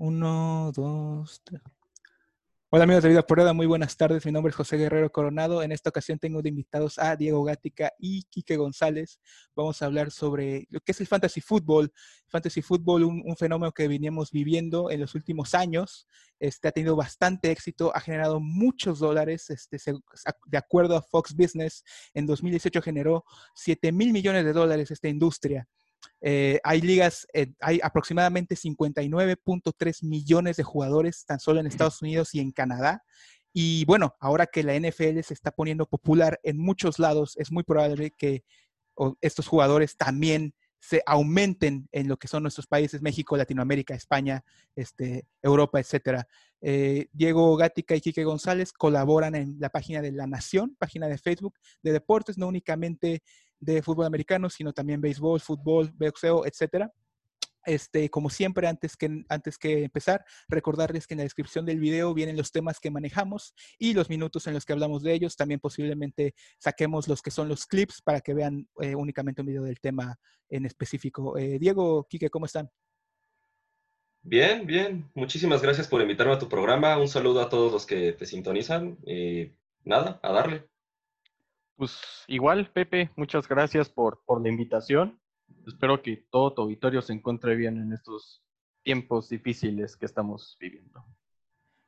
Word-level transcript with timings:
Uno, 0.00 0.70
dos, 0.76 1.40
tres. 1.42 1.60
Hola 2.70 2.84
amigos 2.84 3.02
de 3.02 3.08
Vida 3.08 3.26
Porada, 3.26 3.52
muy 3.52 3.66
buenas 3.66 3.96
tardes. 3.96 4.24
Mi 4.24 4.30
nombre 4.30 4.50
es 4.50 4.56
José 4.56 4.76
Guerrero 4.76 5.10
Coronado. 5.10 5.60
En 5.60 5.72
esta 5.72 5.90
ocasión 5.90 6.20
tengo 6.20 6.40
de 6.40 6.50
invitados 6.50 7.00
a 7.00 7.16
Diego 7.16 7.42
Gática 7.42 7.92
y 7.98 8.22
Quique 8.24 8.56
González. 8.56 9.18
Vamos 9.56 9.82
a 9.82 9.86
hablar 9.86 10.12
sobre 10.12 10.68
lo 10.70 10.78
que 10.80 10.92
es 10.92 11.00
el 11.00 11.08
fantasy 11.08 11.40
fútbol. 11.40 11.92
Fantasy 12.28 12.62
fútbol, 12.62 13.02
un, 13.02 13.36
fenómeno 13.36 13.72
que 13.72 13.88
veníamos 13.88 14.30
viviendo 14.30 14.88
en 14.90 15.00
los 15.00 15.16
últimos 15.16 15.54
años. 15.54 16.06
Este, 16.38 16.68
ha 16.68 16.72
tenido 16.72 16.94
bastante 16.94 17.50
éxito, 17.50 17.90
ha 17.96 18.00
generado 18.00 18.38
muchos 18.38 19.00
dólares. 19.00 19.50
Este, 19.50 19.78
de 20.46 20.58
acuerdo 20.58 20.96
a 20.96 21.02
Fox 21.02 21.34
Business, 21.34 21.82
en 22.14 22.24
2018 22.26 22.82
generó 22.82 23.24
7 23.56 23.90
mil 23.90 24.12
millones 24.12 24.44
de 24.44 24.52
dólares 24.52 24.92
esta 24.92 25.08
industria. 25.08 25.66
Eh, 26.20 26.60
hay 26.64 26.80
ligas, 26.80 27.26
eh, 27.32 27.52
hay 27.60 27.80
aproximadamente 27.82 28.56
59.3 28.56 30.02
millones 30.04 30.56
de 30.56 30.64
jugadores 30.64 31.24
tan 31.24 31.40
solo 31.40 31.60
en 31.60 31.66
Estados 31.66 32.02
Unidos 32.02 32.34
y 32.34 32.40
en 32.40 32.52
Canadá. 32.52 33.02
Y 33.52 33.84
bueno, 33.86 34.14
ahora 34.20 34.46
que 34.46 34.62
la 34.62 34.74
NFL 34.74 35.20
se 35.22 35.34
está 35.34 35.50
poniendo 35.50 35.86
popular 35.86 36.38
en 36.42 36.58
muchos 36.58 36.98
lados, 36.98 37.36
es 37.36 37.50
muy 37.50 37.62
probable 37.62 38.10
que 38.10 38.44
estos 39.20 39.46
jugadores 39.46 39.96
también 39.96 40.54
se 40.80 41.02
aumenten 41.06 41.88
en 41.92 42.08
lo 42.08 42.16
que 42.16 42.28
son 42.28 42.42
nuestros 42.42 42.66
países, 42.66 43.02
México, 43.02 43.36
Latinoamérica, 43.36 43.94
España, 43.94 44.44
este, 44.76 45.26
Europa, 45.42 45.80
etcétera. 45.80 46.28
Eh, 46.60 47.08
Diego 47.12 47.56
Gática 47.56 47.96
y 47.96 48.00
Quique 48.00 48.24
González 48.24 48.72
colaboran 48.72 49.34
en 49.34 49.56
la 49.58 49.70
página 49.70 50.02
de 50.02 50.12
La 50.12 50.26
Nación, 50.26 50.76
página 50.78 51.08
de 51.08 51.18
Facebook 51.18 51.54
de 51.82 51.92
deportes, 51.92 52.38
no 52.38 52.48
únicamente 52.48 53.22
de 53.60 53.82
fútbol 53.82 54.06
americano, 54.06 54.48
sino 54.50 54.72
también 54.72 55.00
béisbol, 55.00 55.40
fútbol, 55.40 55.90
boxeo, 55.94 56.46
etcétera. 56.46 56.92
Este, 57.66 58.08
como 58.08 58.30
siempre, 58.30 58.66
antes 58.66 58.96
que, 58.96 59.24
antes 59.28 59.58
que 59.58 59.84
empezar, 59.84 60.24
recordarles 60.48 61.06
que 61.06 61.14
en 61.14 61.18
la 61.18 61.24
descripción 61.24 61.66
del 61.66 61.80
video 61.80 62.14
vienen 62.14 62.36
los 62.36 62.50
temas 62.50 62.80
que 62.80 62.90
manejamos 62.90 63.54
y 63.78 63.92
los 63.92 64.08
minutos 64.08 64.46
en 64.46 64.54
los 64.54 64.64
que 64.64 64.72
hablamos 64.72 65.02
de 65.02 65.12
ellos. 65.12 65.36
También 65.36 65.60
posiblemente 65.60 66.34
saquemos 66.58 67.08
los 67.08 67.20
que 67.20 67.30
son 67.30 67.48
los 67.48 67.66
clips 67.66 68.00
para 68.00 68.20
que 68.22 68.32
vean 68.32 68.66
eh, 68.80 68.94
únicamente 68.94 69.42
un 69.42 69.48
video 69.48 69.64
del 69.64 69.80
tema 69.80 70.16
en 70.48 70.64
específico. 70.64 71.36
Eh, 71.36 71.58
Diego, 71.58 72.06
Quique, 72.08 72.30
¿cómo 72.30 72.46
están? 72.46 72.70
Bien, 74.22 74.66
bien. 74.66 75.10
Muchísimas 75.14 75.60
gracias 75.60 75.88
por 75.88 76.00
invitarme 76.00 76.32
a 76.32 76.38
tu 76.38 76.48
programa. 76.48 76.98
Un 76.98 77.08
saludo 77.08 77.42
a 77.42 77.48
todos 77.48 77.70
los 77.70 77.86
que 77.86 78.12
te 78.12 78.24
sintonizan. 78.24 78.98
Y 79.04 79.52
nada, 79.84 80.20
a 80.22 80.32
darle. 80.32 80.68
Pues 81.78 82.24
igual, 82.26 82.68
Pepe, 82.72 83.10
muchas 83.14 83.46
gracias 83.46 83.88
por, 83.88 84.20
por 84.24 84.42
la 84.42 84.48
invitación. 84.48 85.20
Espero 85.64 86.02
que 86.02 86.26
todo 86.28 86.52
tu 86.52 86.62
auditorio 86.62 87.00
se 87.00 87.12
encuentre 87.12 87.54
bien 87.54 87.78
en 87.78 87.92
estos 87.92 88.42
tiempos 88.82 89.28
difíciles 89.28 89.96
que 89.96 90.04
estamos 90.04 90.56
viviendo. 90.58 91.04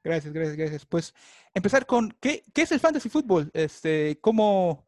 Gracias, 0.04 0.32
gracias, 0.32 0.56
gracias. 0.56 0.86
Pues 0.86 1.12
empezar 1.52 1.86
con, 1.86 2.16
¿qué, 2.20 2.44
qué 2.54 2.62
es 2.62 2.70
el 2.70 2.78
fantasy 2.78 3.08
fútbol? 3.08 3.50
Este, 3.52 4.16
¿cómo, 4.20 4.86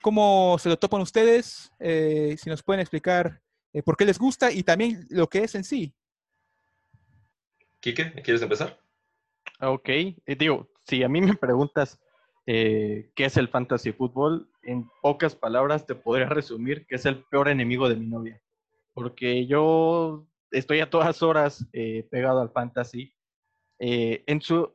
¿Cómo 0.00 0.56
se 0.58 0.70
lo 0.70 0.78
topan 0.78 1.02
ustedes? 1.02 1.70
Eh, 1.78 2.34
si 2.38 2.48
nos 2.48 2.62
pueden 2.62 2.80
explicar 2.80 3.42
eh, 3.74 3.82
por 3.82 3.98
qué 3.98 4.06
les 4.06 4.18
gusta 4.18 4.50
y 4.50 4.62
también 4.62 5.06
lo 5.10 5.28
que 5.28 5.44
es 5.44 5.54
en 5.54 5.64
sí. 5.64 5.94
Quique, 7.80 8.12
¿quieres 8.22 8.40
empezar? 8.40 8.80
Ok, 9.60 9.88
eh, 9.90 10.16
digo, 10.38 10.70
si 10.86 11.02
a 11.02 11.08
mí 11.10 11.20
me 11.20 11.34
preguntas 11.34 12.00
eh, 12.50 13.10
qué 13.14 13.26
es 13.26 13.36
el 13.36 13.48
fantasy 13.48 13.92
fútbol, 13.92 14.50
en 14.62 14.88
pocas 15.02 15.36
palabras 15.36 15.84
te 15.84 15.94
podría 15.94 16.30
resumir 16.30 16.86
que 16.86 16.94
es 16.94 17.04
el 17.04 17.22
peor 17.24 17.48
enemigo 17.48 17.90
de 17.90 17.96
mi 17.96 18.06
novia. 18.06 18.40
Porque 18.94 19.46
yo 19.46 20.26
estoy 20.50 20.80
a 20.80 20.88
todas 20.88 21.22
horas 21.22 21.68
eh, 21.74 22.08
pegado 22.10 22.40
al 22.40 22.50
fantasy. 22.50 23.12
Eh, 23.78 24.24
en 24.26 24.40
su 24.40 24.72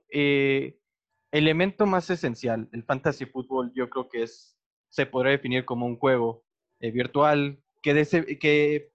elemento 1.32 1.88
más 1.88 2.12
esencial, 2.12 2.70
el 2.74 2.84
fantasy 2.84 3.26
fútbol, 3.26 3.72
yo 3.74 3.90
creo 3.90 4.08
que 4.08 4.22
es, 4.22 4.56
se 4.90 5.08
podría 5.08 5.32
definir 5.32 5.66
como 5.66 5.88
un 5.88 5.98
juego 5.98 6.44
virtual 6.80 7.58
que, 7.82 8.06
que 8.40 8.92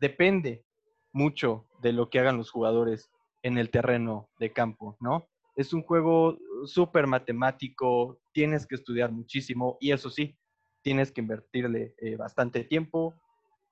depende 0.00 0.64
mucho 1.12 1.64
de 1.80 1.92
lo 1.92 2.10
que 2.10 2.18
hagan 2.18 2.38
los 2.38 2.50
jugadores 2.50 3.08
en 3.44 3.56
el 3.56 3.70
terreno 3.70 4.28
de 4.40 4.52
campo, 4.52 4.96
¿no? 4.98 5.28
Es 5.54 5.72
un 5.72 5.82
juego 5.82 6.38
súper 6.66 7.06
matemático, 7.06 8.20
tienes 8.32 8.66
que 8.66 8.76
estudiar 8.76 9.12
muchísimo 9.12 9.76
y 9.80 9.92
eso 9.92 10.10
sí, 10.10 10.38
tienes 10.82 11.12
que 11.12 11.20
invertirle 11.20 11.94
eh, 11.98 12.16
bastante 12.16 12.64
tiempo 12.64 13.20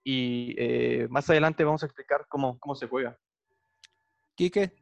y 0.05 0.55
eh, 0.59 1.09
más 1.11 1.29
adelante 1.31 1.65
vamos 1.65 1.83
a 1.83 1.87
explicar 1.87 2.27
cómo, 2.29 2.59
cómo 2.59 2.75
se 2.75 2.87
juega. 2.87 3.19
Quique, 4.37 4.73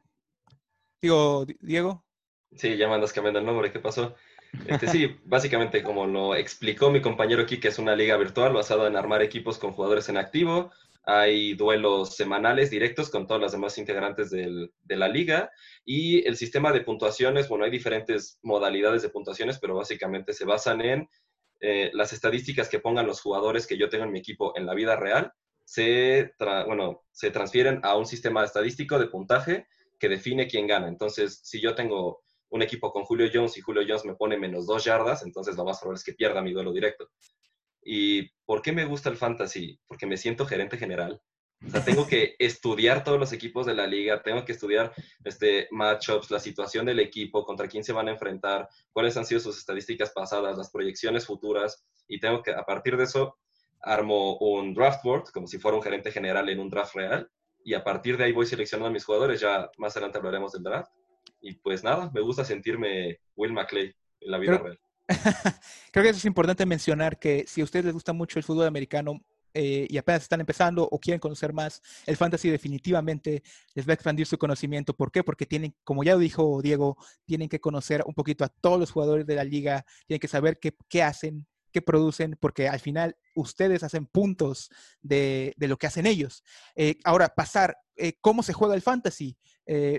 digo, 1.00 1.46
Diego. 1.60 2.04
Sí, 2.56 2.76
ya 2.76 2.88
me 2.88 2.94
andas 2.94 3.12
cambiando 3.12 3.40
el 3.40 3.46
nombre, 3.46 3.72
¿qué 3.72 3.78
pasó? 3.78 4.14
Este, 4.66 4.88
sí, 4.88 5.16
básicamente 5.24 5.82
como 5.82 6.06
lo 6.06 6.34
explicó 6.34 6.90
mi 6.90 7.00
compañero 7.00 7.46
Quique, 7.46 7.68
es 7.68 7.78
una 7.78 7.96
liga 7.96 8.16
virtual 8.16 8.52
basada 8.52 8.86
en 8.88 8.96
armar 8.96 9.22
equipos 9.22 9.58
con 9.58 9.72
jugadores 9.72 10.08
en 10.08 10.16
activo, 10.16 10.70
hay 11.06 11.54
duelos 11.54 12.16
semanales 12.16 12.70
directos 12.70 13.10
con 13.10 13.26
todas 13.26 13.42
las 13.42 13.52
demás 13.52 13.76
integrantes 13.78 14.30
del, 14.30 14.72
de 14.82 14.96
la 14.96 15.08
liga 15.08 15.50
y 15.84 16.26
el 16.26 16.36
sistema 16.36 16.72
de 16.72 16.80
puntuaciones, 16.80 17.48
bueno, 17.48 17.64
hay 17.64 17.70
diferentes 17.70 18.38
modalidades 18.42 19.02
de 19.02 19.10
puntuaciones, 19.10 19.58
pero 19.58 19.74
básicamente 19.74 20.32
se 20.32 20.44
basan 20.44 20.80
en 20.80 21.08
eh, 21.60 21.90
las 21.94 22.12
estadísticas 22.12 22.68
que 22.68 22.80
pongan 22.80 23.06
los 23.06 23.20
jugadores 23.20 23.66
que 23.66 23.78
yo 23.78 23.88
tengo 23.88 24.04
en 24.04 24.12
mi 24.12 24.18
equipo 24.18 24.56
en 24.56 24.66
la 24.66 24.74
vida 24.74 24.96
real, 24.96 25.32
se, 25.64 26.32
bueno, 26.66 27.04
se 27.10 27.30
transfieren 27.30 27.80
a 27.82 27.96
un 27.96 28.06
sistema 28.06 28.44
estadístico 28.44 28.98
de 28.98 29.06
puntaje 29.06 29.66
que 29.98 30.08
define 30.08 30.46
quién 30.46 30.66
gana. 30.66 30.88
Entonces, 30.88 31.40
si 31.42 31.60
yo 31.60 31.74
tengo 31.74 32.22
un 32.50 32.62
equipo 32.62 32.92
con 32.92 33.04
Julio 33.04 33.28
Jones 33.32 33.56
y 33.56 33.62
Julio 33.62 33.82
Jones 33.86 34.04
me 34.04 34.14
pone 34.14 34.38
menos 34.38 34.66
dos 34.66 34.84
yardas, 34.84 35.22
entonces 35.22 35.56
lo 35.56 35.64
más 35.64 35.78
probable 35.80 35.98
es 35.98 36.04
que 36.04 36.12
pierda 36.12 36.42
mi 36.42 36.52
duelo 36.52 36.72
directo. 36.72 37.10
¿Y 37.84 38.30
por 38.46 38.62
qué 38.62 38.72
me 38.72 38.84
gusta 38.84 39.08
el 39.10 39.16
fantasy? 39.16 39.78
Porque 39.86 40.06
me 40.06 40.16
siento 40.16 40.46
gerente 40.46 40.78
general. 40.78 41.20
O 41.66 41.70
sea, 41.70 41.84
tengo 41.84 42.06
que 42.06 42.34
estudiar 42.38 43.04
todos 43.04 43.18
los 43.18 43.32
equipos 43.32 43.66
de 43.66 43.74
la 43.74 43.86
liga, 43.86 44.22
tengo 44.22 44.44
que 44.44 44.52
estudiar 44.52 44.92
este, 45.24 45.68
matchups, 45.70 46.30
la 46.30 46.40
situación 46.40 46.86
del 46.86 47.00
equipo, 47.00 47.44
contra 47.44 47.68
quién 47.68 47.84
se 47.84 47.92
van 47.92 48.08
a 48.08 48.12
enfrentar, 48.12 48.68
cuáles 48.92 49.16
han 49.16 49.24
sido 49.24 49.40
sus 49.40 49.58
estadísticas 49.58 50.10
pasadas, 50.10 50.56
las 50.56 50.70
proyecciones 50.70 51.26
futuras, 51.26 51.84
y 52.08 52.20
tengo 52.20 52.42
que, 52.42 52.52
a 52.52 52.64
partir 52.64 52.96
de 52.96 53.04
eso, 53.04 53.38
armo 53.80 54.36
un 54.38 54.74
draft 54.74 55.02
board, 55.04 55.30
como 55.32 55.46
si 55.46 55.58
fuera 55.58 55.76
un 55.76 55.82
gerente 55.82 56.10
general 56.10 56.48
en 56.48 56.60
un 56.60 56.70
draft 56.70 56.94
real, 56.94 57.30
y 57.64 57.74
a 57.74 57.82
partir 57.82 58.16
de 58.16 58.24
ahí 58.24 58.32
voy 58.32 58.46
seleccionando 58.46 58.88
a 58.88 58.92
mis 58.92 59.04
jugadores, 59.04 59.40
ya 59.40 59.70
más 59.78 59.96
adelante 59.96 60.18
hablaremos 60.18 60.52
del 60.52 60.62
draft. 60.62 60.92
Y 61.40 61.54
pues 61.54 61.82
nada, 61.82 62.10
me 62.12 62.20
gusta 62.20 62.44
sentirme 62.44 63.20
Will 63.36 63.52
McClay 63.52 63.94
en 64.20 64.30
la 64.30 64.38
vida 64.38 64.58
real. 64.58 64.78
Creo 65.92 66.02
que 66.02 66.10
eso 66.10 66.18
es 66.18 66.24
importante 66.24 66.64
mencionar 66.66 67.18
que 67.18 67.44
si 67.46 67.60
a 67.60 67.64
ustedes 67.64 67.84
les 67.84 67.94
gusta 67.94 68.12
mucho 68.12 68.38
el 68.38 68.44
fútbol 68.44 68.66
americano 68.66 69.20
eh, 69.52 69.86
y 69.88 69.98
apenas 69.98 70.22
están 70.22 70.40
empezando 70.40 70.88
o 70.90 70.98
quieren 70.98 71.20
conocer 71.20 71.52
más, 71.52 71.80
el 72.06 72.16
fantasy 72.16 72.50
definitivamente 72.50 73.42
les 73.74 73.86
va 73.86 73.92
a 73.92 73.94
expandir 73.94 74.26
su 74.26 74.36
conocimiento. 74.38 74.94
¿Por 74.94 75.12
qué? 75.12 75.22
Porque 75.22 75.46
tienen, 75.46 75.76
como 75.84 76.02
ya 76.02 76.16
dijo 76.16 76.60
Diego, 76.60 76.96
tienen 77.24 77.48
que 77.48 77.60
conocer 77.60 78.02
un 78.06 78.14
poquito 78.14 78.44
a 78.44 78.48
todos 78.48 78.80
los 78.80 78.90
jugadores 78.90 79.26
de 79.26 79.36
la 79.36 79.44
liga, 79.44 79.84
tienen 80.06 80.20
que 80.20 80.28
saber 80.28 80.58
qué, 80.58 80.74
qué 80.88 81.02
hacen, 81.02 81.46
qué 81.70 81.82
producen, 81.82 82.36
porque 82.40 82.68
al 82.68 82.80
final 82.80 83.16
ustedes 83.36 83.84
hacen 83.84 84.06
puntos 84.06 84.70
de, 85.02 85.54
de 85.56 85.68
lo 85.68 85.76
que 85.76 85.86
hacen 85.86 86.06
ellos. 86.06 86.42
Eh, 86.74 86.98
ahora, 87.04 87.28
pasar, 87.28 87.76
eh, 87.96 88.14
¿cómo 88.20 88.42
se 88.42 88.52
juega 88.52 88.74
el 88.74 88.82
fantasy? 88.82 89.36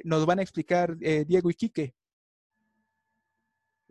nos 0.04 0.28
van 0.28 0.38
a 0.38 0.44
explicar 0.44 0.96
Diego 0.96 1.50
y 1.50 1.56
Quique. 1.56 1.96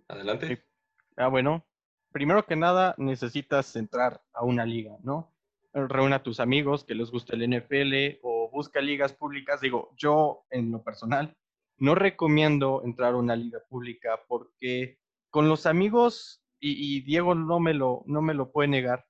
Adelante. 0.07 0.74
Ah, 1.17 1.29
bueno, 1.29 1.65
primero 2.13 2.45
que 2.45 2.57
nada 2.57 2.95
necesitas 2.99 3.77
entrar 3.77 4.23
a 4.33 4.45
una 4.45 4.67
liga, 4.67 4.97
¿no? 5.03 5.33
Reúna 5.73 6.17
a 6.17 6.23
tus 6.23 6.41
amigos 6.41 6.85
que 6.85 6.95
les 6.95 7.11
guste 7.11 7.35
el 7.35 7.49
NFL 7.49 8.21
o 8.23 8.51
busca 8.51 8.81
ligas 8.81 9.13
públicas. 9.13 9.61
Digo, 9.61 9.93
yo 9.97 10.45
en 10.51 10.71
lo 10.71 10.83
personal 10.83 11.37
no 11.79 11.95
recomiendo 11.95 12.83
entrar 12.85 13.15
a 13.15 13.17
una 13.17 13.37
liga 13.37 13.61
pública 13.69 14.21
porque 14.29 14.99
con 15.31 15.49
los 15.49 15.67
amigos, 15.67 16.43
y, 16.61 17.01
Diego 17.03 17.35
no 17.35 17.59
me, 17.59 17.75
lo, 17.75 18.05
no 18.07 18.23
me 18.23 18.35
lo 18.35 18.53
puede 18.53 18.69
negar, 18.69 19.05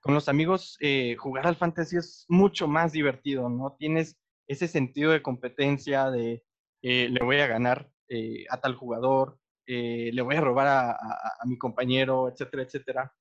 con 0.00 0.14
los 0.14 0.28
amigos 0.28 0.76
eh, 0.80 1.14
jugar 1.16 1.46
al 1.46 1.56
fantasy 1.56 1.96
es 1.96 2.24
mucho 2.28 2.66
más 2.66 2.92
divertido, 2.92 3.48
¿no? 3.48 3.76
Tienes 3.78 4.18
ese 4.48 4.66
sentido 4.66 5.12
de 5.12 5.22
competencia 5.22 6.10
de 6.10 6.42
eh, 6.82 7.08
le 7.08 7.24
voy 7.24 7.38
a 7.38 7.46
ganar 7.46 7.92
eh, 8.08 8.46
a 8.50 8.60
tal 8.60 8.74
jugador, 8.74 9.38
eh, 9.66 10.10
le 10.12 10.22
voy 10.22 10.36
a 10.36 10.40
robar 10.40 10.66
a, 10.68 10.98
mi 11.46 11.56
compañero, 11.56 12.28
etcétera, 12.28 12.62
etcétera. 12.62 13.14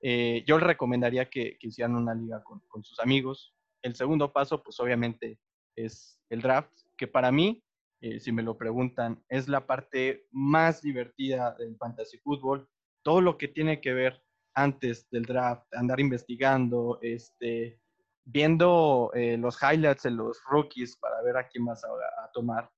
Eh, 0.00 0.44
yo 0.46 0.58
le 0.58 0.66
recomendaría 0.66 1.30
que, 1.30 1.56
hicieran 1.60 1.96
una 1.96 2.14
liga 2.14 2.42
con, 2.42 2.84
sus 2.84 2.98
amigos. 3.00 3.54
El 3.82 3.94
segundo 3.94 4.32
paso, 4.32 4.62
pues 4.62 4.80
obviamente, 4.80 5.38
es 5.76 6.20
el 6.30 6.40
draft, 6.40 6.72
que 6.96 7.06
para 7.06 7.30
mí, 7.30 7.62
eh, 8.00 8.20
si 8.20 8.32
me 8.32 8.42
lo 8.42 8.56
preguntan, 8.58 9.22
es 9.28 9.48
la 9.48 9.66
parte 9.66 10.26
más 10.30 10.82
divertida 10.82 11.54
del 11.58 11.76
fantasy 11.76 12.18
fútbol. 12.18 12.68
Todo 13.02 13.20
lo 13.20 13.38
que 13.38 13.48
tiene 13.48 13.80
que 13.80 13.92
ver 13.92 14.22
antes 14.54 15.08
del 15.10 15.24
draft, 15.24 15.66
andar 15.74 16.00
investigando, 16.00 16.98
este, 17.02 17.80
viendo 18.24 19.10
los 19.14 19.58
highlights 19.60 20.04
de 20.04 20.12
los 20.12 20.40
rookies 20.48 20.96
para 20.96 21.20
ver 21.22 21.36
a 21.36 21.48
quién 21.48 21.64
más 21.64 21.84
a, 21.84 22.30
tomar, 22.32 22.70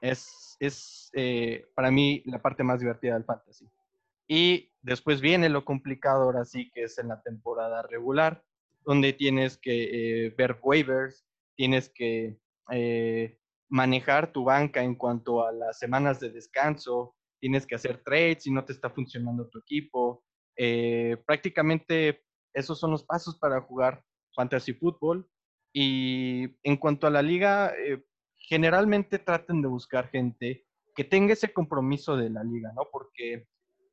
es, 0.00 0.56
es 0.60 1.10
eh, 1.14 1.66
para 1.74 1.90
mí 1.90 2.22
la 2.26 2.40
parte 2.40 2.62
más 2.62 2.80
divertida 2.80 3.14
del 3.14 3.24
fantasy. 3.24 3.68
Y 4.26 4.72
después 4.82 5.20
viene 5.20 5.48
lo 5.48 5.64
complicado 5.64 6.22
ahora 6.22 6.44
sí, 6.44 6.70
que 6.72 6.84
es 6.84 6.98
en 6.98 7.08
la 7.08 7.20
temporada 7.22 7.82
regular, 7.82 8.44
donde 8.84 9.12
tienes 9.12 9.58
que 9.58 10.32
ver 10.38 10.58
waivers, 10.62 11.26
tienes 11.56 11.88
que 11.88 12.38
manejar 13.68 14.32
tu 14.32 14.44
banca 14.44 14.82
en 14.82 14.94
cuanto 14.94 15.44
a 15.44 15.52
las 15.52 15.78
semanas 15.78 16.20
de 16.20 16.30
descanso, 16.30 17.16
tienes 17.40 17.66
que 17.66 17.74
hacer 17.74 18.02
trades 18.04 18.44
si 18.44 18.52
no 18.52 18.64
te 18.64 18.72
está 18.72 18.88
funcionando 18.88 19.48
tu 19.48 19.58
equipo. 19.58 20.24
prácticamente 21.26 22.22
esos 22.54 22.78
son 22.78 22.90
los 22.92 23.04
pasos 23.04 23.38
para 23.38 23.60
jugar 23.60 24.04
fantasy 24.34 24.72
fútbol. 24.74 25.28
Y 25.72 26.56
en 26.62 26.76
cuanto 26.76 27.06
a 27.06 27.10
la 27.10 27.22
liga, 27.22 27.72
eh, 27.78 28.02
generalmente 28.50 29.20
traten 29.20 29.62
de 29.62 29.68
buscar 29.68 30.08
gente 30.08 30.66
que 30.96 31.04
tenga 31.04 31.34
ese 31.34 31.52
compromiso 31.52 32.16
de 32.16 32.30
la 32.30 32.42
liga, 32.42 32.72
¿no? 32.74 32.82
Porque 32.90 33.46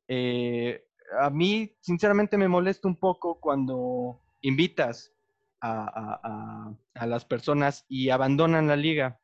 eh, 0.08 0.84
a 1.20 1.30
mí, 1.30 1.76
sinceramente, 1.80 2.36
me 2.36 2.48
molesta 2.48 2.88
un 2.88 2.96
poco 2.96 3.38
cuando 3.38 4.20
invitas 4.40 5.14
a, 5.60 6.74
las 6.94 7.24
personas 7.24 7.86
y 7.88 8.10
abandonan 8.10 8.66
la 8.66 8.74
liga. 8.74 9.20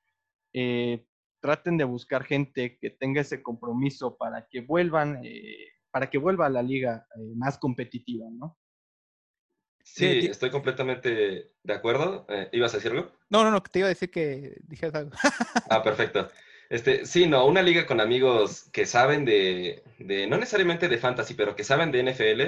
Eh, 0.52 1.04
traten 1.40 1.76
de 1.78 1.84
buscar 1.84 2.22
gente 2.22 2.78
que 2.78 2.90
tenga 2.90 3.20
ese 3.20 3.42
compromiso 3.42 4.16
para 4.16 4.46
que 4.48 4.60
vuelvan, 4.60 5.20
para 5.90 6.08
que 6.08 6.18
vuelva 6.18 6.46
a 6.46 6.50
la 6.50 6.62
liga 6.62 7.06
más 7.34 7.58
competitiva, 7.58 8.26
¿no? 8.30 8.56
Sí, 9.84 10.26
estoy 10.26 10.50
completamente 10.50 11.52
de 11.62 11.74
acuerdo. 11.74 12.26
Eh, 12.30 12.48
¿Ibas 12.52 12.72
a 12.72 12.78
decirlo? 12.78 13.12
No, 13.28 13.44
no, 13.44 13.50
no, 13.50 13.62
te 13.62 13.80
iba 13.80 13.86
a 13.86 13.90
decir 13.90 14.10
que 14.10 14.56
dijeras 14.62 14.94
algo. 14.94 15.10
ah, 15.70 15.82
perfecto. 15.82 16.30
Este, 16.70 17.04
sí, 17.04 17.26
no, 17.26 17.46
una 17.46 17.62
liga 17.62 17.86
con 17.86 18.00
amigos 18.00 18.70
que 18.72 18.86
saben 18.86 19.24
de, 19.26 19.84
no 20.28 20.38
necesariamente 20.38 20.88
de 20.88 20.98
fantasy, 20.98 21.34
pero 21.34 21.54
que 21.54 21.64
saben 21.64 21.92
de 21.92 22.02
NFL 22.02 22.42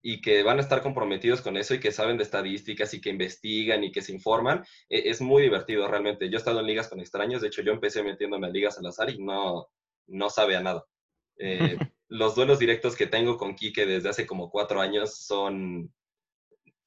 y 0.00 0.20
que 0.20 0.44
van 0.44 0.58
a 0.58 0.62
estar 0.62 0.80
comprometidos 0.80 1.42
con 1.42 1.56
eso 1.56 1.74
y 1.74 1.80
que 1.80 1.90
saben 1.90 2.16
de 2.16 2.22
estadísticas 2.22 2.94
y 2.94 3.00
que 3.00 3.10
investigan 3.10 3.82
y 3.82 3.90
que 3.90 4.02
se 4.02 4.12
informan, 4.12 4.64
e, 4.88 5.10
es 5.10 5.20
muy 5.20 5.42
divertido 5.42 5.88
realmente. 5.88 6.30
Yo 6.30 6.36
he 6.36 6.38
estado 6.38 6.60
en 6.60 6.66
ligas 6.66 6.88
con 6.88 7.00
extraños, 7.00 7.42
de 7.42 7.48
hecho 7.48 7.62
yo 7.62 7.72
empecé 7.72 8.04
metiéndome 8.04 8.46
a 8.46 8.50
ligas 8.50 8.78
al 8.78 8.86
azar 8.86 9.10
y 9.10 9.18
no, 9.18 9.68
no 10.06 10.30
sabe 10.30 10.56
a 10.56 10.62
nada. 10.62 10.84
Eh, 11.38 11.76
los 12.08 12.34
duelos 12.34 12.58
directos 12.58 12.96
que 12.96 13.06
tengo 13.06 13.36
con 13.36 13.54
Kike 13.54 13.84
desde 13.84 14.08
hace 14.08 14.26
como 14.26 14.48
cuatro 14.48 14.80
años 14.80 15.18
son 15.18 15.92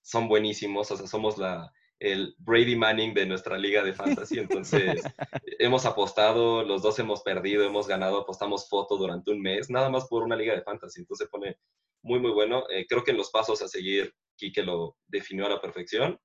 son 0.01 0.27
buenísimos, 0.27 0.91
o 0.91 0.97
sea, 0.97 1.07
somos 1.07 1.37
la, 1.37 1.71
el 1.99 2.33
Brady 2.39 2.75
Manning 2.75 3.13
de 3.13 3.25
nuestra 3.25 3.57
liga 3.57 3.83
de 3.83 3.93
fantasy, 3.93 4.39
entonces 4.39 5.03
hemos 5.59 5.85
apostado, 5.85 6.63
los 6.63 6.81
dos 6.81 6.97
hemos 6.99 7.21
perdido, 7.21 7.65
hemos 7.65 7.87
ganado, 7.87 8.19
apostamos 8.19 8.69
foto 8.69 8.97
durante 8.97 9.31
un 9.31 9.41
mes, 9.41 9.69
nada 9.69 9.89
más 9.89 10.07
por 10.07 10.23
una 10.23 10.35
liga 10.35 10.55
de 10.55 10.61
fantasy, 10.61 11.01
entonces 11.01 11.25
se 11.25 11.29
pone 11.29 11.57
muy, 12.01 12.19
muy 12.19 12.31
bueno. 12.31 12.63
Eh, 12.69 12.85
creo 12.87 13.03
que 13.03 13.11
en 13.11 13.17
los 13.17 13.29
pasos 13.29 13.61
a 13.61 13.67
seguir, 13.67 14.13
Kike 14.37 14.63
lo 14.63 14.97
definió 15.07 15.45
a 15.45 15.49
la 15.49 15.61
perfección, 15.61 16.19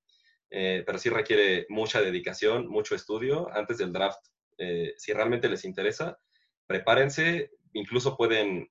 eh, 0.51 0.85
pero 0.87 0.99
sí 0.99 1.11
requiere 1.11 1.67
mucha 1.69 2.01
dedicación, 2.01 2.69
mucho 2.69 2.95
estudio 2.95 3.49
antes 3.53 3.79
del 3.79 3.93
draft. 3.93 4.25
Eh, 4.59 4.95
si 4.97 5.13
realmente 5.13 5.49
les 5.49 5.65
interesa, 5.65 6.17
prepárense, 6.67 7.51
incluso 7.73 8.17
pueden 8.17 8.71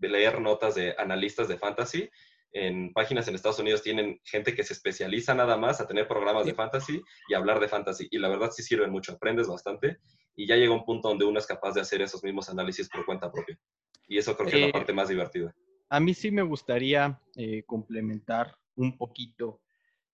leer 0.00 0.40
notas 0.40 0.74
de 0.74 0.94
analistas 0.96 1.48
de 1.48 1.58
fantasy 1.58 2.08
en 2.54 2.92
páginas 2.92 3.26
en 3.26 3.34
Estados 3.34 3.58
Unidos 3.58 3.82
tienen 3.82 4.20
gente 4.24 4.54
que 4.54 4.62
se 4.62 4.72
especializa 4.72 5.34
nada 5.34 5.56
más 5.56 5.80
a 5.80 5.88
tener 5.88 6.06
programas 6.06 6.46
de 6.46 6.54
fantasy 6.54 7.02
y 7.28 7.34
hablar 7.34 7.58
de 7.58 7.68
fantasy. 7.68 8.06
Y 8.12 8.18
la 8.18 8.28
verdad 8.28 8.52
sí 8.52 8.62
sirven 8.62 8.90
mucho, 8.90 9.12
aprendes 9.12 9.48
bastante 9.48 9.98
y 10.36 10.46
ya 10.46 10.54
llega 10.54 10.72
un 10.72 10.84
punto 10.84 11.08
donde 11.08 11.24
uno 11.24 11.40
es 11.40 11.46
capaz 11.46 11.72
de 11.72 11.80
hacer 11.80 12.00
esos 12.00 12.22
mismos 12.22 12.48
análisis 12.48 12.88
por 12.88 13.04
cuenta 13.04 13.30
propia. 13.30 13.58
Y 14.06 14.18
eso 14.18 14.36
creo 14.36 14.48
que 14.48 14.56
es 14.56 14.62
la 14.62 14.68
eh, 14.68 14.72
parte 14.72 14.92
más 14.92 15.08
divertida. 15.08 15.52
A 15.88 15.98
mí 15.98 16.14
sí 16.14 16.30
me 16.30 16.42
gustaría 16.42 17.20
eh, 17.34 17.64
complementar 17.66 18.56
un 18.76 18.96
poquito 18.96 19.60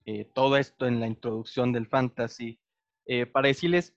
eh, 0.06 0.24
todo 0.34 0.56
esto 0.56 0.86
en 0.86 0.98
la 0.98 1.06
introducción 1.06 1.72
del 1.72 1.86
fantasy 1.86 2.58
para 3.32 3.48
decirles, 3.48 3.92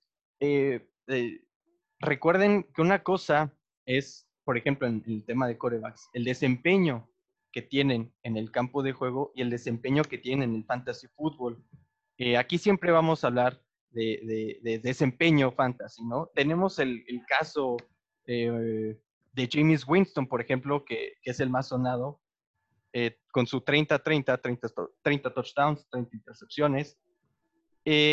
recuerden 2.00 2.64
que 2.74 2.82
una 2.82 3.04
cosa 3.04 3.56
es, 3.86 4.28
por 4.44 4.58
ejemplo, 4.58 4.88
en 4.88 5.04
el 5.06 5.24
tema 5.24 5.48
de 5.48 5.56
corebacks, 5.56 6.10
el 6.14 6.24
desempeño 6.24 7.13
que 7.54 7.62
tienen 7.62 8.12
en 8.24 8.36
el 8.36 8.52
campo 8.52 8.82
de 8.82 8.92
juego 8.92 9.32
y 9.36 9.44
el 9.44 9.52
desempeño 9.52 10.04
que 10.04 10.18
tienen 10.18 10.50
en 10.50 10.56
el 10.58 10.66
fantasy 10.66 11.08
fútbol. 11.16 11.64
Eh, 12.18 12.36
aquí 12.36 12.58
siempre 12.58 12.92
vamos 12.92 13.24
a 13.24 13.28
hablar 13.28 13.62
de, 13.92 14.80
desempeño 14.82 15.52
fantasy, 15.52 16.04
¿no? 16.04 16.32
Tenemos 16.34 16.80
el, 16.80 17.06
caso 17.28 17.78
eh, 18.26 19.00
de 19.34 19.50
James 19.50 19.88
Winston, 19.88 20.28
por 20.28 20.42
ejemplo, 20.42 20.84
que, 20.84 21.14
es 21.24 21.40
el 21.40 21.52
más 21.52 21.68
sonado, 21.68 22.20
eh, 22.92 23.20
con 23.32 23.46
su 23.46 23.62
30-30, 23.62 24.42
30, 25.04 25.34
touchdowns, 25.34 25.88
30 25.92 26.16
intercepciones. 26.16 26.98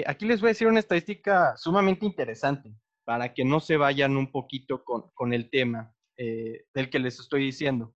aquí 0.06 0.26
les 0.26 0.40
voy 0.40 0.48
a 0.48 0.52
decir 0.52 0.66
una 0.68 0.80
estadística 0.80 1.56
sumamente 1.56 2.04
interesante 2.04 2.74
para 3.04 3.32
que 3.32 3.44
no 3.44 3.58
se 3.60 3.78
vayan 3.78 4.18
un 4.18 4.30
poquito 4.30 4.84
con, 4.84 5.10
con 5.14 5.32
el 5.32 5.48
tema 5.48 5.94
del 6.18 6.90
que 6.90 6.98
les 6.98 7.18
estoy 7.18 7.44
diciendo. 7.44 7.94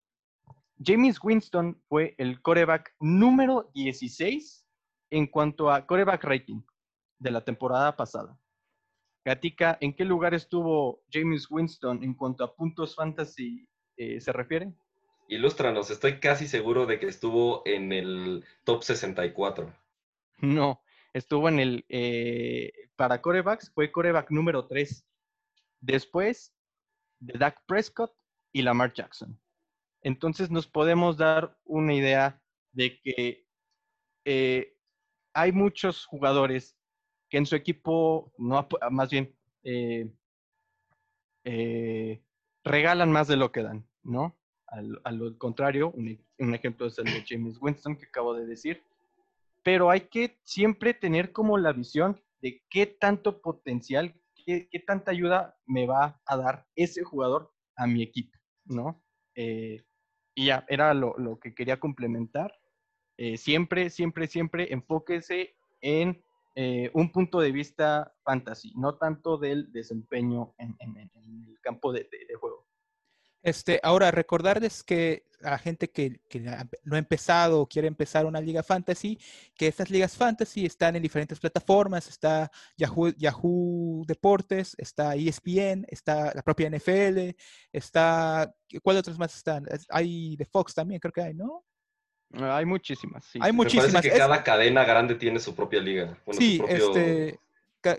James 0.83 1.19
Winston 1.23 1.81
fue 1.89 2.15
el 2.19 2.43
coreback 2.43 2.95
número 3.01 3.71
16 3.75 4.67
en 5.11 5.27
cuanto 5.27 5.71
a 5.71 5.87
coreback 5.87 6.25
rating 6.25 6.63
de 7.19 7.31
la 7.31 7.45
temporada 7.45 7.97
pasada. 7.97 8.39
Gatica, 9.25 9.79
¿en 9.81 9.95
qué 9.95 10.05
lugar 10.05 10.35
estuvo 10.35 11.03
James 11.11 11.51
Winston 11.51 12.03
en 12.03 12.15
cuanto 12.15 12.45
a 12.45 12.55
puntos 12.55 12.95
fantasy 12.95 13.67
eh, 13.97 14.21
se 14.21 14.33
refiere? 14.33 14.75
Ilústranos, 15.29 15.91
estoy 15.91 16.21
casi 16.21 16.47
seguro 16.47 16.85
de 16.85 16.99
que 16.99 17.07
estuvo 17.07 17.63
en 17.65 17.93
el 17.93 18.45
top 18.65 18.83
64. 18.83 19.73
No, 20.41 20.83
estuvo 21.15 21.49
en 21.49 21.61
el, 21.61 21.87
eh, 21.89 22.73
para 22.97 23.23
corebacks, 23.23 23.73
fue 23.73 23.91
coreback 23.91 24.31
número 24.31 24.67
3. 24.67 25.07
Después 25.81 26.55
de 27.21 27.39
Dak 27.39 27.65
Prescott 27.67 28.13
y 28.53 28.61
Lamar 28.61 28.93
Jackson. 28.93 29.41
Entonces 30.05 30.51
nos 30.51 30.67
podemos 30.67 31.17
dar 31.17 31.57
una 31.65 31.95
idea 31.95 32.39
de 32.73 33.01
que 33.01 33.47
eh, 34.27 34.77
hay 35.33 35.51
muchos 35.51 36.05
jugadores 36.05 36.77
que 37.31 37.39
en 37.39 37.47
su 37.47 37.57
equipo, 37.57 38.31
no, 38.37 38.69
más 38.91 39.11
bien, 39.11 39.35
eh, 39.65 40.13
eh, 41.45 42.23
regalan 42.63 43.11
más 43.11 43.29
de 43.29 43.37
lo 43.37 43.51
que 43.51 43.63
dan, 43.63 43.89
¿no? 44.03 44.37
Al, 44.67 45.39
contrario, 45.39 45.91
un, 45.93 46.55
ejemplo 46.55 46.87
es 46.87 46.99
el 46.99 47.07
de 47.07 47.25
James 47.27 47.57
Winston 47.61 47.97
que 47.97 48.07
acabo 48.07 48.35
de 48.35 48.45
decir, 48.45 48.83
pero 49.63 49.89
hay 49.89 50.03
que 50.03 50.37
siempre 50.43 50.93
tener 50.93 51.33
como 51.33 51.57
la 51.57 51.73
visión 51.73 52.21
de 52.43 52.63
qué 52.69 52.87
tanto 52.87 53.41
potencial, 53.41 54.15
qué, 54.45 54.69
tanta 54.87 55.13
ayuda 55.13 55.57
me 55.65 55.87
va 55.87 56.21
a 56.27 56.37
dar 56.37 56.67
ese 56.77 57.05
jugador 57.05 57.53
a 57.77 57.87
mi 57.87 58.03
equipo, 58.03 58.39
¿no? 58.67 59.01
Y 60.35 60.47
ya, 60.47 60.65
era 60.69 60.95
lo, 60.95 61.39
que 61.41 61.55
quería 61.55 61.79
complementar. 61.79 62.59
Eh, 63.17 63.37
siempre, 63.37 63.91
siempre, 63.91 64.27
siempre 64.27 64.73
enfóquese 64.73 65.55
en 65.81 66.23
eh, 66.57 66.91
un 66.95 67.11
punto 67.11 67.41
de 67.41 67.53
vista 67.53 68.13
fantasy, 68.25 68.73
no 68.77 68.97
tanto 68.97 69.39
del 69.39 69.73
desempeño 69.73 70.55
en, 70.59 70.77
el 70.79 71.61
campo 71.61 71.93
de, 71.93 72.09
juego. 72.41 72.67
Este, 73.45 73.79
ahora, 73.83 74.11
recordarles 74.11 74.83
que 74.83 75.27
a 75.43 75.59
gente 75.59 75.91
que, 75.91 76.19
no 76.85 76.97
ha 76.97 76.99
empezado 76.99 77.61
o 77.61 77.69
quiere 77.69 77.87
empezar 77.87 78.25
una 78.25 78.41
liga 78.41 78.63
fantasy, 78.63 79.19
que 79.55 79.67
estas 79.67 79.91
ligas 79.91 80.17
fantasy 80.17 80.65
están 80.65 80.97
en 80.97 81.03
diferentes 81.03 81.39
plataformas, 81.39 82.09
está 82.09 82.51
Yahoo, 82.79 83.11
Yahoo 83.11 84.03
Deportes, 84.07 84.75
está 84.79 85.15
ESPN, 85.15 85.85
está 85.89 86.33
la 86.35 86.41
propia 86.41 86.71
NFL, 86.71 87.37
está, 87.71 88.51
¿cuáles 88.83 89.01
otras 89.01 89.19
más 89.19 89.37
están? 89.37 89.67
Hay 89.91 90.37
de 90.37 90.47
Fox 90.47 90.73
también, 90.73 90.99
creo 90.99 91.13
que 91.13 91.23
hay, 91.23 91.35
¿no? 91.35 91.67
Hay 92.33 92.65
muchísimas, 92.65 93.27
sí. 93.27 93.39
Hay 93.43 93.53
muchísimas. 93.53 93.89
Me 93.89 93.93
parece 93.93 94.11
que 94.11 94.19
cada 94.19 94.43
cadena 94.43 94.85
grande 94.85 95.17
tiene 95.17 95.39
su 95.39 95.55
propia 95.55 95.81
liga. 95.81 96.17
sí, 96.33 96.63
este 96.67 97.39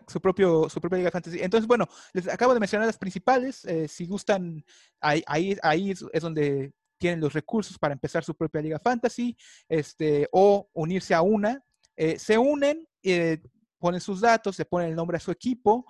su, 0.08 0.22
propio, 0.22 0.70
su 0.70 0.80
propia 0.80 0.98
liga 0.98 1.12
fantasy. 1.12 1.40
Entonces, 1.42 1.68
bueno, 1.68 1.88
les 2.14 2.28
acabo 2.28 2.54
de 2.54 2.60
mencionar 2.60 2.88
las 2.88 2.98
principales. 2.98 3.66
Eh, 3.66 3.88
si 3.88 4.06
gustan, 4.06 4.64
ahí, 5.02 5.58
ahí, 5.62 5.92
es 5.92 6.22
donde 6.22 6.74
tienen 6.98 7.20
los 7.20 7.34
recursos 7.34 7.78
para 7.78 7.94
empezar 7.94 8.24
su 8.24 8.36
propia 8.36 8.62
liga 8.62 8.80
fantasy 8.80 9.36
este, 9.68 10.28
o 10.32 10.70
unirse 10.74 11.14
a 11.14 11.22
una. 11.22 11.64
Eh, 11.96 12.18
se 12.20 12.38
unen, 12.38 12.88
eh, 13.04 13.42
ponen 13.80 14.02
sus 14.02 14.22
datos, 14.22 14.56
se 14.56 14.66
ponen 14.66 14.90
el 14.90 14.96
nombre 14.96 15.18
a 15.18 15.22
su 15.22 15.32
equipo. 15.32 15.86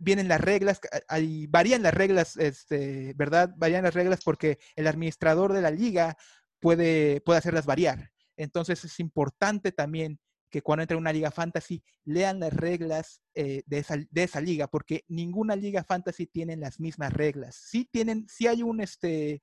vienen 0.00 0.28
las 0.28 0.40
reglas, 0.40 0.80
ahí 1.08 1.46
varían 1.48 1.82
las 1.82 1.92
reglas, 1.92 2.36
este, 2.36 3.12
¿verdad? 3.16 3.52
Varían 3.56 3.82
las 3.82 3.94
reglas 3.94 4.20
porque 4.24 4.58
el 4.76 4.86
administrador 4.86 5.52
de 5.52 5.60
la 5.60 5.72
liga 5.72 6.16
puede, 6.60 7.20
puede 7.20 7.38
hacerlas 7.38 7.66
variar. 7.66 8.10
Entonces 8.36 8.84
es 8.84 9.00
importante 9.00 9.72
también 9.72 10.20
que 10.50 10.62
cuando 10.62 10.82
entren 10.82 10.98
a 10.98 11.00
una 11.00 11.12
liga 11.12 11.30
fantasy 11.30 11.82
lean 12.04 12.40
las 12.40 12.52
reglas 12.52 13.22
eh, 13.34 13.62
de, 13.66 13.78
esa, 13.78 13.96
de, 13.96 14.22
esa, 14.22 14.40
liga, 14.40 14.66
porque 14.68 15.04
ninguna 15.08 15.56
liga 15.56 15.84
fantasy 15.84 16.26
tiene 16.26 16.56
las 16.56 16.80
mismas 16.80 17.12
reglas. 17.12 17.56
Sí 17.56 17.88
tienen, 17.90 18.26
sí 18.28 18.46
hay 18.46 18.62
un 18.62 18.80
este 18.80 19.42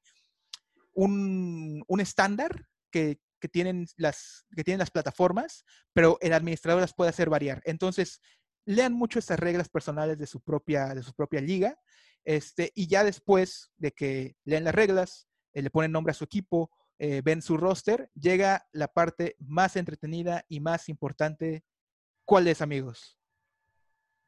un, 0.93 1.83
un 1.87 1.99
estándar 1.99 2.67
que, 2.89 3.19
que, 3.39 3.49
tienen 3.49 3.85
las, 3.97 4.45
que 4.55 4.63
tienen 4.63 4.79
las 4.79 4.91
plataformas, 4.91 5.65
pero 5.93 6.17
el 6.21 6.33
administrador 6.33 6.81
las 6.81 6.93
puede 6.93 7.09
hacer 7.09 7.29
variar. 7.29 7.61
Entonces, 7.65 8.21
lean 8.65 8.93
mucho 8.93 9.19
esas 9.19 9.39
reglas 9.39 9.69
personales 9.69 10.17
de 10.17 10.25
su 10.25 10.41
propia, 10.41 10.95
de 10.95 11.03
su 11.03 11.13
propia 11.13 11.41
liga, 11.41 11.77
este, 12.23 12.71
y 12.73 12.87
ya 12.87 13.03
después 13.03 13.71
de 13.77 13.91
que 13.91 14.35
lean 14.45 14.63
las 14.63 14.73
reglas, 14.73 15.27
eh, 15.53 15.61
le 15.61 15.69
ponen 15.69 15.91
nombre 15.91 16.11
a 16.11 16.15
su 16.15 16.23
equipo, 16.23 16.71
eh, 16.99 17.21
ven 17.23 17.41
su 17.41 17.57
roster, 17.57 18.09
llega 18.13 18.67
la 18.71 18.87
parte 18.87 19.35
más 19.39 19.75
entretenida 19.75 20.45
y 20.47 20.59
más 20.59 20.89
importante. 20.89 21.63
¿Cuál 22.25 22.47
es, 22.47 22.61
amigos? 22.61 23.17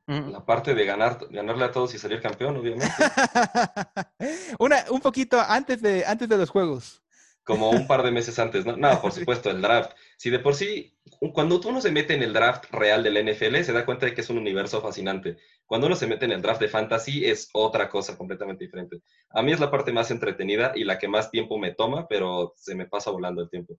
La 0.08 0.46
parte 0.46 0.74
de 0.74 0.86
ganar, 0.86 1.20
ganarle 1.30 1.66
a 1.66 1.72
todos 1.72 1.94
y 1.94 1.98
salir 1.98 2.22
campeón, 2.22 2.56
obviamente. 2.56 2.88
Una, 4.60 4.86
un 4.90 5.02
poquito 5.02 5.38
antes 5.38 5.82
de, 5.82 6.06
antes 6.06 6.30
de 6.30 6.38
los 6.38 6.50
juegos. 6.50 7.04
Como 7.44 7.70
un 7.72 7.88
par 7.88 8.04
de 8.04 8.12
meses 8.12 8.40
antes, 8.40 8.66
¿no? 8.66 8.78
No, 8.78 9.02
por 9.02 9.12
supuesto, 9.14 9.50
el 9.50 9.62
draft. 9.62 9.92
Si 10.18 10.30
de 10.30 10.40
por 10.40 10.56
sí, 10.56 10.98
cuando 11.34 11.60
uno 11.60 11.82
se 11.82 11.92
mete 11.92 12.14
en 12.14 12.24
el 12.24 12.32
draft 12.32 12.72
real 12.72 13.04
del 13.04 13.26
NFL, 13.26 13.62
se 13.64 13.74
da 13.74 13.86
cuenta 13.86 14.06
de 14.06 14.14
que 14.14 14.22
es 14.22 14.30
un 14.30 14.38
universo 14.38 14.82
fascinante. 14.82 15.38
Cuando 15.68 15.88
uno 15.88 15.98
se 15.98 16.08
mete 16.08 16.26
en 16.26 16.32
el 16.32 16.42
draft 16.42 16.62
de 16.62 16.70
fantasy, 16.70 17.26
es 17.26 17.50
otra 17.52 17.90
cosa 17.90 18.18
completamente 18.18 18.64
diferente. 18.64 19.02
A 19.30 19.44
mí 19.44 19.52
es 19.52 19.60
la 19.60 19.70
parte 19.70 19.92
más 19.92 20.10
entretenida 20.10 20.72
y 20.74 20.86
la 20.86 20.98
que 20.98 21.10
más 21.10 21.30
tiempo 21.30 21.58
me 21.58 21.76
toma, 21.76 22.08
pero 22.08 22.54
se 22.56 22.74
me 22.74 22.88
pasa 22.88 23.12
volando 23.12 23.42
el 23.42 23.50
tiempo. 23.50 23.78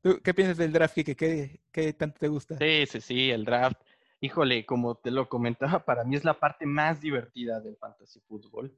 ¿Tú 0.00 0.18
qué 0.24 0.32
piensas 0.32 0.56
del 0.56 0.72
draft, 0.72 0.94
Kike? 0.94 1.14
¿Qué, 1.14 1.60
¿Qué 1.70 1.92
tanto 1.92 2.18
te 2.18 2.28
gusta? 2.28 2.56
Sí, 2.56 2.86
sí, 2.86 3.00
sí, 3.02 3.30
el 3.30 3.44
draft. 3.44 3.78
Híjole, 4.22 4.64
como 4.64 4.94
te 4.94 5.10
lo 5.10 5.28
comentaba, 5.28 5.84
para 5.84 6.02
mí 6.04 6.16
es 6.16 6.24
la 6.24 6.40
parte 6.40 6.64
más 6.64 7.02
divertida 7.02 7.60
del 7.60 7.76
fantasy 7.76 8.20
fútbol. 8.20 8.74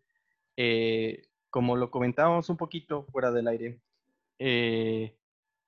Eh, 0.57 1.29
como 1.51 1.77
lo 1.77 1.93
comentábamos 1.93 2.49
un 2.49 2.57
poquito 2.57 3.05
fuera 3.13 3.31
del 3.31 3.47
aire, 3.47 3.81
eh, 4.41 5.17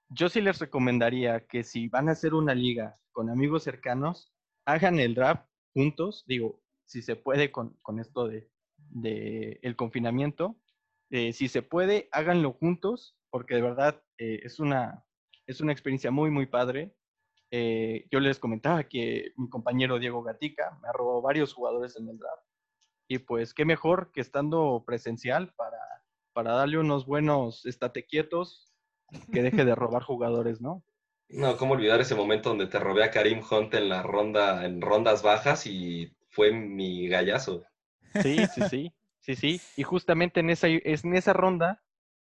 yo 0.08 0.28
sí 0.28 0.40
les 0.40 0.58
recomendaría 0.58 1.46
que 1.46 1.62
si 1.62 1.86
van 1.88 2.08
a 2.08 2.12
hacer 2.12 2.34
una 2.34 2.54
liga 2.54 2.98
con 3.12 3.30
amigos 3.30 3.62
cercanos, 3.62 4.33
hagan 4.64 4.98
el 4.98 5.14
draft 5.14 5.46
juntos, 5.72 6.24
digo, 6.26 6.60
si 6.86 7.02
se 7.02 7.16
puede 7.16 7.50
con, 7.50 7.76
con 7.82 7.98
esto 7.98 8.28
de, 8.28 8.48
de, 8.76 9.58
el 9.62 9.76
confinamiento, 9.76 10.56
eh, 11.10 11.32
si 11.32 11.48
se 11.48 11.62
puede, 11.62 12.08
háganlo 12.12 12.52
juntos, 12.52 13.16
porque 13.30 13.54
de 13.54 13.62
verdad 13.62 14.02
eh, 14.18 14.40
es, 14.42 14.58
una, 14.60 15.04
es 15.46 15.60
una 15.60 15.72
experiencia 15.72 16.10
muy, 16.10 16.30
muy 16.30 16.46
padre. 16.46 16.94
Eh, 17.50 18.06
yo 18.10 18.20
les 18.20 18.38
comentaba 18.38 18.84
que 18.84 19.32
mi 19.36 19.48
compañero 19.48 19.98
Diego 19.98 20.22
Gatica 20.22 20.78
me 20.82 20.88
ha 20.88 20.92
robado 20.92 21.22
varios 21.22 21.52
jugadores 21.52 21.96
en 21.96 22.08
el 22.08 22.18
draft 22.18 22.44
y 23.06 23.18
pues 23.18 23.54
qué 23.54 23.64
mejor 23.64 24.10
que 24.12 24.20
estando 24.20 24.82
presencial 24.86 25.52
para, 25.54 25.78
para 26.32 26.54
darle 26.54 26.78
unos 26.78 27.06
buenos 27.06 27.66
estate 27.66 28.06
quietos, 28.06 28.72
que 29.32 29.42
deje 29.42 29.64
de 29.64 29.74
robar 29.74 30.02
jugadores, 30.02 30.60
¿no? 30.60 30.82
No, 31.28 31.56
¿cómo 31.56 31.74
olvidar 31.74 32.00
ese 32.00 32.14
momento 32.14 32.50
donde 32.50 32.66
te 32.66 32.78
robé 32.78 33.04
a 33.04 33.10
Karim 33.10 33.40
Hunt 33.48 33.74
en 33.74 33.88
la 33.88 34.02
ronda, 34.02 34.64
en 34.64 34.80
rondas 34.80 35.22
bajas 35.22 35.66
y 35.66 36.14
fue 36.28 36.52
mi 36.52 37.08
gallazo? 37.08 37.64
Sí, 38.22 38.46
sí, 38.54 38.62
sí, 38.68 38.92
sí, 39.20 39.34
sí. 39.34 39.60
Y 39.76 39.82
justamente 39.82 40.40
en 40.40 40.50
esa, 40.50 40.68
en 40.68 41.16
esa 41.16 41.32
ronda 41.32 41.82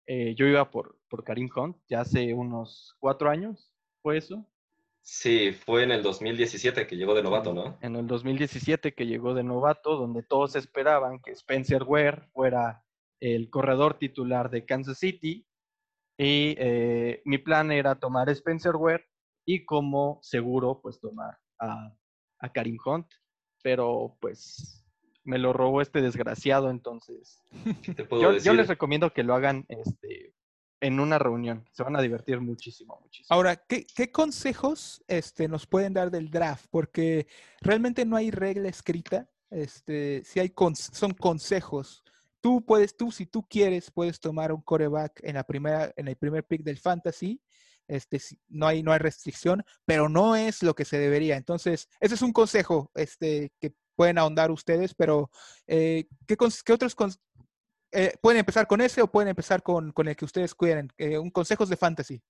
eh, 0.07 0.35
yo 0.35 0.45
iba 0.45 0.69
por, 0.69 0.99
por 1.09 1.23
Karim 1.23 1.49
Hunt, 1.55 1.77
ya 1.87 2.01
hace 2.01 2.33
unos 2.33 2.95
cuatro 2.99 3.29
años, 3.29 3.73
¿fue 4.01 4.17
eso? 4.17 4.45
Sí, 5.01 5.51
fue 5.51 5.83
en 5.83 5.91
el 5.91 6.03
2017 6.03 6.87
que 6.87 6.95
llegó 6.95 7.13
de 7.13 7.23
novato, 7.23 7.53
¿no? 7.53 7.77
En 7.81 7.95
el 7.95 8.07
2017 8.07 8.93
que 8.93 9.05
llegó 9.05 9.33
de 9.33 9.43
novato, 9.43 9.97
donde 9.97 10.23
todos 10.23 10.55
esperaban 10.55 11.19
que 11.19 11.31
Spencer 11.31 11.83
Ware 11.83 12.23
fuera 12.33 12.83
el 13.19 13.49
corredor 13.49 13.97
titular 13.97 14.49
de 14.49 14.65
Kansas 14.65 14.99
City. 14.99 15.45
Y 16.17 16.55
eh, 16.57 17.21
mi 17.25 17.37
plan 17.37 17.71
era 17.71 17.99
tomar 17.99 18.29
a 18.29 18.31
Spencer 18.31 18.75
Ware 18.75 19.05
y 19.45 19.65
como 19.65 20.19
seguro, 20.21 20.79
pues 20.81 20.99
tomar 20.99 21.37
a, 21.59 21.93
a 22.39 22.53
Karim 22.53 22.77
Hunt. 22.85 23.07
Pero 23.61 24.17
pues 24.21 24.85
me 25.25 25.39
lo 25.39 25.51
robó 25.53 25.81
este 25.81 26.01
desgraciado, 26.01 26.69
entonces. 26.69 27.43
yo, 28.11 28.37
yo, 28.37 28.53
les 28.53 28.67
recomiendo 28.67 29.11
que 29.11 29.23
lo 29.23 29.33
hagan 29.33 29.65
este, 29.67 30.33
en 30.79 30.99
una 30.99 31.19
reunión. 31.19 31.67
Se 31.71 31.83
van 31.83 31.95
a 31.95 32.01
divertir 32.01 32.39
muchísimo, 32.39 32.99
muchísimo. 33.01 33.35
Ahora, 33.35 33.55
¿qué, 33.55 33.85
qué 33.85 34.11
consejos 34.11 35.03
este, 35.07 35.47
nos 35.47 35.65
pueden 35.65 35.93
dar 35.93 36.11
del 36.11 36.29
draft? 36.29 36.67
Porque 36.69 37.27
realmente 37.59 38.05
no 38.05 38.15
hay 38.15 38.31
regla 38.31 38.69
escrita. 38.69 39.27
Este, 39.49 40.23
si 40.23 40.39
hay 40.39 40.53
son 40.73 41.13
consejos. 41.13 42.03
Tú 42.45 42.63
puedes, 42.63 42.95
tú 42.95 43.09
si 43.09 43.25
tú 43.25 43.41
quieres, 43.49 43.89
puedes 43.89 44.19
tomar 44.19 44.51
un 44.51 44.61
coreback 44.61 45.19
en 45.23 45.33
la 45.33 45.43
primera, 45.43 45.91
en 45.95 46.07
el 46.07 46.15
primer 46.15 46.43
pick 46.43 46.61
del 46.61 46.77
fantasy. 46.77 47.41
Este, 47.87 48.21
no 48.49 48.67
hay, 48.67 48.83
no 48.83 48.91
hay 48.91 48.99
restricción, 48.99 49.65
pero 49.83 50.09
no 50.09 50.35
es 50.35 50.61
lo 50.61 50.75
que 50.75 50.85
se 50.85 50.99
debería. 50.99 51.37
Entonces, 51.37 51.89
ese 51.99 52.13
es 52.13 52.21
un 52.21 52.31
consejo 52.31 52.91
este, 52.93 53.51
que 53.59 53.73
pueden 53.95 54.19
ahondar 54.19 54.51
ustedes, 54.51 54.93
pero 54.93 55.31
eh, 55.65 56.05
¿qué, 56.27 56.37
¿qué, 56.37 56.73
otros 56.73 56.95
eh, 57.91 58.13
pueden 58.21 58.41
empezar 58.41 58.67
con 58.67 58.79
ese 58.79 59.01
o 59.01 59.11
pueden 59.11 59.29
empezar 59.29 59.63
con, 59.63 59.91
con 59.91 60.07
el 60.07 60.15
que 60.15 60.25
ustedes 60.25 60.53
quieren. 60.53 60.93
Eh, 60.99 61.17
un 61.17 61.31
consejos 61.31 61.67
de 61.67 61.77
fantasy. 61.77 62.21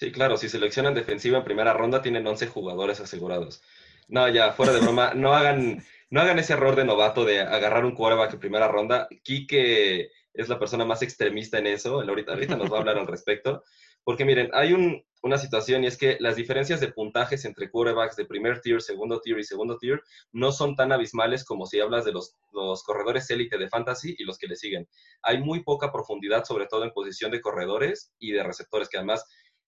Sí, 0.00 0.10
claro, 0.10 0.36
si 0.36 0.48
seleccionan 0.48 0.94
defensiva 0.94 1.38
en 1.38 1.44
primera 1.44 1.74
ronda, 1.74 2.02
tienen 2.02 2.26
11 2.26 2.48
jugadores 2.48 2.98
asegurados. 2.98 3.62
No, 4.08 4.28
ya, 4.28 4.52
fuera 4.52 4.72
de 4.72 4.80
broma, 4.80 5.14
no 5.14 5.32
hagan, 5.32 5.84
no 6.10 6.20
hagan 6.20 6.38
ese 6.38 6.52
error 6.52 6.76
de 6.76 6.84
novato 6.84 7.24
de 7.24 7.40
agarrar 7.40 7.84
un 7.84 7.94
quarterback 7.94 8.34
en 8.34 8.40
primera 8.40 8.68
ronda. 8.68 9.08
Kike 9.22 10.10
es 10.32 10.48
la 10.48 10.58
persona 10.58 10.84
más 10.84 11.02
extremista 11.02 11.58
en 11.58 11.66
eso, 11.66 12.00
ahorita, 12.00 12.32
ahorita 12.32 12.56
nos 12.56 12.70
va 12.70 12.76
a 12.76 12.80
hablar 12.80 12.98
al 12.98 13.06
respecto. 13.06 13.62
Porque 14.04 14.26
miren, 14.26 14.50
hay 14.52 14.74
un, 14.74 15.02
una 15.22 15.38
situación 15.38 15.82
y 15.82 15.86
es 15.86 15.96
que 15.96 16.18
las 16.20 16.36
diferencias 16.36 16.78
de 16.80 16.92
puntajes 16.92 17.46
entre 17.46 17.70
quarterbacks 17.70 18.16
de 18.16 18.26
primer 18.26 18.60
tier, 18.60 18.82
segundo 18.82 19.20
tier 19.20 19.38
y 19.38 19.44
segundo 19.44 19.78
tier 19.78 20.02
no 20.32 20.52
son 20.52 20.76
tan 20.76 20.92
abismales 20.92 21.44
como 21.44 21.64
si 21.64 21.80
hablas 21.80 22.04
de 22.04 22.12
los, 22.12 22.36
los 22.52 22.82
corredores 22.82 23.30
élite 23.30 23.56
de 23.56 23.70
fantasy 23.70 24.14
y 24.18 24.24
los 24.24 24.36
que 24.36 24.46
le 24.46 24.56
siguen. 24.56 24.86
Hay 25.22 25.40
muy 25.40 25.62
poca 25.62 25.90
profundidad, 25.90 26.44
sobre 26.44 26.66
todo 26.66 26.84
en 26.84 26.92
posición 26.92 27.30
de 27.30 27.40
corredores 27.40 28.12
y 28.18 28.32
de 28.32 28.42
receptores, 28.42 28.90
que 28.90 28.98
además, 28.98 29.24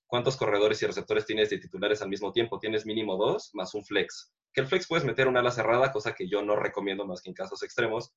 ¿cuántos 0.07 0.37
corredores 0.37 0.83
y 0.83 0.87
receptores 0.87 1.25
tienes 1.25 1.49
de 1.49 1.59
titulares 1.59 2.03
al 2.03 2.11
mismo 2.11 2.33
tiempo? 2.33 2.59
Tienes 2.59 2.85
mínimo 2.85 3.17
dos 3.17 3.51
más 3.55 3.75
un 3.75 3.87
flex. 3.87 4.36
Que 4.57 4.63
el 4.63 4.67
flex 4.67 4.89
puedes 4.89 5.05
meter 5.05 5.29
una 5.29 5.39
ala 5.39 5.53
cerrada, 5.53 5.93
cosa 5.93 6.15
que 6.17 6.29
yo 6.29 6.43
no 6.43 6.57
recomiendo 6.57 7.07
más 7.07 7.23
que 7.23 7.31
en 7.31 7.35
casos 7.35 7.63
extremos 7.63 8.17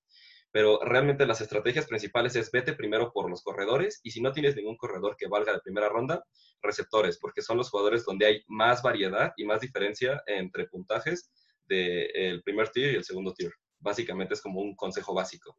pero 0.52 0.80
realmente 0.84 1.26
las 1.26 1.42
estrategias 1.42 1.86
principales 1.86 2.36
es 2.36 2.52
vete 2.52 2.74
primero 2.74 3.12
por 3.12 3.30
los 3.30 3.44
corredores 3.44 4.00
y 4.04 4.12
si 4.12 4.22
no 4.22 4.32
tienes 4.32 4.56
ningún 4.56 4.78
corredor 4.78 5.16
que 5.18 5.28
valga 5.28 5.54
de 5.54 5.60
primera 5.60 5.90
ronda, 5.90 6.26
receptores, 6.62 7.20
porque 7.20 7.42
son 7.42 7.58
los 7.58 7.70
jugadores 7.70 8.04
donde 8.06 8.26
hay 8.26 8.44
más 8.48 8.82
variedad 8.82 9.34
y 9.38 9.46
más 9.46 9.62
diferencia 9.62 10.24
entre 10.26 10.68
puntajes 10.68 11.32
del 11.68 12.42
primer 12.44 12.70
tier 12.70 12.94
y 12.94 12.96
el 12.96 13.04
segundo 13.04 13.34
tier. 13.34 13.54
Básicamente 13.80 14.34
es 14.34 14.42
como 14.42 14.60
un 14.62 14.76
consejo 14.76 15.14
básico. 15.14 15.56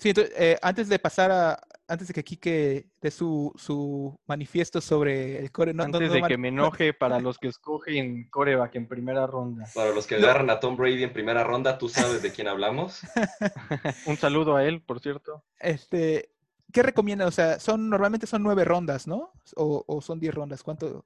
Sí, 0.00 0.08
entonces, 0.08 0.34
eh, 0.36 0.58
antes 0.62 0.88
de 0.88 0.98
pasar 0.98 1.30
a, 1.30 1.60
antes 1.86 2.08
de 2.08 2.14
que 2.14 2.24
Kike 2.24 2.86
dé 3.00 3.10
su, 3.10 3.52
su 3.56 4.18
manifiesto 4.26 4.80
sobre 4.80 5.38
el 5.38 5.52
core... 5.52 5.74
No, 5.74 5.82
antes 5.82 6.10
de 6.10 6.22
que 6.22 6.38
me 6.38 6.48
enoje 6.48 6.94
para 6.94 7.20
los 7.20 7.38
que 7.38 7.48
escogen 7.48 8.28
coreback 8.30 8.76
en 8.76 8.88
primera 8.88 9.26
ronda. 9.26 9.66
Para 9.74 9.92
los 9.92 10.06
que 10.06 10.14
agarran 10.14 10.48
a 10.48 10.58
Tom 10.58 10.74
Brady 10.74 11.02
en 11.02 11.12
primera 11.12 11.44
ronda, 11.44 11.76
¿tú 11.76 11.90
sabes 11.90 12.22
de 12.22 12.32
quién 12.32 12.48
hablamos? 12.48 13.02
Un 14.06 14.16
saludo 14.16 14.56
a 14.56 14.64
él, 14.64 14.80
por 14.80 15.00
cierto. 15.00 15.44
Este, 15.58 16.30
¿Qué 16.72 16.82
recomienda? 16.82 17.26
O 17.26 17.30
sea, 17.30 17.60
son 17.60 17.90
normalmente 17.90 18.26
son 18.26 18.42
nueve 18.42 18.64
rondas, 18.64 19.06
¿no? 19.06 19.32
O, 19.56 19.84
o 19.86 20.00
son 20.00 20.18
diez 20.18 20.34
rondas. 20.34 20.62
¿Cuánto? 20.62 21.04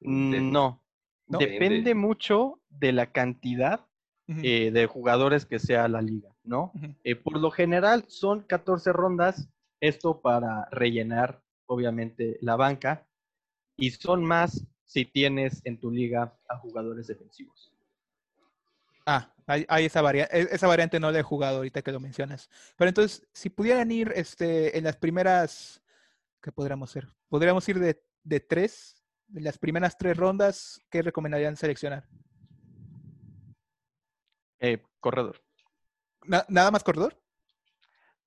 Mm, 0.00 0.52
no. 0.52 0.80
no. 1.26 1.38
Depende 1.38 1.96
mucho 1.96 2.60
de 2.68 2.92
la 2.92 3.10
cantidad 3.10 3.86
eh, 4.28 4.70
de 4.70 4.86
jugadores 4.86 5.46
que 5.46 5.58
sea 5.58 5.88
la 5.88 6.00
liga, 6.00 6.31
¿no? 6.44 6.72
eh, 7.04 7.16
por 7.16 7.38
lo 7.38 7.50
general 7.50 8.04
son 8.08 8.42
14 8.42 8.92
rondas, 8.92 9.48
esto 9.80 10.20
para 10.20 10.68
rellenar, 10.70 11.42
obviamente, 11.66 12.38
la 12.40 12.56
banca, 12.56 13.06
y 13.76 13.90
son 13.90 14.24
más 14.24 14.66
si 14.84 15.04
tienes 15.04 15.60
en 15.64 15.78
tu 15.78 15.90
liga 15.90 16.36
a 16.48 16.58
jugadores 16.58 17.06
defensivos. 17.06 17.72
Ah, 19.06 19.32
hay, 19.46 19.86
esa, 19.86 20.02
variante, 20.02 20.38
e, 20.38 20.48
esa 20.52 20.66
variante 20.66 21.00
no 21.00 21.10
la 21.10 21.18
he 21.18 21.22
jugado 21.22 21.56
ahorita 21.58 21.82
que 21.82 21.92
lo 21.92 21.98
mencionas. 21.98 22.48
Pero 22.76 22.88
entonces, 22.88 23.26
si 23.32 23.50
pudieran 23.50 23.90
ir 23.90 24.12
este, 24.14 24.76
en 24.76 24.84
las 24.84 24.96
primeras, 24.96 25.82
¿qué 26.40 26.52
podríamos 26.52 26.90
hacer? 26.90 27.08
Podríamos 27.28 27.68
ir 27.68 27.78
de, 27.78 28.00
de 28.22 28.40
tres, 28.40 29.02
de 29.26 29.40
las 29.40 29.58
primeras 29.58 29.96
tres 29.96 30.16
rondas, 30.16 30.80
¿qué 30.90 31.02
recomendarían 31.02 31.56
seleccionar? 31.56 32.06
Eh, 34.60 34.80
corredor. 35.00 35.42
¿Nada 36.24 36.70
más 36.70 36.84
corredor? 36.84 37.16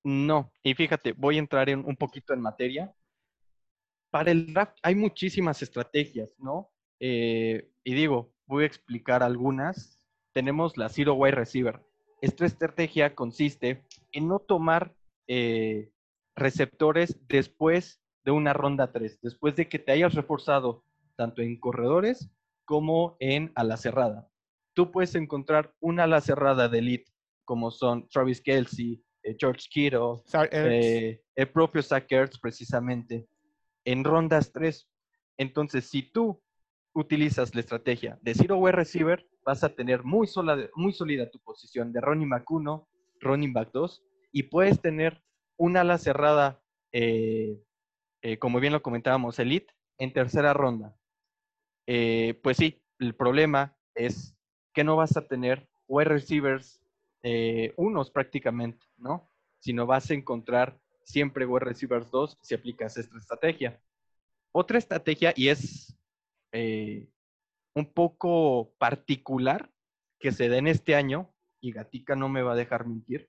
No, 0.04 0.52
y 0.62 0.74
fíjate, 0.74 1.12
voy 1.12 1.36
a 1.36 1.40
entrar 1.40 1.68
en, 1.68 1.84
un 1.84 1.96
poquito 1.96 2.32
en 2.32 2.40
materia. 2.40 2.94
para 4.10 4.30
el 4.30 4.52
draft 4.54 4.78
hay 4.82 4.94
muchísimas 4.94 5.62
estrategias, 5.62 6.30
¿no? 6.38 6.70
Eh, 7.00 7.70
y 7.84 7.94
digo, 7.94 8.32
voy 8.46 8.64
a 8.64 8.66
explicar 8.66 9.22
algunas. 9.22 10.00
Tenemos 10.32 10.76
la 10.76 10.88
Zero 10.88 11.14
Wide 11.14 11.34
Receiver. 11.34 11.80
Esta 12.22 12.46
estrategia 12.46 13.14
consiste 13.14 13.84
en 14.12 14.28
no 14.28 14.38
tomar 14.38 14.94
eh, 15.26 15.90
receptores 16.36 17.18
después 17.28 18.00
de 18.24 18.30
una 18.30 18.52
ronda 18.52 18.92
3, 18.92 19.20
después 19.22 19.56
de 19.56 19.68
que 19.68 19.78
te 19.78 19.92
hayas 19.92 20.14
reforzado 20.14 20.84
tanto 21.16 21.42
en 21.42 21.58
corredores 21.58 22.30
como 22.64 23.16
en 23.20 23.52
ala 23.54 23.76
cerrada. 23.76 24.28
Tú 24.72 24.92
puedes 24.92 25.14
encontrar 25.14 25.74
una 25.80 26.04
ala 26.04 26.20
cerrada 26.20 26.68
de 26.68 26.78
elite 26.78 27.15
como 27.46 27.70
son 27.70 28.06
Travis 28.08 28.42
Kelsey, 28.42 29.02
eh, 29.22 29.34
George 29.38 29.66
Kittle, 29.70 30.22
eh, 30.52 31.22
el 31.34 31.48
propio 31.50 31.82
Zach 31.82 32.10
Ertz 32.10 32.38
precisamente, 32.38 33.26
en 33.84 34.04
rondas 34.04 34.52
3. 34.52 34.86
Entonces, 35.38 35.86
si 35.86 36.02
tú 36.02 36.42
utilizas 36.94 37.54
la 37.54 37.60
estrategia 37.60 38.18
de 38.20 38.34
Zero 38.34 38.58
Wide 38.58 38.72
Receiver, 38.72 39.26
vas 39.44 39.64
a 39.64 39.70
tener 39.70 40.04
muy, 40.04 40.26
sola, 40.26 40.68
muy 40.74 40.92
sólida 40.92 41.30
tu 41.30 41.38
posición 41.40 41.92
de 41.92 42.00
running 42.00 42.28
back 42.28 42.50
1, 42.50 42.88
running 43.20 43.52
back 43.52 43.70
2, 43.72 44.02
y 44.32 44.42
puedes 44.44 44.80
tener 44.80 45.22
una 45.56 45.80
ala 45.80 45.98
cerrada, 45.98 46.60
eh, 46.92 47.58
como 48.38 48.60
bien 48.60 48.72
lo 48.72 48.82
comentábamos, 48.82 49.38
elite, 49.38 49.72
en 49.98 50.12
tercera 50.12 50.52
ronda. 50.52 50.96
pues 51.86 52.56
sí, 52.56 52.82
el 52.98 53.14
problema 53.14 53.76
es 53.94 54.36
que 54.74 54.84
no 54.84 54.96
vas 54.96 55.16
a 55.16 55.26
tener 55.26 55.68
wide 55.88 56.08
receivers 56.08 56.80
eh, 57.28 57.74
unos 57.76 58.12
prácticamente, 58.12 58.86
¿no? 58.98 59.28
Sino 59.58 59.84
vas 59.84 60.08
a 60.12 60.14
encontrar 60.14 60.78
siempre 61.02 61.44
wide 61.44 61.64
receivers 61.64 62.08
2 62.12 62.38
si 62.40 62.54
aplicas 62.54 62.96
esta 62.96 63.18
estrategia. 63.18 63.82
Otra 64.52 64.78
estrategia, 64.78 65.32
y 65.34 65.48
es 65.48 65.98
eh, 66.52 67.08
un 67.74 67.92
poco 67.92 68.72
particular 68.78 69.72
que 70.20 70.30
se 70.30 70.48
da 70.48 70.58
en 70.58 70.68
este 70.68 70.94
año, 70.94 71.34
y 71.60 71.72
Gatica 71.72 72.14
no 72.14 72.28
me 72.28 72.42
va 72.42 72.52
a 72.52 72.56
dejar 72.56 72.86
mentir, 72.86 73.28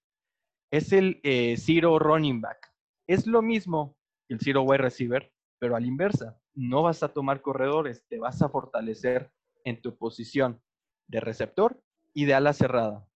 es 0.70 0.94
el 0.94 1.20
eh, 1.24 1.58
Zero 1.58 1.98
Running 1.98 2.40
Back. 2.40 2.72
Es 3.08 3.26
lo 3.26 3.42
mismo 3.42 3.98
que 4.28 4.36
el 4.36 4.42
Zero 4.42 4.62
Wide 4.62 4.78
Receiver, 4.78 5.34
pero 5.58 5.76
a 5.76 5.80
la 5.80 5.88
inversa. 5.88 6.40
No 6.54 6.84
vas 6.84 7.02
a 7.02 7.14
tomar 7.14 7.42
corredores, 7.42 8.06
te 8.08 8.20
vas 8.20 8.44
a 8.44 8.50
fortalecer 8.50 9.32
en 9.64 9.82
tu 9.82 9.98
posición 9.98 10.62
de 11.08 11.20
receptor 11.20 11.82
y 12.14 12.26
de 12.26 12.36
ala 12.36 12.54
cerrada. 12.54 13.08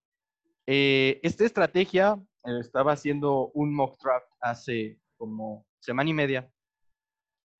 Eh, 0.67 1.19
esta 1.23 1.45
estrategia 1.45 2.19
eh, 2.45 2.59
estaba 2.59 2.93
haciendo 2.93 3.51
un 3.53 3.73
mock 3.73 3.99
draft 4.01 4.27
hace 4.39 4.99
como 5.17 5.65
semana 5.79 6.09
y 6.09 6.13
media 6.13 6.51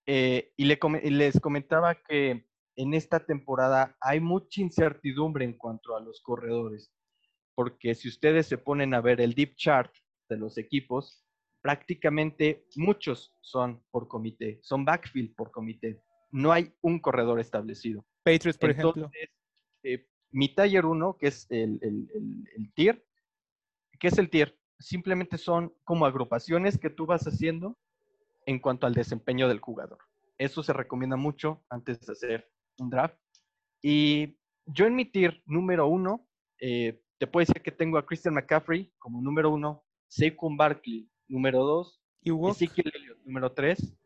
eh, 0.05 0.51
y, 0.57 0.65
les 0.65 1.39
comentaba 1.39 1.95
que 1.95 2.45
en 2.75 2.93
esta 2.93 3.19
temporada 3.25 3.95
hay 4.01 4.19
mucha 4.19 4.61
incertidumbre 4.61 5.45
en 5.45 5.53
cuanto 5.53 5.95
a 5.95 6.01
los 6.01 6.21
corredores, 6.21 6.91
porque 7.55 7.95
si 7.95 8.07
ustedes 8.07 8.47
se 8.47 8.57
ponen 8.57 8.93
a 8.93 9.01
ver 9.01 9.21
el 9.21 9.33
deep 9.33 9.55
chart 9.55 9.93
de 10.29 10.37
los 10.37 10.57
equipos, 10.57 11.23
prácticamente 11.61 12.65
muchos 12.75 13.35
son 13.41 13.83
por 13.91 14.07
comité, 14.07 14.59
son 14.63 14.85
backfield 14.85 15.35
por 15.35 15.51
comité. 15.51 16.01
No 16.31 16.51
hay 16.51 16.73
un 16.81 16.99
corredor 16.99 17.39
establecido. 17.39 18.05
Patriots, 18.23 18.57
por 18.57 18.71
ejemplo 18.71 19.11
mi 20.31 20.53
taller 20.53 20.85
1, 20.85 21.17
que 21.17 21.27
es 21.27 21.47
el, 21.49 21.79
el, 21.81 22.73
tier, 22.73 23.05
¿qué 23.99 24.07
es 24.07 24.17
el 24.17 24.29
tier? 24.29 24.57
Simplemente 24.79 25.37
son 25.37 25.73
como 25.83 26.05
agrupaciones 26.05 26.77
que 26.77 26.89
tú 26.89 27.05
vas 27.05 27.27
haciendo 27.27 27.77
en 28.45 28.59
cuanto 28.59 28.87
al 28.87 28.93
desempeño 28.93 29.47
del 29.47 29.59
jugador. 29.59 29.99
Eso 30.37 30.63
se 30.63 30.73
recomienda 30.73 31.17
mucho 31.17 31.63
antes 31.69 31.99
de 31.99 32.11
hacer 32.11 32.51
un 32.79 32.89
draft. 32.89 33.17
Y 33.81 34.37
yo 34.65 34.85
en 34.85 34.95
mi 34.95 35.05
tier 35.05 35.41
número 35.45 35.87
1, 35.87 36.27
eh, 36.61 37.01
te 37.17 37.27
puedo 37.27 37.45
decir 37.45 37.61
que 37.61 37.71
tengo 37.71 37.97
a 37.97 38.05
Christian 38.05 38.33
McCaffrey 38.33 38.91
como 38.97 39.21
número 39.21 39.51
1, 39.51 39.83
Saquon 40.07 40.57
Barkley 40.57 41.09
número 41.27 41.63
2, 41.63 42.01
Ezekiel 42.23 42.91
Elliott 42.93 43.19
número 43.25 43.51
3, 43.51 43.97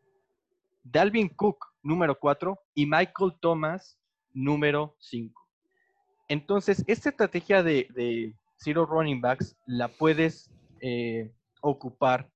Dalvin 0.83 1.29
Cook 1.29 1.65
número 1.81 2.17
4 2.19 2.59
y 2.73 2.85
Michael 2.85 3.33
Thomas 3.39 3.97
número 4.33 4.95
5. 4.99 5.44
Entonces, 6.27 6.83
esta 6.87 7.09
estrategia 7.09 7.63
de, 7.63 8.33
Zero 8.57 8.85
Running 8.85 9.19
Backs 9.19 9.55
la 9.65 9.89
puedes 9.89 10.49
eh, 10.79 11.31
ocupar 11.61 12.29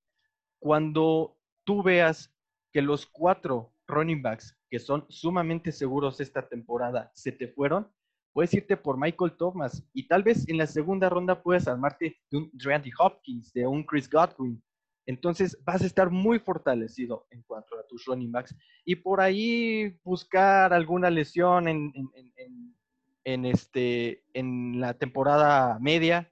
cuando 0.60 1.38
tú 1.64 1.82
veas 1.82 2.34
que 2.72 2.82
los 2.82 3.06
cuatro 3.06 3.72
running 3.88 4.22
backs 4.22 4.56
que 4.70 4.80
son 4.80 5.06
sumamente 5.10 5.72
seguros 5.72 6.20
esta 6.20 6.48
temporada 6.48 7.12
se 7.16 7.32
te 7.32 7.48
fueron, 7.48 7.92
puedes 8.34 8.54
irte 8.54 8.78
por 8.78 9.00
Michael 9.00 9.36
Thomas 9.38 9.84
y 9.94 10.08
tal 10.08 10.24
vez 10.24 10.48
en 10.48 10.58
la 10.58 10.68
segunda 10.68 11.10
ronda 11.10 11.42
puedes 11.42 11.68
armarte 11.68 12.18
de 12.30 12.38
un 12.38 12.52
Randy 12.54 12.92
Hopkins, 13.00 13.52
de 13.54 13.66
un 13.66 13.84
Chris 13.84 14.10
Godwin. 14.10 14.62
Entonces 15.06 15.58
vas 15.66 15.82
a 15.82 15.88
estar 15.88 16.12
muy 16.12 16.38
fortalecido 16.38 17.26
en 17.32 17.42
cuanto 17.44 17.80
a 17.80 17.88
tus 17.88 18.06
running 18.06 18.32
backs 18.32 18.56
y 18.86 18.96
por 18.96 19.22
ahí 19.22 19.98
buscar 20.04 20.72
alguna 20.72 21.10
lesión 21.10 21.68
en 21.68 21.92
en, 22.14 22.76
este, 23.24 24.24
en 24.34 24.80
la 24.80 24.94
temporada 24.94 25.78
media, 25.80 26.32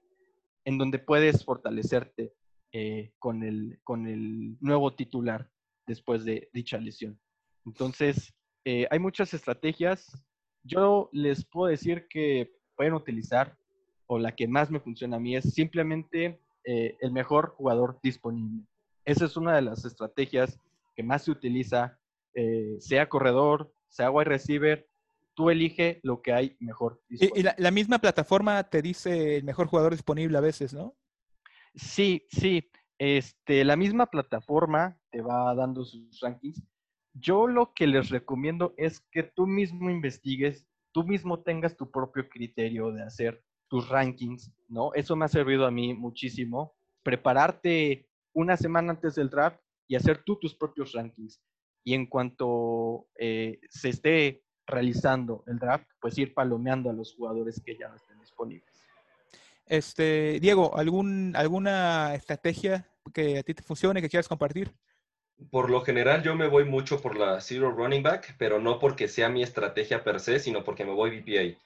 en 0.64 0.78
donde 0.78 0.98
puedes 0.98 1.44
fortalecerte 1.44 2.32
eh, 2.72 3.12
con, 3.18 3.42
el, 3.42 3.80
con 3.84 4.06
el 4.06 4.56
nuevo 4.60 4.94
titular 4.94 5.50
después 5.86 6.24
de 6.24 6.50
dicha 6.52 6.78
lesión. 6.78 7.18
Entonces, 7.64 8.34
eh, 8.64 8.86
hay 8.90 8.98
muchas 8.98 9.32
estrategias. 9.32 10.22
Yo 10.64 11.08
les 11.12 11.44
puedo 11.44 11.70
decir 11.70 12.06
que 12.10 12.52
pueden 12.76 12.94
utilizar, 12.94 13.56
o 14.06 14.18
la 14.18 14.34
que 14.34 14.46
más 14.46 14.70
me 14.70 14.80
funciona 14.80 15.16
a 15.16 15.20
mí, 15.20 15.36
es 15.36 15.54
simplemente 15.54 16.40
eh, 16.64 16.96
el 17.00 17.12
mejor 17.12 17.50
jugador 17.50 17.98
disponible. 18.02 18.64
Esa 19.04 19.24
es 19.24 19.36
una 19.36 19.56
de 19.56 19.62
las 19.62 19.84
estrategias 19.84 20.60
que 20.94 21.02
más 21.02 21.24
se 21.24 21.30
utiliza, 21.30 21.98
sea 22.78 23.08
corredor, 23.08 23.72
sea 23.88 24.12
wide 24.12 24.28
receiver 24.28 24.86
tú 25.38 25.50
elige 25.50 26.00
lo 26.02 26.20
que 26.20 26.32
hay 26.32 26.56
mejor. 26.58 27.00
Y, 27.08 27.44
la, 27.44 27.70
misma 27.70 28.00
plataforma 28.00 28.64
te 28.64 28.82
dice 28.82 29.36
el 29.36 29.44
mejor 29.44 29.68
jugador 29.68 29.92
disponible 29.92 30.36
a 30.36 30.40
veces, 30.40 30.74
¿no? 30.74 30.96
Sí, 31.76 32.26
sí. 32.28 32.68
Este, 32.98 33.64
la 33.64 33.76
misma 33.76 34.06
plataforma 34.06 34.98
te 35.10 35.20
va 35.20 35.54
dando 35.54 35.84
sus 35.84 36.18
rankings. 36.20 36.60
Yo 37.12 37.46
lo 37.46 37.72
que 37.72 37.86
les 37.86 38.08
recomiendo 38.08 38.74
es 38.76 38.98
que 39.12 39.22
tú 39.22 39.46
mismo 39.46 39.88
investigues, 39.90 40.66
tú 40.90 41.04
mismo 41.04 41.38
tengas 41.38 41.76
tu 41.76 41.88
propio 41.88 42.28
criterio 42.28 42.90
de 42.90 43.04
hacer 43.04 43.40
tus 43.68 43.88
rankings, 43.88 44.52
¿no? 44.66 44.92
Eso 44.94 45.14
me 45.14 45.24
ha 45.24 45.28
servido 45.28 45.66
a 45.66 45.70
mí 45.70 45.94
muchísimo. 45.94 46.74
Prepararte 47.04 48.08
una 48.32 48.56
semana 48.56 48.90
antes 48.90 49.14
del 49.14 49.30
draft 49.30 49.60
y 49.86 49.94
hacer 49.94 50.24
tú 50.24 50.34
tus 50.34 50.56
propios 50.56 50.94
rankings. 50.94 51.40
Y 51.84 51.94
en 51.94 52.06
cuanto 52.06 53.06
eh, 53.16 53.60
se 53.70 53.90
esté 53.90 54.42
realizando 54.68 55.42
el 55.46 55.58
draft, 55.58 55.88
pues 56.00 56.16
ir 56.18 56.34
palomeando 56.34 56.90
a 56.90 56.92
los 56.92 57.14
jugadores 57.14 57.60
que 57.64 57.76
ya 57.76 57.88
no 57.88 57.96
estén 57.96 58.20
disponibles. 58.20 58.68
Este, 59.66 60.38
Diego, 60.40 60.76
¿algún, 60.76 61.34
¿alguna 61.34 62.14
estrategia 62.14 62.88
que 63.12 63.38
a 63.38 63.42
ti 63.42 63.54
te 63.54 63.62
funcione, 63.62 64.00
que 64.00 64.08
quieras 64.08 64.28
compartir? 64.28 64.72
Por 65.50 65.70
lo 65.70 65.82
general 65.82 66.22
yo 66.22 66.34
me 66.34 66.48
voy 66.48 66.64
mucho 66.64 67.00
por 67.00 67.16
la 67.16 67.40
zero 67.40 67.70
running 67.70 68.02
back, 68.02 68.34
pero 68.38 68.60
no 68.60 68.78
porque 68.78 69.08
sea 69.08 69.28
mi 69.28 69.42
estrategia 69.42 70.02
per 70.04 70.20
se, 70.20 70.40
sino 70.40 70.64
porque 70.64 70.84
me 70.84 70.92
voy 70.92 71.20
BPA. 71.20 71.58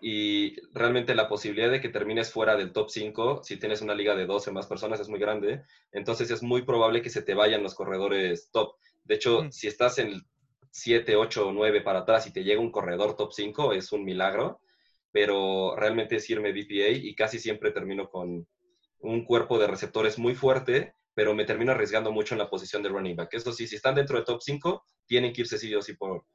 Y 0.00 0.60
realmente 0.72 1.14
la 1.14 1.28
posibilidad 1.28 1.70
de 1.70 1.80
que 1.80 1.88
termines 1.88 2.30
fuera 2.30 2.54
del 2.54 2.72
top 2.72 2.90
5, 2.90 3.40
si 3.42 3.56
tienes 3.56 3.80
una 3.80 3.94
liga 3.94 4.14
de 4.14 4.26
12 4.26 4.52
más 4.52 4.66
personas, 4.66 5.00
es 5.00 5.08
muy 5.08 5.18
grande. 5.18 5.62
Entonces 5.90 6.30
es 6.30 6.42
muy 6.42 6.62
probable 6.62 7.02
que 7.02 7.10
se 7.10 7.22
te 7.22 7.34
vayan 7.34 7.62
los 7.62 7.74
corredores 7.74 8.50
top. 8.52 8.76
De 9.04 9.14
hecho, 9.14 9.50
si 9.50 9.66
estás 9.66 9.98
en 9.98 10.08
el 10.08 10.26
7, 10.76 11.16
8 11.16 11.48
o 11.48 11.52
9 11.52 11.80
para 11.80 12.00
atrás 12.00 12.26
y 12.26 12.32
te 12.32 12.44
llega 12.44 12.60
un 12.60 12.70
corredor 12.70 13.16
top 13.16 13.32
5, 13.32 13.72
es 13.72 13.92
un 13.92 14.04
milagro, 14.04 14.60
pero 15.10 15.74
realmente 15.74 16.16
es 16.16 16.28
irme 16.28 16.52
BPA 16.52 16.90
y 16.90 17.14
casi 17.14 17.38
siempre 17.38 17.70
termino 17.70 18.10
con 18.10 18.46
un 18.98 19.24
cuerpo 19.24 19.58
de 19.58 19.68
receptores 19.68 20.18
muy 20.18 20.34
fuerte, 20.34 20.94
pero 21.14 21.34
me 21.34 21.46
termino 21.46 21.72
arriesgando 21.72 22.12
mucho 22.12 22.34
en 22.34 22.40
la 22.40 22.50
posición 22.50 22.82
de 22.82 22.90
running 22.90 23.16
back. 23.16 23.32
Eso 23.32 23.52
sí, 23.52 23.66
si 23.66 23.76
están 23.76 23.94
dentro 23.94 24.18
de 24.18 24.24
top 24.24 24.42
5, 24.42 24.86
tienen 25.06 25.32
que 25.32 25.40
irse 25.40 25.56
sí 25.56 25.74
o 25.74 25.80
sí 25.80 25.94
por, 25.94 26.26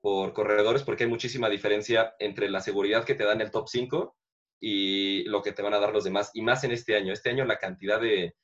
por 0.00 0.32
corredores 0.32 0.84
porque 0.84 1.02
hay 1.04 1.10
muchísima 1.10 1.48
diferencia 1.48 2.14
entre 2.20 2.48
la 2.48 2.60
seguridad 2.60 3.04
que 3.04 3.16
te 3.16 3.24
dan 3.24 3.40
el 3.40 3.50
top 3.50 3.66
5 3.68 4.16
y 4.60 5.24
lo 5.24 5.42
que 5.42 5.52
te 5.52 5.62
van 5.62 5.74
a 5.74 5.80
dar 5.80 5.92
los 5.92 6.04
demás. 6.04 6.30
Y 6.34 6.42
más 6.42 6.62
en 6.62 6.70
este 6.70 6.94
año. 6.94 7.12
Este 7.12 7.30
año 7.30 7.44
la 7.44 7.58
cantidad 7.58 8.00
de, 8.00 8.36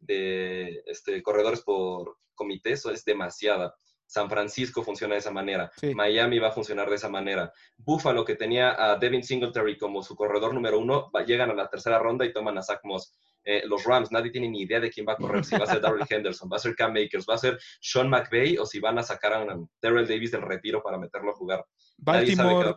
de 0.00 0.82
este, 0.86 1.22
corredores 1.22 1.62
por 1.62 2.18
comité 2.34 2.72
es 2.72 3.04
demasiada. 3.06 3.74
San 4.08 4.30
Francisco 4.30 4.82
funciona 4.82 5.14
de 5.14 5.20
esa 5.20 5.30
manera. 5.30 5.70
Miami 5.94 6.38
va 6.38 6.48
a 6.48 6.52
funcionar 6.52 6.88
de 6.88 6.96
esa 6.96 7.10
manera. 7.10 7.52
Buffalo, 7.76 8.24
que 8.24 8.36
tenía 8.36 8.74
a 8.82 8.96
Devin 8.96 9.22
Singletary 9.22 9.76
como 9.76 10.02
su 10.02 10.16
corredor 10.16 10.54
número 10.54 10.78
uno, 10.78 11.10
llegan 11.26 11.50
a 11.50 11.54
la 11.54 11.68
tercera 11.68 11.98
ronda 11.98 12.24
y 12.24 12.32
toman 12.32 12.56
a 12.56 12.62
Zach 12.62 12.80
Moss. 12.84 13.14
eh, 13.44 13.62
los 13.66 13.84
Rams, 13.84 14.10
nadie 14.10 14.30
tiene 14.30 14.48
ni 14.48 14.62
idea 14.62 14.80
de 14.80 14.90
quién 14.90 15.06
va 15.06 15.12
a 15.12 15.16
correr, 15.16 15.44
si 15.44 15.56
va 15.56 15.64
a 15.64 15.66
ser 15.66 15.80
Darrell 15.80 16.06
Henderson, 16.10 16.48
va 16.50 16.56
a 16.56 16.60
ser 16.60 16.74
Cam 16.74 16.92
Makers, 16.92 17.26
va 17.28 17.34
a 17.34 17.38
ser 17.38 17.58
Sean 17.80 18.08
McVay 18.08 18.56
o 18.56 18.64
si 18.64 18.80
van 18.80 18.98
a 18.98 19.02
sacar 19.02 19.34
a 19.34 19.46
Terrell 19.78 20.08
Davis 20.08 20.32
del 20.32 20.42
retiro 20.42 20.82
para 20.82 20.98
meterlo 20.98 21.30
a 21.30 21.34
jugar. 21.34 21.64
Baltimore, 21.98 22.76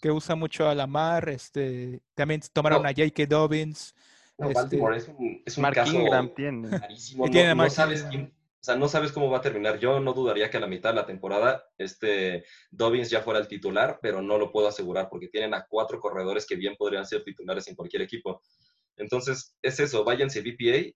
que 0.00 0.10
usa 0.10 0.34
mucho 0.34 0.68
a 0.68 0.74
Lamar, 0.74 1.28
este, 1.28 2.00
también 2.14 2.40
tomaron 2.52 2.84
a 2.86 2.90
J.K. 2.90 3.26
Dobbins. 3.26 3.94
No, 4.38 4.48
este, 4.48 4.60
Baltimore 4.60 4.96
es 4.96 5.08
un, 5.08 5.42
es 5.44 5.58
un 5.58 5.64
caso 5.70 6.32
tiene. 6.34 7.54
No, 7.54 7.70
sabes 7.70 8.06
o 8.62 8.64
sea, 8.64 8.76
no 8.76 8.86
sabes 8.86 9.10
cómo 9.10 9.28
va 9.28 9.38
a 9.38 9.42
terminar. 9.42 9.80
Yo 9.80 9.98
no 9.98 10.12
dudaría 10.12 10.48
que 10.48 10.56
a 10.56 10.60
la 10.60 10.68
mitad 10.68 10.90
de 10.90 10.94
la 10.94 11.04
temporada 11.04 11.64
este 11.78 12.44
Dobbins 12.70 13.10
ya 13.10 13.20
fuera 13.20 13.40
el 13.40 13.48
titular, 13.48 13.98
pero 14.00 14.22
no 14.22 14.38
lo 14.38 14.52
puedo 14.52 14.68
asegurar 14.68 15.08
porque 15.10 15.26
tienen 15.26 15.52
a 15.52 15.66
cuatro 15.68 15.98
corredores 15.98 16.46
que 16.46 16.54
bien 16.54 16.76
podrían 16.78 17.04
ser 17.04 17.24
titulares 17.24 17.66
en 17.66 17.74
cualquier 17.74 18.02
equipo. 18.02 18.40
Entonces, 18.96 19.56
es 19.62 19.80
eso, 19.80 20.04
váyanse 20.04 20.42
BPA. 20.42 20.94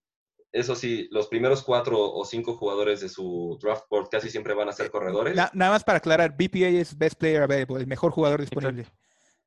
Eso 0.53 0.77
sí, 0.77 1.09
los 1.11 1.27
primeros 1.27 1.65
cuatro 1.65 1.99
o 1.99 2.25
cinco 2.25 2.57
jugadores 2.57 3.01
de 3.01 3.09
su 3.09 3.59
draft 3.61 3.87
board 3.91 4.11
casi 4.11 4.31
siempre 4.31 4.55
van 4.55 4.69
a 4.69 4.73
ser 4.73 4.89
corredores. 4.89 5.35
nada 5.35 5.73
más 5.73 5.83
para 5.83 5.99
aclarar, 5.99 6.37
BPA 6.37 6.69
es 6.69 6.97
Best 6.97 7.19
Player 7.19 7.43
Available, 7.43 7.81
el 7.81 7.89
mejor 7.89 8.13
jugador 8.13 8.43
disponible. 8.43 8.87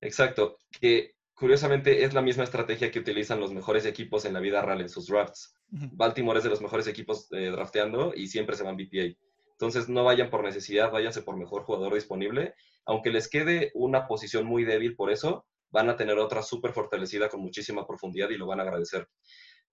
Exacto, 0.02 0.58
que 0.82 1.16
curiosamente 1.40 2.04
es 2.04 2.14
la 2.14 2.22
misma 2.22 2.44
estrategia 2.44 2.92
que 2.92 3.00
utilizan 3.00 3.40
los 3.40 3.54
mejores 3.54 3.86
equipos 3.86 4.26
en 4.26 4.34
la 4.34 4.42
vida 4.42 4.62
real 4.62 4.82
en 4.82 4.90
sus 4.90 5.08
drafts. 5.08 5.56
Baltimore 5.70 6.38
es 6.38 6.44
de 6.44 6.50
los 6.50 6.62
mejores 6.62 6.86
equipos 6.88 7.32
eh, 7.32 7.50
drafteando 7.50 8.14
y 8.14 8.28
siempre 8.28 8.58
se 8.58 8.64
van 8.64 8.76
BPA. 8.76 9.18
Entonces 9.52 9.88
no 9.88 10.04
vayan 10.04 10.30
por 10.30 10.44
necesidad, 10.44 10.92
váyanse 10.92 11.22
por 11.22 11.38
mejor 11.38 11.64
jugador 11.64 11.94
disponible. 11.94 12.56
Aunque 12.86 13.10
les 13.10 13.30
quede 13.30 13.72
una 13.74 14.08
posición 14.08 14.46
muy 14.46 14.66
débil 14.66 14.96
por 14.96 15.12
eso, 15.12 15.46
van 15.72 15.90
a 15.90 15.96
tener 15.96 16.18
otra 16.18 16.42
súper 16.42 16.74
fortalecida 16.74 17.30
con 17.30 17.42
muchísima 17.42 17.88
profundidad 17.88 18.30
y 18.30 18.38
lo 18.38 18.48
van 18.48 18.60
a 18.60 18.64
agradecer. 18.64 19.08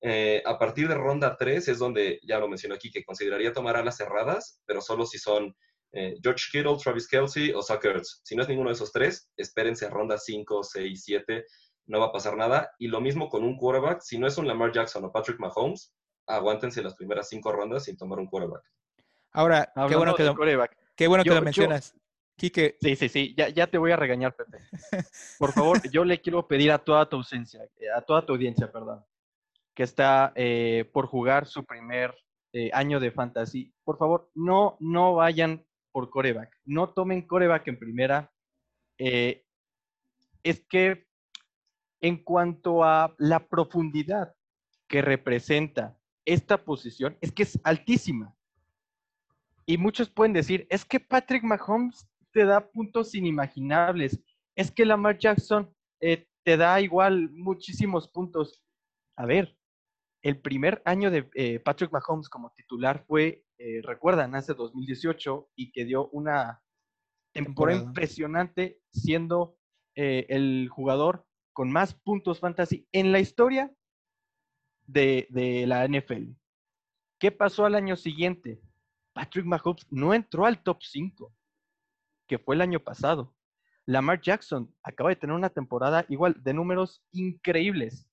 Eh, 0.02 0.42
a 0.44 0.58
partir 0.58 0.88
de 0.88 0.94
ronda 0.94 1.36
3 1.36 1.68
es 1.68 1.78
donde, 1.78 2.20
ya 2.22 2.38
lo 2.38 2.48
menciono 2.48 2.74
aquí, 2.74 2.90
que 2.90 3.04
consideraría 3.04 3.52
tomar 3.52 3.76
alas 3.76 3.96
cerradas, 3.96 4.60
pero 4.66 4.80
solo 4.80 5.06
si 5.06 5.18
son 5.18 5.56
eh, 5.92 6.16
George 6.22 6.44
Kittle, 6.52 6.76
Travis 6.76 7.08
Kelsey 7.08 7.52
o 7.52 7.62
Suckers. 7.62 8.20
Si 8.24 8.36
no 8.36 8.42
es 8.42 8.48
ninguno 8.48 8.68
de 8.68 8.74
esos 8.74 8.92
tres, 8.92 9.30
espérense 9.36 9.86
a 9.86 9.90
ronda 9.90 10.18
5, 10.18 10.62
6, 10.62 11.02
7, 11.04 11.44
no 11.86 12.00
va 12.00 12.06
a 12.06 12.12
pasar 12.12 12.36
nada. 12.36 12.70
Y 12.78 12.88
lo 12.88 13.00
mismo 13.00 13.28
con 13.28 13.44
un 13.44 13.56
quarterback, 13.56 14.00
si 14.00 14.18
no 14.18 14.26
es 14.26 14.36
un 14.38 14.46
Lamar 14.46 14.72
Jackson 14.72 15.04
o 15.04 15.12
Patrick 15.12 15.38
Mahomes, 15.38 15.94
aguántense 16.26 16.82
las 16.82 16.94
primeras 16.94 17.28
cinco 17.28 17.52
rondas 17.52 17.84
sin 17.84 17.96
tomar 17.96 18.18
un 18.18 18.26
quarterback. 18.26 18.62
Ahora, 19.32 19.72
qué 19.88 19.96
bueno 19.96 20.14
que, 20.14 20.24
lo, 20.24 20.34
qué 20.96 21.06
bueno 21.06 21.24
que 21.24 21.30
lo 21.30 21.42
mencionas. 21.42 21.94
Sí, 22.38 22.52
sí, 22.80 23.08
sí, 23.08 23.34
ya, 23.36 23.48
ya, 23.48 23.66
te 23.66 23.78
voy 23.78 23.92
a 23.92 23.96
regañar, 23.96 24.34
Pepe. 24.34 24.58
Por 25.38 25.52
favor, 25.52 25.80
yo 25.90 26.04
le 26.04 26.20
quiero 26.20 26.46
pedir 26.46 26.70
a 26.70 26.78
toda 26.78 27.08
tu 27.08 27.16
ausencia, 27.16 27.64
eh, 27.78 27.88
a 27.94 28.02
toda 28.02 28.26
tu 28.26 28.34
audiencia, 28.34 28.70
perdón, 28.70 29.02
que 29.74 29.82
está 29.84 30.32
eh, 30.34 30.90
por 30.92 31.06
jugar 31.06 31.46
su 31.46 31.64
primer 31.64 32.14
año 32.72 32.98
de 33.00 33.10
fantasy, 33.10 33.70
por 33.84 33.98
favor, 33.98 34.30
no, 34.34 34.78
no 34.80 35.16
vayan 35.16 35.66
por 35.96 36.10
coreback. 36.10 36.54
No 36.66 36.90
tomen 36.90 37.22
coreback 37.22 37.68
en 37.68 37.78
primera. 37.78 38.30
Eh, 38.98 39.46
es 40.42 40.60
que 40.68 41.06
en 42.02 42.22
cuanto 42.22 42.84
a 42.84 43.14
la 43.16 43.48
profundidad 43.48 44.34
que 44.88 45.00
representa 45.00 45.98
esta 46.26 46.62
posición, 46.62 47.16
es 47.22 47.32
que 47.32 47.44
es 47.44 47.58
altísima. 47.64 48.36
Y 49.64 49.78
muchos 49.78 50.10
pueden 50.10 50.34
decir, 50.34 50.66
es 50.68 50.84
que 50.84 51.00
Patrick 51.00 51.42
Mahomes 51.42 52.06
te 52.30 52.44
da 52.44 52.60
puntos 52.60 53.14
inimaginables. 53.14 54.22
Es 54.54 54.70
que 54.70 54.84
Lamar 54.84 55.16
Jackson 55.16 55.74
eh, 56.00 56.28
te 56.42 56.58
da 56.58 56.78
igual 56.78 57.30
muchísimos 57.30 58.06
puntos. 58.06 58.62
A 59.16 59.24
ver, 59.24 59.56
el 60.26 60.40
primer 60.40 60.82
año 60.84 61.12
de 61.12 61.30
eh, 61.34 61.60
Patrick 61.60 61.92
Mahomes 61.92 62.28
como 62.28 62.50
titular 62.50 63.04
fue, 63.06 63.44
eh, 63.58 63.80
recuerdan, 63.84 64.34
hace 64.34 64.54
2018 64.54 65.50
y 65.54 65.70
que 65.70 65.84
dio 65.84 66.08
una 66.08 66.64
temporada 67.32 67.80
impresionante 67.80 68.80
siendo 68.90 69.56
eh, 69.94 70.26
el 70.28 70.68
jugador 70.68 71.24
con 71.52 71.70
más 71.70 71.94
puntos 71.94 72.40
fantasy 72.40 72.88
en 72.90 73.12
la 73.12 73.20
historia 73.20 73.72
de, 74.86 75.28
de, 75.30 75.64
la 75.64 75.86
NFL. 75.86 76.32
¿Qué 77.20 77.30
pasó 77.30 77.64
al 77.64 77.76
año 77.76 77.94
siguiente? 77.94 78.60
Patrick 79.12 79.46
Mahomes 79.46 79.86
no 79.90 80.12
entró 80.12 80.44
al 80.44 80.60
top 80.60 80.78
5, 80.82 81.32
que 82.26 82.40
fue 82.40 82.56
el 82.56 82.62
año 82.62 82.80
pasado. 82.80 83.32
Lamar 83.84 84.20
Jackson 84.20 84.74
acaba 84.82 85.10
de 85.10 85.16
tener 85.16 85.36
una 85.36 85.50
temporada 85.50 86.04
igual 86.08 86.34
de 86.42 86.52
números 86.52 87.00
increíbles. 87.12 88.08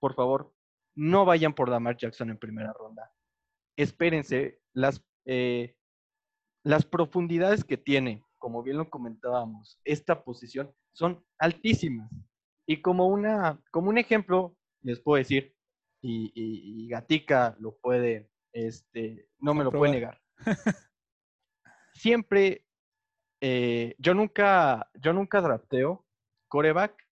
Por 0.00 0.14
favor, 0.14 0.54
no 0.98 1.24
vayan 1.24 1.54
por 1.54 1.68
Lamar 1.68 1.96
Jackson 1.96 2.30
en 2.30 2.38
primera 2.38 2.72
ronda. 2.72 3.12
Espérense, 3.76 4.60
las, 4.72 5.00
eh, 5.26 5.76
las 6.64 6.84
profundidades 6.84 7.62
que 7.62 7.76
tiene, 7.76 8.24
como 8.36 8.64
bien 8.64 8.78
lo 8.78 8.90
comentábamos, 8.90 9.80
esta 9.84 10.24
posición 10.24 10.74
son 10.92 11.24
altísimas. 11.38 12.10
Y 12.66 12.82
como, 12.82 13.06
una, 13.06 13.62
como 13.70 13.90
un 13.90 13.98
ejemplo, 13.98 14.56
les 14.82 14.98
puedo 14.98 15.18
decir, 15.18 15.54
y, 16.02 16.88
Gatica 16.88 17.56
lo 17.60 17.76
puede, 17.76 18.28
este, 18.52 19.28
no 19.38 19.54
me 19.54 19.62
lo 19.62 19.70
puede 19.70 19.92
negar. 19.92 20.20
Siempre, 21.94 22.66
eh, 23.40 23.94
yo 23.98 24.14
nunca, 24.14 24.90
yo 24.94 25.12
nunca 25.12 25.40
drafteo 25.40 26.04
coreback 26.48 27.06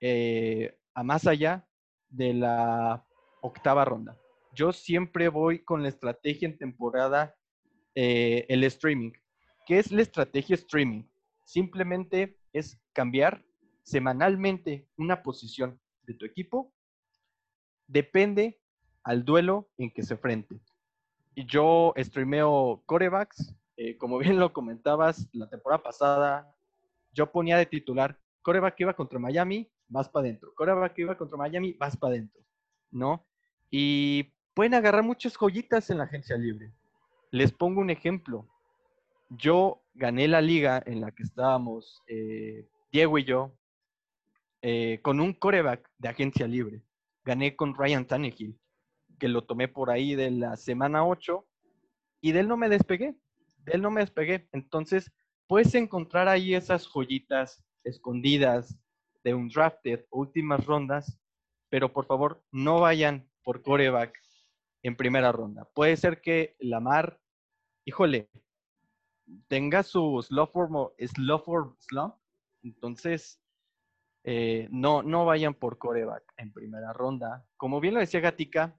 eh, 0.00 0.78
a 0.92 1.02
más 1.02 1.26
allá 1.26 1.66
de 2.08 2.34
la 2.34 3.05
octava 3.46 3.84
ronda. 3.84 4.18
Yo 4.54 4.72
siempre 4.72 5.28
voy 5.28 5.64
con 5.64 5.82
la 5.82 5.88
estrategia 5.88 6.48
en 6.48 6.58
temporada, 6.58 7.34
eh, 7.94 8.46
el 8.48 8.64
streaming. 8.64 9.12
¿Qué 9.66 9.78
es 9.78 9.90
la 9.92 10.02
estrategia 10.02 10.54
streaming? 10.54 11.04
Simplemente 11.44 12.38
es 12.52 12.80
cambiar 12.92 13.44
semanalmente 13.82 14.88
una 14.96 15.22
posición 15.22 15.80
de 16.02 16.14
tu 16.14 16.24
equipo. 16.24 16.72
Depende 17.86 18.60
al 19.04 19.24
duelo 19.24 19.68
en 19.78 19.90
que 19.90 20.02
se 20.02 20.14
enfrente. 20.14 20.60
Y 21.34 21.46
yo 21.46 21.92
streameo 21.96 22.82
corebacks. 22.86 23.54
Eh, 23.76 23.96
como 23.98 24.18
bien 24.18 24.38
lo 24.38 24.52
comentabas, 24.52 25.28
la 25.32 25.48
temporada 25.48 25.82
pasada 25.82 26.54
yo 27.12 27.30
ponía 27.30 27.56
de 27.56 27.66
titular 27.66 28.18
coreback 28.42 28.76
que 28.76 28.84
iba 28.84 28.94
contra 28.94 29.18
Miami, 29.18 29.68
vas 29.88 30.08
para 30.08 30.26
adentro. 30.26 30.54
Coreback 30.54 30.94
que 30.94 31.02
iba 31.02 31.18
contra 31.18 31.36
Miami, 31.36 31.72
vas 31.72 31.96
para 31.96 32.12
adentro. 32.14 32.40
¿No? 32.90 33.26
Y 33.70 34.32
pueden 34.54 34.74
agarrar 34.74 35.02
muchas 35.02 35.36
joyitas 35.36 35.90
en 35.90 35.98
la 35.98 36.04
agencia 36.04 36.36
libre. 36.36 36.72
Les 37.30 37.52
pongo 37.52 37.80
un 37.80 37.90
ejemplo. 37.90 38.46
Yo 39.28 39.82
gané 39.94 40.28
la 40.28 40.40
liga 40.40 40.82
en 40.86 41.00
la 41.00 41.10
que 41.10 41.24
estábamos 41.24 42.02
eh, 42.06 42.66
Diego 42.92 43.18
y 43.18 43.24
yo 43.24 43.52
eh, 44.62 45.00
con 45.02 45.20
un 45.20 45.32
coreback 45.32 45.90
de 45.98 46.08
agencia 46.08 46.46
libre. 46.46 46.82
Gané 47.24 47.56
con 47.56 47.74
Ryan 47.74 48.06
Tannehill, 48.06 48.58
que 49.18 49.28
lo 49.28 49.44
tomé 49.44 49.68
por 49.68 49.90
ahí 49.90 50.14
de 50.14 50.30
la 50.30 50.56
semana 50.56 51.04
8 51.04 51.44
y 52.20 52.32
de 52.32 52.40
él 52.40 52.48
no 52.48 52.56
me 52.56 52.68
despegué. 52.68 53.14
De 53.64 53.72
él 53.72 53.82
no 53.82 53.90
me 53.90 54.00
despegué. 54.00 54.48
Entonces, 54.52 55.12
puedes 55.46 55.74
encontrar 55.74 56.28
ahí 56.28 56.54
esas 56.54 56.86
joyitas 56.86 57.64
escondidas 57.84 58.78
de 59.24 59.34
un 59.34 59.48
drafted, 59.48 60.04
últimas 60.10 60.64
rondas, 60.66 61.18
pero 61.68 61.92
por 61.92 62.06
favor 62.06 62.42
no 62.52 62.80
vayan 62.80 63.28
por 63.46 63.62
coreback 63.62 64.20
en 64.82 64.96
primera 64.96 65.30
ronda. 65.30 65.68
Puede 65.72 65.96
ser 65.96 66.20
que 66.20 66.56
Lamar, 66.58 67.20
híjole, 67.84 68.28
tenga 69.46 69.84
su 69.84 70.20
slow 70.20 70.48
for, 70.48 70.68
slow 70.98 71.38
for 71.38 71.76
slump, 71.78 72.16
entonces 72.64 73.40
eh, 74.24 74.66
no, 74.72 75.04
no 75.04 75.24
vayan 75.26 75.54
por 75.54 75.78
coreback 75.78 76.24
en 76.38 76.52
primera 76.52 76.92
ronda. 76.92 77.46
Como 77.56 77.78
bien 77.78 77.94
lo 77.94 78.00
decía 78.00 78.18
Gatica, 78.18 78.76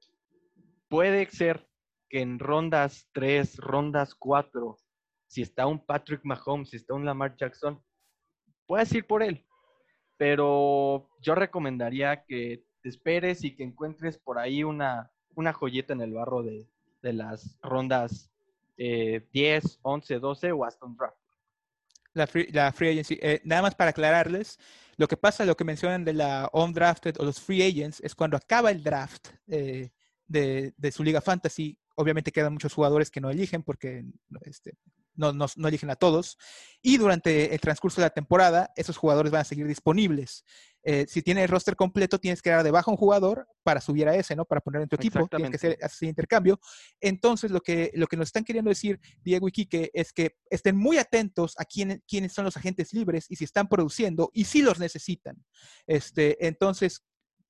puede 0.89 1.25
ser 1.27 1.65
que 2.09 2.19
en 2.19 2.37
rondas 2.37 3.07
3, 3.13 3.55
rondas 3.59 4.15
4, 4.15 4.75
si 5.27 5.43
está 5.43 5.65
un 5.65 5.85
Patrick 5.85 6.25
Mahomes, 6.25 6.71
si 6.71 6.75
está 6.75 6.93
un 6.93 7.05
Lamar 7.05 7.37
Jackson, 7.37 7.81
puedes 8.65 8.93
ir 8.93 9.07
por 9.07 9.23
él. 9.23 9.45
Pero 10.17 11.07
yo 11.21 11.35
recomendaría 11.35 12.25
que 12.25 12.66
esperes 12.83 13.43
y 13.43 13.55
que 13.55 13.63
encuentres 13.63 14.17
por 14.17 14.39
ahí 14.39 14.63
una, 14.63 15.11
una 15.35 15.53
joyeta 15.53 15.93
en 15.93 16.01
el 16.01 16.13
barro 16.13 16.43
de, 16.43 16.67
las 17.01 17.57
rondas 17.61 18.29
10, 18.77 19.79
11, 19.81 20.19
12 20.19 20.51
o 20.51 20.65
hasta 20.65 20.85
un 20.85 20.97
draft. 20.97 21.17
La 22.13 22.27
free, 22.27 22.47
la 22.51 22.71
free 22.73 22.89
agency. 22.89 23.17
Eh, 23.21 23.41
nada 23.45 23.61
más 23.61 23.75
para 23.75 23.91
aclararles, 23.91 24.59
lo 24.97 25.07
que 25.07 25.15
pasa, 25.15 25.45
lo 25.45 25.55
que 25.55 25.63
mencionan 25.63 26.03
de 26.03 26.13
la 26.13 26.49
on-drafted 26.51 27.15
o 27.19 27.23
los 27.23 27.39
free 27.39 27.61
agents 27.61 28.01
es 28.01 28.15
cuando 28.15 28.35
acaba 28.35 28.71
el 28.71 28.83
draft 28.83 29.29
eh, 29.47 29.91
de, 30.27 30.73
de, 30.75 30.91
su 30.91 31.03
liga 31.03 31.21
fantasy, 31.21 31.77
obviamente 31.95 32.31
quedan 32.31 32.53
muchos 32.53 32.73
jugadores 32.73 33.11
que 33.11 33.21
no 33.21 33.29
eligen 33.29 33.63
porque 33.63 34.03
este, 34.41 34.73
no, 35.17 35.33
no, 35.33 35.45
no, 35.55 35.67
eligen 35.67 35.89
a 35.89 35.95
todos. 35.95 36.37
Y 36.81 36.97
durante 36.97 37.53
el 37.53 37.59
transcurso 37.59 37.99
de 37.99 38.05
la 38.05 38.11
temporada, 38.11 38.71
esos 38.75 38.95
jugadores 38.95 39.31
van 39.31 39.41
a 39.41 39.45
seguir 39.45 39.67
disponibles. 39.67 40.45
Eh, 40.83 41.05
si 41.09 41.21
tienes 41.21 41.43
el 41.43 41.49
roster 41.49 41.75
completo, 41.75 42.17
tienes 42.17 42.41
que 42.41 42.49
dar 42.49 42.63
de 42.63 42.71
baja 42.71 42.89
un 42.89 42.95
jugador 42.95 43.45
para 43.63 43.81
subir 43.81 44.07
a 44.07 44.15
ese, 44.15 44.35
¿no? 44.35 44.45
Para 44.45 44.61
poner 44.61 44.83
en 44.83 44.87
tu 44.87 44.95
equipo. 44.95 45.27
Tienes 45.27 45.49
que 45.49 45.57
hacer 45.57 45.77
ese 45.81 46.05
intercambio. 46.05 46.61
Entonces, 47.01 47.51
lo 47.51 47.59
que, 47.59 47.91
lo 47.95 48.07
que 48.07 48.15
nos 48.15 48.27
están 48.27 48.45
queriendo 48.45 48.69
decir 48.69 48.99
Diego 49.21 49.49
y 49.49 49.51
Quique 49.51 49.91
es 49.93 50.13
que 50.13 50.37
estén 50.49 50.77
muy 50.77 50.97
atentos 50.97 51.55
a 51.57 51.65
quién, 51.65 52.01
quiénes 52.07 52.31
son 52.31 52.45
los 52.45 52.55
agentes 52.55 52.93
libres 52.93 53.25
y 53.27 53.35
si 53.35 53.43
están 53.43 53.67
produciendo 53.67 54.29
y 54.33 54.45
si 54.45 54.61
los 54.61 54.79
necesitan. 54.79 55.43
Este, 55.87 56.47
entonces, 56.47 57.03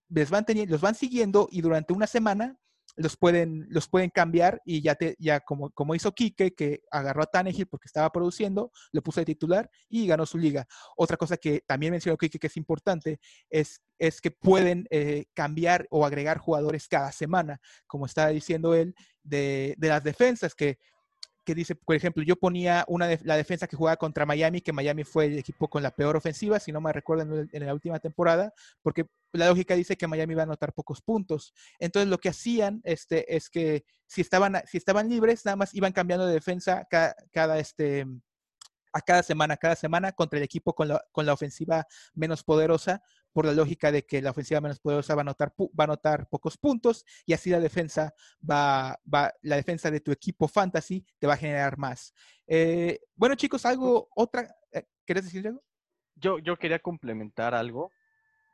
les 0.10 0.30
van 0.30 0.46
los 0.68 0.82
van 0.82 0.96
siguiendo 0.96 1.48
y 1.52 1.62
durante 1.62 1.94
una 1.94 2.08
semana 2.08 2.58
los 2.98 3.16
pueden, 3.16 3.68
los 3.70 3.88
pueden 3.88 4.10
cambiar 4.10 4.62
y 4.66 4.82
ya, 4.82 4.96
te, 4.96 5.16
ya 5.20 5.40
como, 5.40 5.70
como 5.70 5.96
hizo 5.96 6.12
Quique, 6.14 6.54
que 6.54 6.82
agarró 6.92 7.24
a 7.24 7.28
Tannehill 7.28 7.68
porque 7.68 7.86
estaba 7.86 8.12
produciendo, 8.12 8.72
le 8.92 9.02
puso 9.02 9.22
de 9.22 9.26
titular 9.26 9.70
y 9.88 10.08
ganó 10.08 10.26
su 10.26 10.38
liga. 10.38 10.68
Otra 10.98 11.16
cosa 11.16 11.38
que 11.38 11.62
también 11.66 11.92
mencionó 11.92 12.18
Quique 12.18 12.40
que 12.40 12.48
es 12.48 12.58
importante 12.58 13.20
es, 13.50 13.82
es 14.00 14.20
que 14.20 14.32
pueden 14.32 14.88
eh, 14.90 15.26
cambiar 15.34 15.88
o 15.92 16.06
agregar 16.06 16.40
jugadores 16.40 16.88
cada 16.88 17.12
semana, 17.12 17.62
como 17.86 18.08
estaba 18.08 18.30
diciendo 18.30 18.74
él, 18.74 18.96
de, 19.24 19.76
de 19.78 19.88
las 19.90 20.04
defensas, 20.04 20.56
que 20.56 20.80
que 21.48 21.56
dice, 21.56 21.76
por 21.76 21.96
ejemplo, 21.96 22.24
yo 22.24 22.36
ponía 22.36 22.84
una 22.90 23.08
la 23.24 23.38
defensa 23.38 23.68
que 23.68 23.78
jugaba 23.78 23.96
contra 23.96 24.26
Miami, 24.26 24.60
que 24.60 24.74
Miami 24.74 25.06
fue 25.06 25.28
el 25.28 25.38
equipo 25.38 25.70
con 25.70 25.82
la 25.82 25.92
peor 25.92 26.18
ofensiva, 26.18 26.60
si 26.60 26.74
no 26.74 26.82
me 26.82 26.92
recuerdo 26.92 27.48
en, 27.50 27.66
la 27.66 27.74
última 27.74 28.00
temporada, 28.00 28.54
porque 28.82 29.06
la 29.32 29.48
lógica 29.48 29.74
dice 29.74 29.96
que 29.96 30.08
Miami 30.08 30.34
iba 30.34 30.42
a 30.42 30.44
anotar 30.44 30.74
pocos 30.74 31.02
puntos. 31.02 31.54
Entonces 31.80 32.10
lo 32.10 32.18
que 32.18 32.28
hacían 32.28 32.82
este, 32.84 33.34
es 33.34 33.50
que 33.50 33.86
si 34.08 34.20
estaban, 34.20 34.62
si 34.66 34.78
estaban 34.78 35.08
libres, 35.08 35.46
nada 35.46 35.56
más 35.56 35.74
iban 35.74 35.94
cambiando 35.94 36.28
de 36.28 36.34
defensa 36.34 36.86
cada 37.32 37.60
este, 37.60 38.06
a 38.92 39.00
cada 39.00 39.24
semana, 39.24 39.56
cada 39.56 39.78
semana 39.78 40.12
contra 40.12 40.40
el 40.40 40.44
equipo 40.44 40.74
con 40.74 40.90
la, 40.90 41.02
con 41.14 41.26
la 41.26 41.32
ofensiva 41.32 41.88
menos 42.14 42.44
poderosa 42.44 43.02
por 43.34 43.46
la 43.46 43.54
lógica 43.54 43.92
de 43.92 44.06
que 44.06 44.22
la 44.22 44.32
ofensiva 44.32 44.62
menos 44.62 44.80
poderosa 44.80 45.16
va 45.16 45.22
a 45.22 45.24
anotar, 45.24 45.54
va 45.58 45.84
a 45.84 45.84
anotar 45.84 46.28
pocos 46.30 46.58
puntos 46.58 47.06
y 47.26 47.34
así 47.34 47.50
la 47.50 47.60
defensa 47.60 48.14
va, 48.50 49.00
va, 49.14 49.34
la 49.42 49.56
defensa 49.56 49.92
de 49.92 50.00
tu 50.00 50.12
equipo 50.12 50.48
fantasy 50.48 51.06
te 51.20 51.28
va 51.28 51.34
a 51.34 51.38
generar 51.38 51.78
más. 51.78 52.14
Eh, 52.48 53.00
bueno, 53.16 53.36
chicos, 53.36 53.66
algo, 53.66 54.10
otra, 54.16 54.56
eh, 54.72 54.86
¿querés 55.06 55.26
decir 55.26 55.48
algo? 55.48 55.64
Yo, 56.16 56.40
yo 56.40 56.58
quería 56.58 56.80
complementar 56.80 57.54
algo. 57.54 57.92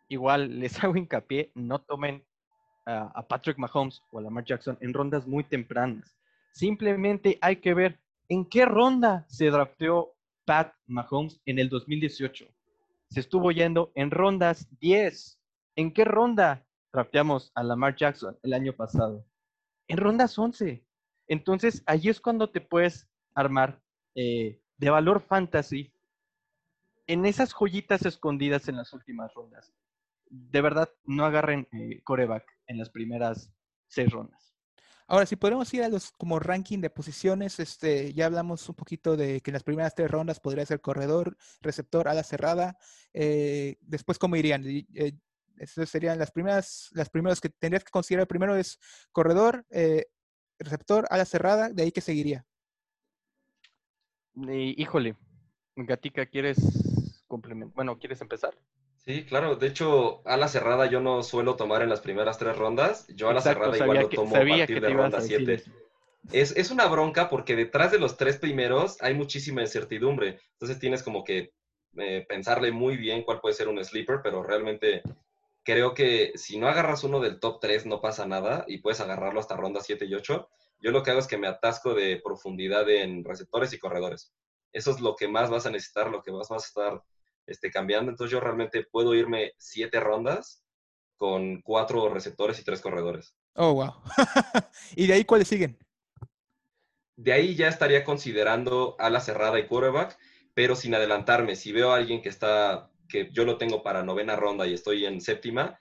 Igual 0.09 0.59
les 0.59 0.77
hago 0.83 0.97
hincapié, 0.97 1.51
no 1.55 1.81
tomen 1.81 2.25
a 2.85 3.25
Patrick 3.25 3.57
Mahomes 3.57 4.01
o 4.11 4.19
a 4.19 4.21
Lamar 4.21 4.43
Jackson 4.43 4.77
en 4.81 4.93
rondas 4.93 5.25
muy 5.25 5.45
tempranas. 5.45 6.17
Simplemente 6.51 7.37
hay 7.39 7.55
que 7.57 7.73
ver 7.73 7.99
en 8.27 8.43
qué 8.45 8.65
ronda 8.65 9.25
se 9.29 9.45
drafteó 9.45 10.13
Pat 10.45 10.73
Mahomes 10.85 11.39
en 11.45 11.59
el 11.59 11.69
2018 11.69 12.45
se 13.13 13.19
estuvo 13.19 13.51
yendo 13.51 13.91
en 13.93 14.09
rondas 14.09 14.67
10. 14.79 15.39
¿En 15.75 15.93
qué 15.93 16.03
ronda 16.03 16.65
drafteamos 16.91 17.51
a 17.53 17.61
Lamar 17.61 17.95
Jackson 17.95 18.39
el 18.41 18.53
año 18.53 18.73
pasado? 18.73 19.23
En 19.87 19.97
rondas 19.97 20.37
11. 20.39 20.83
Entonces, 21.27 21.83
allí 21.85 22.09
es 22.09 22.19
cuando 22.19 22.49
te 22.49 22.59
puedes 22.59 23.07
armar 23.35 23.79
eh, 24.15 24.59
de 24.77 24.89
valor 24.89 25.21
fantasy 25.21 25.93
en 27.05 27.25
esas 27.25 27.53
joyitas 27.53 28.03
escondidas 28.03 28.67
en 28.67 28.77
las 28.77 28.93
últimas 28.93 29.31
rondas. 29.35 29.71
De 30.31 30.61
verdad, 30.61 30.89
no 31.03 31.23
agarren 31.23 31.67
eh, 31.71 32.01
coreback 32.03 32.45
en 32.65 32.79
las 32.79 32.89
primeras 32.89 33.53
seis 33.89 34.11
rondas. 34.11 34.52
Ahora, 35.13 35.27
si 35.27 35.35
podemos 35.35 35.71
ir 35.75 35.83
a 35.83 35.89
los 35.89 36.11
como 36.13 36.39
ranking 36.39 36.79
de 36.79 36.89
posiciones, 36.89 37.59
este, 37.59 38.15
ya 38.15 38.25
hablamos 38.25 38.67
un 38.67 38.73
poquito 38.73 39.15
de 39.15 39.41
que 39.41 39.51
en 39.51 39.53
las 39.53 39.61
primeras 39.61 39.93
tres 39.93 40.09
rondas 40.09 40.39
podría 40.39 40.65
ser 40.65 40.81
corredor, 40.81 41.37
receptor, 41.61 42.07
ala 42.07 42.23
cerrada. 42.23 42.79
Eh, 43.13 43.77
después, 43.81 44.17
¿cómo 44.17 44.37
irían? 44.37 44.63
Eh, 44.65 45.13
serían 45.85 46.17
las 46.17 46.31
primeras, 46.31 46.89
las 46.93 47.11
primeras 47.11 47.41
que 47.41 47.49
tendrías 47.49 47.83
que 47.83 47.91
considerar. 47.91 48.25
Primero 48.25 48.55
es 48.55 48.79
corredor, 49.11 49.67
eh, 49.69 50.07
receptor, 50.57 51.05
ala 51.11 51.25
cerrada, 51.25 51.69
de 51.69 51.83
ahí 51.83 51.91
que 51.91 52.01
seguiría. 52.01 52.47
híjole, 54.35 55.15
Gatica, 55.75 56.25
¿quieres 56.25 56.57
complementar? 57.27 57.75
Bueno, 57.75 57.99
¿quieres 57.99 58.19
empezar? 58.19 58.57
Sí, 59.05 59.25
claro. 59.25 59.57
De 59.57 59.67
hecho, 59.67 60.21
a 60.25 60.37
la 60.37 60.47
cerrada 60.47 60.85
yo 60.85 61.01
no 61.01 61.23
suelo 61.23 61.55
tomar 61.55 61.81
en 61.81 61.89
las 61.89 61.99
primeras 61.99 62.37
tres 62.37 62.57
rondas. 62.57 63.05
Yo 63.09 63.29
a 63.29 63.33
la 63.33 63.41
cerrada 63.41 63.77
igual 63.77 63.99
lo 63.99 64.09
tomo 64.09 64.35
a 64.35 64.39
partir 64.39 64.81
de 64.81 64.89
ronda 64.89 65.19
7. 65.19 65.63
Es, 66.31 66.55
es, 66.55 66.71
una 66.71 66.87
bronca 66.87 67.29
porque 67.29 67.55
detrás 67.55 67.91
de 67.91 67.99
los 67.99 68.15
tres 68.15 68.37
primeros 68.37 69.01
hay 69.01 69.13
muchísima 69.13 69.61
incertidumbre. 69.61 70.39
Entonces 70.53 70.79
tienes 70.79 71.03
como 71.03 71.25
que 71.25 71.51
eh, 71.97 72.25
pensarle 72.29 72.71
muy 72.71 72.95
bien 72.95 73.23
cuál 73.23 73.41
puede 73.41 73.55
ser 73.55 73.67
un 73.67 73.83
sleeper, 73.83 74.21
pero 74.23 74.41
realmente 74.41 75.01
creo 75.63 75.93
que 75.93 76.31
si 76.35 76.57
no 76.57 76.69
agarras 76.69 77.03
uno 77.03 77.19
del 77.19 77.41
top 77.41 77.59
3 77.59 77.85
no 77.85 77.99
pasa 77.99 78.25
nada 78.25 78.63
y 78.67 78.77
puedes 78.77 79.01
agarrarlo 79.01 79.41
hasta 79.41 79.57
ronda 79.57 79.81
7 79.81 80.05
y 80.05 80.13
8. 80.13 80.49
Yo 80.79 80.91
lo 80.91 81.03
que 81.03 81.11
hago 81.11 81.19
es 81.19 81.27
que 81.27 81.37
me 81.37 81.47
atasco 81.47 81.93
de 81.93 82.21
profundidad 82.23 82.89
en 82.89 83.25
receptores 83.25 83.73
y 83.73 83.79
corredores. 83.79 84.33
Eso 84.71 84.91
es 84.91 85.01
lo 85.01 85.15
que 85.17 85.27
más 85.27 85.49
vas 85.49 85.65
a 85.65 85.71
necesitar, 85.71 86.09
lo 86.09 86.23
que 86.23 86.31
más 86.31 86.47
vas 86.47 86.63
a 86.63 86.67
estar 86.67 87.03
este, 87.45 87.71
cambiando. 87.71 88.11
Entonces 88.11 88.31
yo 88.31 88.39
realmente 88.39 88.85
puedo 88.89 89.13
irme 89.15 89.53
siete 89.57 89.99
rondas 89.99 90.63
con 91.17 91.61
cuatro 91.61 92.09
receptores 92.09 92.59
y 92.59 92.63
tres 92.63 92.81
corredores. 92.81 93.35
Oh, 93.55 93.73
wow. 93.73 93.93
¿Y 94.95 95.07
de 95.07 95.13
ahí 95.13 95.25
cuáles 95.25 95.47
siguen? 95.47 95.77
De 97.15 97.31
ahí 97.31 97.55
ya 97.55 97.67
estaría 97.67 98.03
considerando 98.03 98.95
ala 98.99 99.19
cerrada 99.19 99.59
y 99.59 99.67
quarterback, 99.67 100.17
pero 100.53 100.75
sin 100.75 100.95
adelantarme. 100.95 101.55
Si 101.55 101.71
veo 101.71 101.91
a 101.91 101.97
alguien 101.97 102.21
que 102.21 102.29
está, 102.29 102.91
que 103.07 103.29
yo 103.31 103.45
lo 103.45 103.57
tengo 103.57 103.83
para 103.83 104.03
novena 104.03 104.35
ronda 104.35 104.65
y 104.67 104.73
estoy 104.73 105.05
en 105.05 105.21
séptima, 105.21 105.79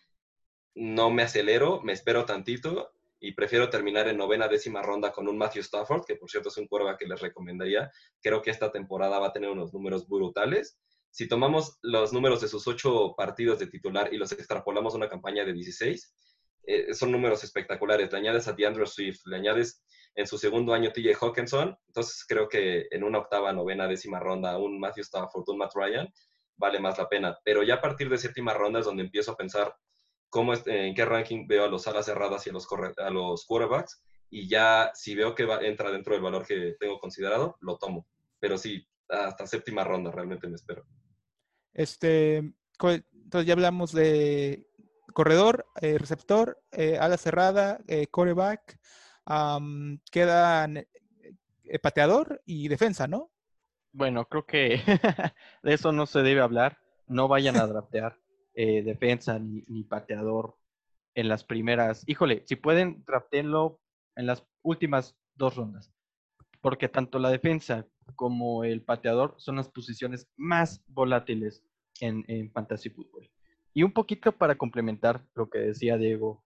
no 0.75 1.11
me 1.11 1.23
acelero, 1.23 1.81
me 1.83 1.93
espero 1.93 2.25
tantito 2.25 2.93
y 3.19 3.33
prefiero 3.33 3.71
terminar 3.71 4.09
en 4.09 4.17
novena, 4.19 4.49
décima 4.49 4.83
ronda 4.83 5.13
con 5.13 5.29
un 5.29 5.39
Matthew 5.39 5.63
Stafford, 5.63 6.05
que 6.05 6.17
por 6.17 6.31
cierto 6.31 6.49
es 6.49 6.57
un 6.59 6.67
quarterback 6.67 6.99
que 6.99 7.07
les 7.07 7.21
recomendaría. 7.21 7.91
Creo 8.21 8.43
que 8.43 8.51
esta 8.51 8.71
temporada 8.71 9.19
va 9.19 9.29
a 9.29 9.33
tener 9.33 9.49
unos 9.49 9.73
números 9.73 10.09
brutales 10.09 10.79
si 11.13 11.29
tomamos 11.29 11.79
los 11.83 12.13
números 12.15 12.41
de 12.41 12.49
sus 12.49 12.67
ocho 12.67 13.15
partidos 13.15 13.59
de 13.59 13.67
titular 13.67 14.13
y 14.13 14.17
los 14.17 14.33
extrapolamos 14.33 14.95
a 14.95 14.97
una 14.97 15.11
campaña 15.11 15.45
de 15.45 15.53
16, 15.53 16.15
eh, 16.65 16.95
son 16.95 17.13
números 17.13 17.45
espectaculares. 17.45 18.11
Le 18.11 18.19
añades 18.19 18.49
a 18.49 18.55
DeAndre 18.55 18.87
Swift, 18.87 19.21
le 19.27 19.37
añades 19.37 19.85
en 20.15 20.27
su 20.27 20.39
segundo 20.39 20.73
año 20.73 20.91
TJ 20.91 21.15
Hawkinson, 21.21 21.77
entonces 21.87 22.25
creo 22.27 22.49
que 22.49 22.89
en 22.91 23.05
una 23.05 23.19
octava, 23.19 23.53
novena, 23.53 23.87
décima 23.87 24.21
ronda, 24.21 24.57
un 24.57 24.81
Matthew 24.81 25.03
Stafford, 25.03 25.45
un 25.49 25.59
Matt 25.59 25.73
Ryan, 25.75 26.09
vale 26.57 26.81
más 26.81 26.97
la 26.97 27.11
pena. 27.11 27.39
Pero 27.45 27.63
ya 27.63 27.75
a 27.75 27.81
partir 27.83 28.09
de 28.09 28.17
séptima 28.17 28.55
ronda 28.55 28.81
es 28.81 28.87
donde 28.87 29.03
empiezo 29.03 29.33
a 29.33 29.37
pensar 29.37 29.77
cómo 30.31 30.55
en 30.55 30.95
qué 30.95 31.05
ranking 31.05 31.47
veo 31.47 31.65
a 31.65 31.69
los 31.69 31.87
alas 31.89 32.07
cerradas 32.07 32.47
y 32.47 32.51
a 32.51 32.55
los, 32.55 32.67
a 32.97 33.11
los 33.11 33.45
quarterbacks, 33.45 34.03
y 34.31 34.49
ya 34.49 34.91
si 34.95 35.15
veo 35.15 35.35
que 35.35 35.45
va, 35.45 35.61
entra 35.61 35.91
dentro 35.91 36.15
del 36.15 36.23
valor 36.23 36.47
que 36.47 36.75
tengo 36.81 36.99
considerado, 36.99 37.59
lo 37.61 37.77
tomo. 37.77 38.07
Pero 38.41 38.57
sí, 38.57 38.89
hasta 39.11 39.47
séptima 39.47 39.85
ronda 39.85 40.11
realmente 40.11 40.49
me 40.49 40.55
espero. 40.55 40.87
Este, 41.75 42.53
entonces 42.79 43.47
ya 43.47 43.55
hablamos 43.55 43.93
de 43.93 44.67
corredor, 45.13 45.67
eh, 45.81 45.99
receptor, 45.99 46.61
eh, 46.73 46.99
ala 46.99 47.17
cerrada, 47.17 47.81
eh, 47.87 48.07
coreback, 48.09 48.79
quedan 50.11 50.87
pateador 51.81 52.43
y 52.45 52.69
defensa, 52.69 53.07
¿no? 53.07 53.31
Bueno, 53.93 54.27
creo 54.27 54.47
que 54.47 54.81
de 55.63 55.75
eso 55.75 55.93
no 55.93 56.07
se 56.07 56.23
debe 56.23 56.41
hablar. 56.41 56.79
No 57.07 57.29
vayan 57.29 57.57
a 57.57 57.67
draftear 57.67 58.19
defensa 58.55 59.39
ni, 59.39 59.65
ni, 59.69 59.85
pateador 59.85 60.57
en 61.15 61.29
las 61.29 61.45
primeras. 61.45 62.05
Híjole, 62.07 62.43
si 62.47 62.57
pueden, 62.57 63.05
draftenlo 63.07 63.81
en 64.17 64.27
las 64.27 64.45
últimas 64.63 65.17
dos 65.35 65.57
rondas. 65.57 65.93
Porque 66.61 66.89
tanto 66.89 67.19
la 67.19 67.31
defensa 67.31 67.87
como 68.17 68.65
el 68.65 68.83
pateador 68.83 69.35
son 69.39 69.57
las 69.57 69.69
posiciones 69.69 70.29
más 70.37 70.85
volátiles 70.89 71.65
en, 72.01 72.51
fantasy 72.53 72.91
fútbol. 72.91 73.31
Y 73.75 73.83
un 73.83 73.93
poquito 73.93 74.33
para 74.33 74.57
complementar 74.57 75.25
lo 75.35 75.49
que 75.49 75.59
decía 75.59 75.97
Diego, 75.97 76.45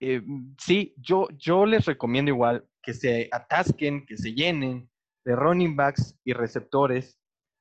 eh, 0.00 0.22
sí, 0.58 0.94
yo, 0.96 1.28
yo 1.36 1.66
les 1.66 1.84
recomiendo 1.84 2.30
igual 2.30 2.66
que 2.82 2.94
se 2.94 3.28
atasquen, 3.32 4.06
que 4.06 4.16
se 4.16 4.34
llenen 4.34 4.90
de 5.24 5.36
running 5.36 5.76
backs 5.76 6.18
y 6.24 6.32
receptores, 6.32 7.18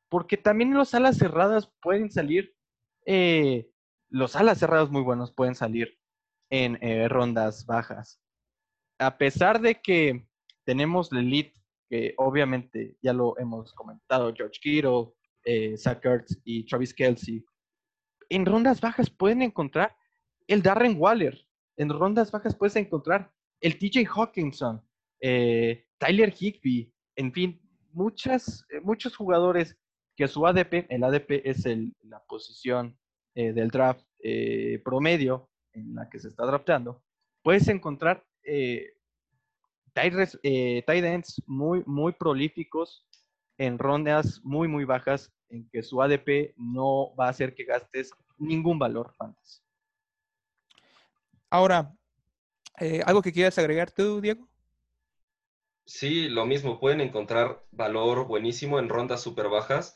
porque 0.09 0.37
también 0.37 0.73
los 0.73 0.93
alas 0.93 1.17
cerradas 1.17 1.71
pueden 1.81 2.11
salir, 2.11 2.53
eh, 3.05 3.69
los 4.09 4.35
alas 4.35 4.59
cerradas 4.59 4.89
muy 4.89 5.01
buenos 5.01 5.33
pueden 5.33 5.55
salir 5.55 5.97
en 6.49 6.77
eh, 6.81 7.07
rondas 7.07 7.65
bajas. 7.65 8.21
A 8.99 9.17
pesar 9.17 9.59
de 9.59 9.81
que 9.81 10.27
tenemos 10.65 11.11
la 11.11 11.19
elite 11.19 11.62
que 11.89 12.13
obviamente 12.17 12.97
ya 13.01 13.13
lo 13.13 13.37
hemos 13.37 13.73
comentado, 13.73 14.33
George 14.33 14.59
Kittle, 14.61 15.13
eh, 15.45 15.75
y 16.45 16.65
Travis 16.65 16.93
Kelsey. 16.93 17.43
En 18.29 18.45
rondas 18.45 18.81
bajas 18.81 19.09
pueden 19.09 19.41
encontrar 19.41 19.95
el 20.47 20.61
Darren 20.61 20.95
Waller. 20.97 21.39
En 21.77 21.89
rondas 21.89 22.31
bajas 22.31 22.55
puedes 22.55 22.75
encontrar 22.75 23.31
el 23.61 23.77
TJ 23.77 24.05
Hawkinson, 24.05 24.81
eh, 25.21 25.85
Tyler 25.97 26.33
Higby. 26.37 26.93
En 27.15 27.31
fin, 27.31 27.61
muchas, 27.91 28.65
eh, 28.69 28.81
muchos 28.81 29.15
jugadores 29.15 29.77
que 30.15 30.27
su 30.27 30.45
ADP, 30.45 30.85
el 30.89 31.03
ADP 31.03 31.41
es 31.45 31.65
el, 31.65 31.95
la 32.01 32.23
posición 32.25 32.97
eh, 33.35 33.53
del 33.53 33.69
draft 33.69 34.05
promedio 34.85 35.49
en 35.73 35.95
la 35.95 36.09
que 36.09 36.17
se 36.17 36.29
está 36.29 36.45
draftando, 36.45 37.03
puedes 37.41 37.67
encontrar 37.67 38.25
tight 39.93 41.03
ends 41.03 41.41
muy, 41.45 41.83
muy 41.85 42.13
prolíficos 42.13 43.05
en 43.57 43.77
rondas 43.77 44.41
muy, 44.43 44.67
muy 44.67 44.85
bajas 44.85 45.31
en 45.49 45.69
que 45.69 45.83
su 45.83 46.01
ADP 46.01 46.53
no 46.57 47.15
va 47.15 47.27
a 47.27 47.29
hacer 47.29 47.53
que 47.53 47.63
gastes 47.63 48.11
ningún 48.37 48.79
valor 48.79 49.13
fantasy. 49.15 49.61
Ahora, 51.49 51.93
¿algo 53.05 53.21
que 53.21 53.31
quieras 53.31 53.57
agregar 53.59 53.91
tú, 53.91 54.19
Diego? 54.19 54.49
Sí, 55.85 56.29
lo 56.29 56.45
mismo, 56.45 56.79
pueden 56.79 57.01
encontrar 57.01 57.63
valor 57.71 58.25
buenísimo 58.25 58.79
en 58.79 58.89
rondas 58.89 59.21
súper 59.21 59.49
bajas. 59.49 59.95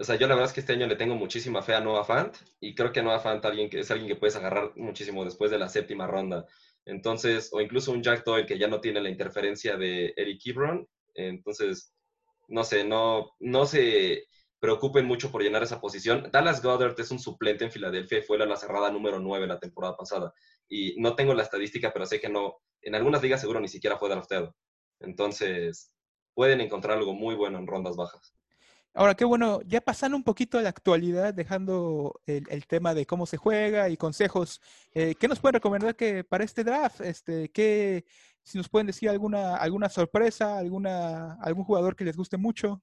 O 0.00 0.04
sea, 0.04 0.14
yo 0.14 0.28
la 0.28 0.34
verdad 0.34 0.48
es 0.48 0.54
que 0.54 0.60
este 0.60 0.74
año 0.74 0.86
le 0.86 0.94
tengo 0.94 1.16
muchísima 1.16 1.60
fe 1.60 1.74
a 1.74 1.80
Noah 1.80 2.04
Fant 2.04 2.36
y 2.60 2.72
creo 2.76 2.92
que 2.92 3.02
Noah 3.02 3.18
Fant 3.18 3.44
alguien 3.44 3.68
que, 3.68 3.80
es 3.80 3.90
alguien 3.90 4.08
que 4.08 4.14
puedes 4.14 4.36
agarrar 4.36 4.72
muchísimo 4.76 5.24
después 5.24 5.50
de 5.50 5.58
la 5.58 5.68
séptima 5.68 6.06
ronda. 6.06 6.46
Entonces, 6.84 7.50
o 7.52 7.60
incluso 7.60 7.90
un 7.90 8.02
Jack 8.02 8.24
Doyle 8.24 8.46
que 8.46 8.58
ya 8.58 8.68
no 8.68 8.80
tiene 8.80 9.00
la 9.00 9.10
interferencia 9.10 9.76
de 9.76 10.14
Eric 10.16 10.40
Ebron. 10.46 10.88
Entonces, 11.14 11.92
no 12.46 12.62
sé, 12.62 12.84
no, 12.84 13.32
no 13.40 13.66
se 13.66 14.28
preocupen 14.60 15.04
mucho 15.04 15.32
por 15.32 15.42
llenar 15.42 15.64
esa 15.64 15.80
posición. 15.80 16.30
Dallas 16.32 16.62
Goddard 16.62 16.98
es 17.00 17.10
un 17.10 17.18
suplente 17.18 17.64
en 17.64 17.72
Filadelfia 17.72 18.18
y 18.18 18.22
fue 18.22 18.38
la 18.38 18.56
cerrada 18.56 18.92
número 18.92 19.18
9 19.18 19.48
la 19.48 19.58
temporada 19.58 19.96
pasada. 19.96 20.32
Y 20.68 20.94
no 21.00 21.16
tengo 21.16 21.34
la 21.34 21.42
estadística, 21.42 21.92
pero 21.92 22.06
sé 22.06 22.20
que 22.20 22.28
no, 22.28 22.58
en 22.82 22.94
algunas 22.94 23.20
ligas 23.20 23.40
seguro 23.40 23.58
ni 23.58 23.68
siquiera 23.68 23.98
fue 23.98 24.08
drafteado. 24.08 24.54
Entonces, 25.00 25.92
pueden 26.34 26.60
encontrar 26.60 26.98
algo 26.98 27.14
muy 27.14 27.34
bueno 27.34 27.58
en 27.58 27.66
rondas 27.66 27.96
bajas. 27.96 28.37
Ahora, 28.98 29.14
qué 29.14 29.24
bueno, 29.24 29.60
ya 29.62 29.80
pasando 29.80 30.16
un 30.16 30.24
poquito 30.24 30.58
a 30.58 30.62
la 30.62 30.70
actualidad, 30.70 31.32
dejando 31.32 32.20
el, 32.26 32.66
tema 32.66 32.94
de 32.94 33.06
cómo 33.06 33.26
se 33.26 33.36
juega 33.36 33.88
y 33.88 33.96
consejos, 33.96 34.60
eh, 34.92 35.14
¿qué 35.14 35.28
nos 35.28 35.38
pueden 35.38 35.54
recomendar 35.54 35.94
que 35.94 36.24
para 36.24 36.42
este 36.42 36.64
draft? 36.64 37.00
Este, 37.02 37.48
¿qué, 37.50 38.04
si 38.42 38.58
nos 38.58 38.68
pueden 38.68 38.88
decir 38.88 39.08
alguna, 39.08 39.54
alguna 39.54 39.88
sorpresa, 39.88 40.58
alguna, 40.58 41.34
algún 41.34 41.62
jugador 41.62 41.94
que 41.94 42.04
les 42.04 42.16
guste 42.16 42.38
mucho. 42.38 42.82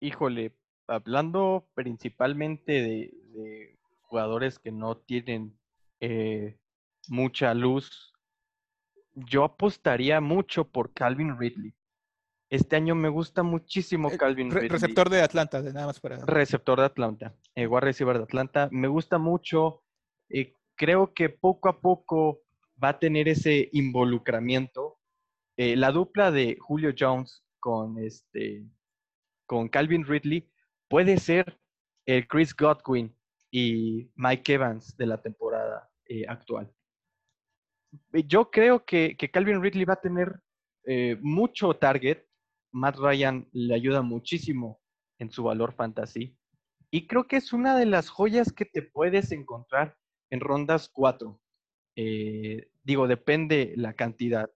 Híjole, 0.00 0.56
hablando 0.88 1.68
principalmente 1.74 2.72
de, 2.72 3.78
jugadores 4.00 4.58
que 4.58 4.72
no 4.72 4.96
tienen 4.96 5.56
eh, 6.00 6.58
mucha 7.06 7.54
luz 7.54 8.12
yo 9.14 9.44
apostaría 9.44 10.20
mucho 10.20 10.64
por 10.68 10.92
Calvin 10.92 11.38
Ridley. 11.38 11.72
Este 12.48 12.76
año 12.76 12.94
me 12.94 13.08
gusta 13.08 13.42
muchísimo 13.42 14.10
eh, 14.10 14.16
Calvin 14.16 14.50
Ridley. 14.50 14.68
Receptor 14.68 15.10
de 15.10 15.22
Atlanta, 15.22 15.62
de 15.62 15.72
nada 15.72 15.86
más 15.86 16.00
para. 16.00 16.24
Receptor 16.24 16.78
de 16.78 16.86
Atlanta, 16.86 17.34
eh, 17.54 17.68
receiver 17.68 18.18
de 18.18 18.24
Atlanta. 18.24 18.68
Me 18.70 18.88
gusta 18.88 19.18
mucho. 19.18 19.82
Eh, 20.28 20.56
creo 20.76 21.12
que 21.12 21.28
poco 21.28 21.68
a 21.68 21.80
poco 21.80 22.42
va 22.82 22.90
a 22.90 22.98
tener 22.98 23.28
ese 23.28 23.68
involucramiento. 23.72 24.98
Eh, 25.56 25.76
la 25.76 25.90
dupla 25.90 26.30
de 26.30 26.56
Julio 26.60 26.94
Jones 26.96 27.44
con 27.58 27.98
este 27.98 28.64
con 29.46 29.68
Calvin 29.68 30.04
Ridley 30.04 30.50
puede 30.88 31.18
ser 31.18 31.58
el 32.04 32.26
Chris 32.28 32.54
Godwin 32.54 33.16
y 33.50 34.10
Mike 34.14 34.54
Evans 34.54 34.96
de 34.96 35.06
la 35.06 35.20
temporada 35.20 35.88
actual. 36.28 36.70
Eh, 38.12 38.24
yo 38.26 38.50
creo 38.50 38.84
que, 38.84 39.16
Calvin 39.32 39.62
Ridley 39.62 39.84
va 39.84 39.94
a 39.94 40.00
tener 40.00 40.40
eh, 40.84 41.16
mucho 41.20 41.74
target. 41.74 42.24
Matt 42.76 42.96
Ryan 42.98 43.48
le 43.52 43.74
ayuda 43.74 44.02
muchísimo 44.02 44.82
en 45.18 45.30
su 45.30 45.42
valor 45.42 45.72
fantasy. 45.72 46.36
Y 46.90 47.06
creo 47.06 47.26
que 47.26 47.36
es 47.36 47.54
una 47.54 47.74
de 47.74 47.86
las 47.86 48.10
joyas 48.10 48.52
que 48.52 48.66
te 48.66 48.82
puedes 48.82 49.32
encontrar 49.32 49.96
en 50.28 50.40
rondas 50.40 50.90
4. 50.90 51.40
Eh, 51.96 52.68
digo, 52.84 53.08
depende 53.08 53.72
la 53.76 53.94
cantidad 53.94 54.50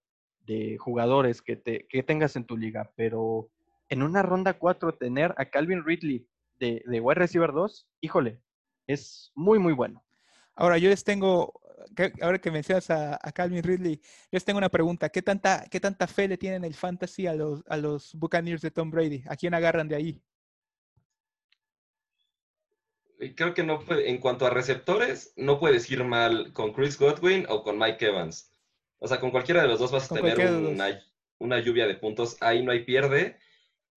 de 0.44 0.76
jugadores 0.76 1.40
que, 1.40 1.56
te, 1.56 1.86
que 1.88 2.02
tengas 2.02 2.36
en 2.36 2.44
tu 2.44 2.58
liga, 2.58 2.92
pero 2.94 3.50
en 3.88 4.02
una 4.02 4.22
ronda 4.22 4.58
4 4.58 4.96
tener 4.96 5.34
a 5.38 5.46
Calvin 5.46 5.82
Ridley 5.82 6.28
de, 6.58 6.82
de 6.86 7.00
wide 7.00 7.20
receiver 7.20 7.52
2, 7.52 7.88
híjole, 8.02 8.38
es 8.86 9.32
muy, 9.34 9.58
muy 9.58 9.72
bueno. 9.72 10.04
Ahora, 10.54 10.76
yo 10.76 10.90
les 10.90 11.04
tengo 11.04 11.59
ahora 12.20 12.38
que 12.38 12.50
mencionas 12.50 12.90
a, 12.90 13.18
Calvin 13.32 13.62
Ridley, 13.62 13.96
yo 13.96 14.28
les 14.32 14.44
tengo 14.44 14.58
una 14.58 14.68
pregunta. 14.68 15.08
¿Qué 15.08 15.22
tanta, 15.22 15.66
qué 15.70 15.80
tanta 15.80 16.06
fe 16.06 16.28
le 16.28 16.36
tienen 16.36 16.64
el 16.64 16.74
fantasy 16.74 17.26
a 17.26 17.34
los, 17.34 17.62
a 17.68 17.76
los 17.76 18.14
Buccaneers 18.14 18.62
de 18.62 18.70
Tom 18.70 18.90
Brady? 18.90 19.24
¿A 19.28 19.36
quién 19.36 19.54
agarran 19.54 19.88
de 19.88 19.96
ahí? 19.96 20.22
Creo 23.36 23.52
que 23.52 23.62
no 23.62 23.80
puede, 23.80 24.08
en 24.08 24.18
cuanto 24.18 24.46
a 24.46 24.50
receptores, 24.50 25.34
no 25.36 25.60
puedes 25.60 25.90
ir 25.90 26.02
mal 26.04 26.52
con 26.52 26.72
Chris 26.72 26.98
Godwin 26.98 27.44
o 27.48 27.62
con 27.62 27.78
Mike 27.78 28.06
Evans. 28.06 28.50
O 28.98 29.08
sea, 29.08 29.20
con 29.20 29.30
cualquiera 29.30 29.62
de 29.62 29.68
los 29.68 29.78
dos 29.78 29.92
vas 29.92 30.10
a 30.10 30.14
tener 30.14 30.38
una, 30.38 31.02
una 31.38 31.60
lluvia 31.60 31.86
de 31.86 31.94
puntos. 31.94 32.36
Ahí 32.40 32.62
no 32.64 32.72
hay 32.72 32.84
pierde. 32.84 33.38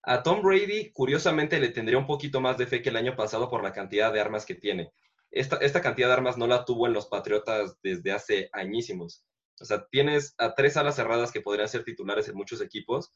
A 0.01 0.23
Tom 0.23 0.41
Brady, 0.41 0.91
curiosamente, 0.91 1.59
le 1.59 1.69
tendría 1.69 1.97
un 1.97 2.05
poquito 2.05 2.41
más 2.41 2.57
de 2.57 2.67
fe 2.67 2.81
que 2.81 2.89
el 2.89 2.97
año 2.97 3.15
pasado 3.15 3.49
por 3.49 3.63
la 3.63 3.71
cantidad 3.71 4.11
de 4.11 4.19
armas 4.19 4.45
que 4.45 4.55
tiene 4.55 4.91
esta, 5.33 5.81
cantidad 5.81 6.07
de 6.07 6.13
armas 6.13 6.37
no 6.37 6.47
la 6.47 6.63
tuvo 6.63 6.85
en 6.85 6.93
los 6.93 7.07
Patriotas 7.07 7.77
desde 7.81 8.11
hace 8.11 8.49
añísimos. 8.53 9.25
O 9.59 9.65
sea, 9.65 9.87
tienes 9.89 10.35
a 10.37 10.53
tres 10.53 10.77
alas 10.77 10.95
cerradas 10.95 11.31
que 11.31 11.41
podrían 11.41 11.67
ser 11.67 11.83
titulares 11.83 12.27
en 12.27 12.35
muchos 12.35 12.61
equipos. 12.61 13.11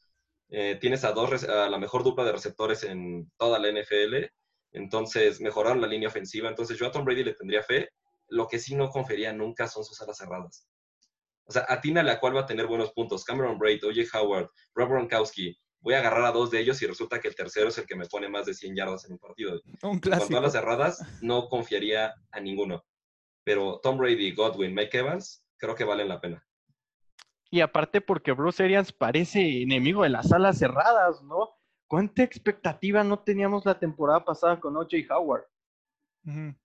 Eh, 0.50 0.78
tienes 0.80 1.04
a 1.04 1.12
dos 1.12 1.44
a 1.44 1.68
la 1.68 1.78
mejor 1.78 2.02
dupla 2.02 2.24
de 2.24 2.32
receptores 2.32 2.82
en 2.82 3.30
toda 3.36 3.58
la 3.58 3.70
NFL. 3.70 4.26
Entonces, 4.72 5.40
mejoraron 5.40 5.80
la 5.80 5.86
línea 5.86 6.08
ofensiva. 6.08 6.48
Entonces, 6.48 6.76
yo 6.76 6.86
a 6.86 6.90
Tom 6.90 7.04
Brady 7.04 7.22
le 7.22 7.34
tendría 7.34 7.62
fe. 7.62 7.90
Lo 8.28 8.48
que 8.48 8.58
sí 8.58 8.74
no 8.74 8.90
confería 8.90 9.32
nunca 9.32 9.68
son 9.68 9.84
sus 9.84 10.00
alas 10.02 10.18
cerradas. 10.18 10.66
O 11.44 11.52
sea, 11.52 11.66
atina 11.68 12.02
la 12.02 12.18
cual 12.18 12.36
va 12.36 12.40
a 12.40 12.46
tener 12.46 12.66
buenos 12.66 12.92
puntos. 12.92 13.24
Cameron 13.24 13.58
Braid, 13.58 13.84
O.J. 13.84 14.18
Howard, 14.18 14.50
Rob 14.74 14.88
Gronkowski, 14.90 15.56
voy 15.80 15.94
a 15.94 15.98
agarrar 15.98 16.24
a 16.24 16.32
dos 16.32 16.50
de 16.50 16.60
ellos 16.60 16.80
y 16.82 16.86
resulta 16.86 17.20
que 17.20 17.28
el 17.28 17.34
tercero 17.34 17.68
es 17.68 17.78
el 17.78 17.86
que 17.86 17.96
me 17.96 18.06
pone 18.06 18.28
más 18.28 18.46
de 18.46 18.54
100 18.54 18.76
yardas 18.76 19.04
en 19.04 19.12
un 19.12 19.18
partido. 19.18 19.60
Un 19.82 19.98
clásico. 20.00 20.26
Con 20.26 20.28
todas 20.28 20.42
las 20.42 20.52
cerradas, 20.52 21.22
no 21.22 21.48
confiaría 21.48 22.14
a 22.30 22.40
ninguno. 22.40 22.84
Pero 23.44 23.80
Tom 23.82 23.98
Brady, 23.98 24.32
Godwin, 24.32 24.74
Mike 24.74 24.98
Evans, 24.98 25.44
creo 25.56 25.74
que 25.74 25.84
valen 25.84 26.08
la 26.08 26.20
pena. 26.20 26.44
Y 27.50 27.60
aparte 27.60 28.00
porque 28.00 28.32
Bruce 28.32 28.62
Arians 28.62 28.92
parece 28.92 29.62
enemigo 29.62 30.02
de 30.02 30.10
las 30.10 30.32
alas 30.32 30.58
cerradas, 30.58 31.22
¿no? 31.22 31.50
¿Cuánta 31.86 32.22
expectativa 32.22 33.02
no 33.02 33.20
teníamos 33.20 33.64
la 33.64 33.78
temporada 33.78 34.22
pasada 34.22 34.60
con 34.60 34.76
O.J. 34.76 34.96
Howard? 35.10 35.44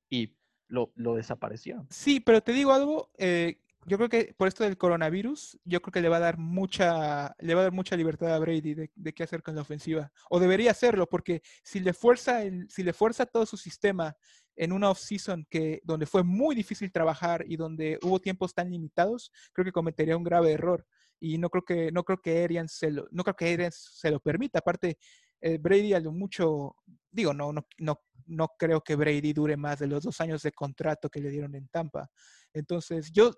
Y 0.10 0.36
lo, 0.68 0.92
lo, 0.96 1.16
desapareció. 1.16 1.86
Sí, 1.90 2.20
pero 2.20 2.42
te 2.42 2.52
digo 2.52 2.74
algo, 2.74 3.10
eh, 3.18 3.62
yo 3.86 3.98
creo 3.98 4.10
que 4.10 4.34
por 4.38 4.48
esto 4.48 4.64
del 4.64 4.78
coronavirus, 4.78 5.60
yo 5.66 5.82
creo 5.82 5.92
que 5.92 6.02
le 6.02 6.10
va 6.10 6.18
a 6.18 6.22
dar 6.22 6.38
mucha, 6.38 7.36
le 7.40 7.54
va 7.54 7.62
a 7.62 7.64
dar 7.64 7.74
mucha 7.74 7.96
libertad 7.96 8.34
a 8.34 8.40
Brady 8.40 8.74
de, 8.74 9.14
qué 9.14 9.24
hacer 9.24 9.44
con 9.44 9.56
la 9.56 9.62
ofensiva. 9.62 10.12
O 10.30 10.40
debería 10.40 10.72
hacerlo, 10.72 11.08
porque 11.08 11.42
si 11.64 11.80
le 11.80 11.94
fuerza, 11.94 12.44
el, 12.44 12.70
si 12.70 12.84
le 12.84 12.94
fuerza 12.94 13.26
todo 13.26 13.46
su 13.46 13.58
sistema 13.58 14.16
en 14.56 14.72
una 14.72 14.90
off-season 14.92 15.46
que, 15.50 15.82
donde 15.84 16.06
fue 16.06 16.24
muy 16.24 16.56
difícil 16.56 16.92
trabajar 16.92 17.44
y 17.48 17.58
donde 17.58 17.98
hubo 18.04 18.20
tiempos 18.20 18.54
tan 18.54 18.70
limitados, 18.70 19.32
creo 19.52 19.66
que 19.66 19.72
cometería 19.72 20.18
un 20.18 20.24
grave 20.24 20.52
error. 20.52 20.86
Y 21.20 21.38
no 21.38 21.50
creo 21.50 21.64
que, 21.64 21.92
no 21.92 22.04
creo 22.04 22.22
que 22.22 22.44
Arians 22.44 22.74
se 22.74 22.92
lo, 22.92 23.08
no 23.12 23.24
creo 23.24 23.36
que 23.36 23.70
se 23.72 24.12
lo 24.12 24.20
permita. 24.20 24.60
Aparte, 24.60 24.98
eh, 25.42 25.58
Brady 25.58 25.94
a 25.94 26.00
lo 26.00 26.12
mucho, 26.12 26.76
digo, 27.12 27.34
no, 27.34 27.52
no, 27.52 27.68
no, 27.80 28.02
no 28.28 28.48
creo 28.58 28.82
que 28.82 28.96
Brady 28.96 29.34
dure 29.34 29.58
más 29.58 29.80
de 29.80 29.88
los 29.88 30.04
dos 30.04 30.22
años 30.22 30.42
de 30.44 30.52
contrato 30.52 31.10
que 31.10 31.20
le 31.20 31.30
dieron 31.30 31.56
en 31.56 31.68
Tampa. 31.68 32.10
Entonces, 32.54 33.12
yo 33.12 33.34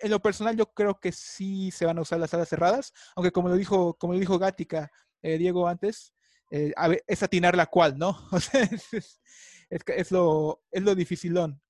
en 0.00 0.10
lo 0.10 0.20
personal 0.20 0.56
yo 0.56 0.72
creo 0.72 0.98
que 1.00 1.12
sí 1.12 1.70
se 1.70 1.86
van 1.86 1.98
a 1.98 2.02
usar 2.02 2.18
las 2.18 2.30
salas 2.30 2.48
cerradas, 2.48 2.92
aunque 3.14 3.32
como 3.32 3.48
lo 3.48 3.56
dijo, 3.56 3.94
como 3.94 4.12
lo 4.12 4.18
dijo 4.18 4.38
Gatica, 4.38 4.90
eh, 5.22 5.38
Diego 5.38 5.66
antes, 5.66 6.14
eh, 6.50 6.72
es 7.06 7.22
atinar 7.22 7.56
la 7.56 7.66
cual, 7.66 7.98
¿no? 7.98 8.16
O 8.32 8.40
sea, 8.40 8.62
es, 8.62 9.20
es, 9.68 10.12
lo, 10.12 10.62
es 10.70 10.82
lo 10.82 10.94
dificilón 10.94 11.60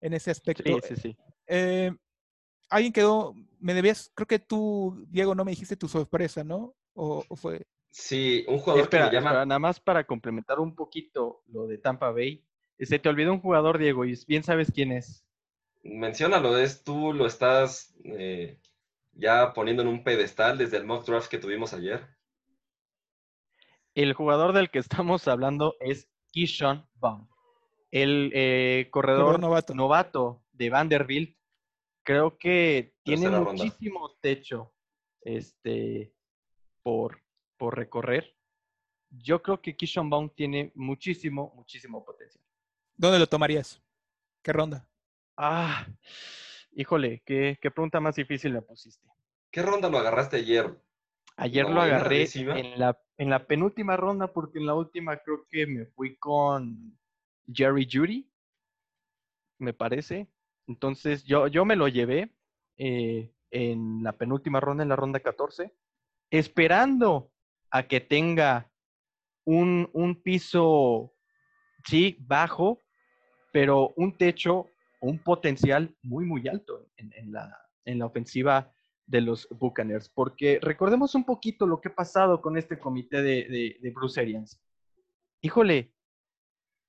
en 0.00 0.14
ese 0.14 0.30
aspecto. 0.30 0.62
Sí, 0.64 0.94
sí, 0.94 0.96
sí. 0.96 1.16
Eh, 1.46 1.90
alguien 2.68 2.92
quedó, 2.92 3.34
me 3.58 3.74
debías, 3.74 4.10
creo 4.14 4.26
que 4.26 4.38
tú, 4.38 5.06
Diego, 5.08 5.34
no 5.34 5.44
me 5.44 5.52
dijiste 5.52 5.76
tu 5.76 5.88
sorpresa, 5.88 6.44
¿no? 6.44 6.74
O, 6.94 7.24
fue... 7.36 7.66
Sí, 7.90 8.44
un 8.48 8.58
jugador 8.58 8.88
que 8.88 8.98
llama... 8.98 9.44
nada 9.46 9.58
más 9.58 9.80
para 9.80 10.04
complementar 10.04 10.60
un 10.60 10.74
poquito 10.74 11.42
lo 11.46 11.66
de 11.66 11.78
Tampa 11.78 12.10
Bay. 12.10 12.44
Se 12.78 12.98
te 12.98 13.08
olvidó 13.08 13.32
un 13.32 13.40
jugador, 13.40 13.78
Diego, 13.78 14.04
y 14.04 14.16
bien 14.26 14.44
sabes 14.44 14.70
quién 14.72 14.92
es 14.92 15.24
menciónalo, 15.82 16.58
es 16.58 16.84
tú 16.84 17.12
lo 17.12 17.26
estás 17.26 17.94
eh, 18.04 18.60
ya 19.12 19.52
poniendo 19.52 19.82
en 19.82 19.88
un 19.88 20.04
pedestal 20.04 20.58
desde 20.58 20.76
el 20.76 20.86
mock 20.86 21.06
draft 21.06 21.28
que 21.28 21.38
tuvimos 21.38 21.72
ayer. 21.72 22.06
El 23.94 24.12
jugador 24.12 24.52
del 24.52 24.70
que 24.70 24.78
estamos 24.78 25.26
hablando 25.28 25.76
es 25.80 26.08
Kishon 26.30 26.86
Baum, 26.94 27.28
el 27.90 28.30
eh, 28.34 28.88
corredor 28.90 29.40
novato. 29.40 30.44
de 30.52 30.70
Vanderbilt. 30.70 31.36
Creo 32.04 32.38
que 32.38 32.94
tiene 33.02 33.28
muchísimo 33.28 34.16
techo 34.20 34.72
este, 35.20 36.14
por, 36.82 37.20
por 37.58 37.76
recorrer, 37.76 38.34
yo 39.10 39.42
creo 39.42 39.60
que 39.60 39.76
Kishon 39.76 40.08
Baum 40.08 40.30
tiene 40.34 40.72
muchísimo, 40.74 41.52
muchísimo 41.54 42.04
potencial. 42.04 42.42
¿Dónde 42.96 43.18
lo 43.18 43.26
tomarías? 43.26 43.82
¿Qué 44.42 44.52
ronda? 44.52 44.87
Ah, 45.40 45.86
híjole, 46.72 47.22
qué, 47.24 47.56
qué 47.62 47.70
pregunta 47.70 48.00
más 48.00 48.16
difícil 48.16 48.52
me 48.52 48.60
pusiste. 48.60 49.08
¿Qué 49.52 49.62
ronda 49.62 49.88
lo 49.88 49.98
agarraste 49.98 50.36
ayer? 50.36 50.76
Ayer 51.36 51.70
lo 51.70 51.80
agarré 51.80 52.26
en 52.34 52.76
la, 52.80 53.00
en 53.16 53.30
la 53.30 53.46
penúltima 53.46 53.96
ronda 53.96 54.32
porque 54.32 54.58
en 54.58 54.66
la 54.66 54.74
última 54.74 55.16
creo 55.18 55.46
que 55.48 55.64
me 55.68 55.86
fui 55.86 56.16
con 56.16 56.98
Jerry 57.46 57.88
Judy, 57.90 58.28
me 59.58 59.72
parece. 59.72 60.26
Entonces 60.66 61.22
yo, 61.24 61.46
yo 61.46 61.64
me 61.64 61.76
lo 61.76 61.86
llevé 61.86 62.34
eh, 62.76 63.32
en 63.52 64.02
la 64.02 64.14
penúltima 64.14 64.58
ronda, 64.58 64.82
en 64.82 64.88
la 64.88 64.96
ronda 64.96 65.20
14, 65.20 65.72
esperando 66.30 67.30
a 67.70 67.84
que 67.84 68.00
tenga 68.00 68.72
un, 69.44 69.88
un 69.92 70.20
piso, 70.20 71.14
sí, 71.84 72.16
bajo, 72.18 72.82
pero 73.52 73.92
un 73.94 74.18
techo, 74.18 74.66
un 75.00 75.18
potencial 75.18 75.94
muy, 76.02 76.24
muy 76.24 76.48
alto 76.48 76.88
en, 76.96 77.12
en 77.14 77.32
la, 77.32 77.56
en 77.84 77.98
la 77.98 78.06
ofensiva 78.06 78.72
de 79.06 79.20
los 79.20 79.48
Buccaneers. 79.50 80.08
Porque 80.08 80.58
recordemos 80.60 81.14
un 81.14 81.24
poquito 81.24 81.66
lo 81.66 81.80
que 81.80 81.88
ha 81.88 81.94
pasado 81.94 82.40
con 82.40 82.56
este 82.58 82.78
comité 82.78 83.22
de, 83.22 83.48
de, 83.48 83.78
de 83.80 83.90
Bruce 83.90 84.20
Arians. 84.20 84.60
Híjole, 85.40 85.94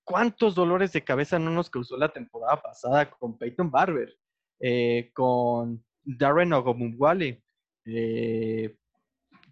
¿cuántos 0.04 0.56
dolores 0.56 0.92
de 0.92 1.04
cabeza 1.04 1.38
no 1.40 1.52
nos 1.52 1.70
causó 1.70 1.96
la 1.98 2.12
temporada 2.12 2.62
pasada 2.62 3.10
con 3.10 3.38
Peyton 3.38 3.70
Barber? 3.72 4.18
eh, 4.60 5.12
con 5.14 5.84
Darren 6.04 6.52
Ogumwale. 6.52 7.42
Eh, 7.86 8.76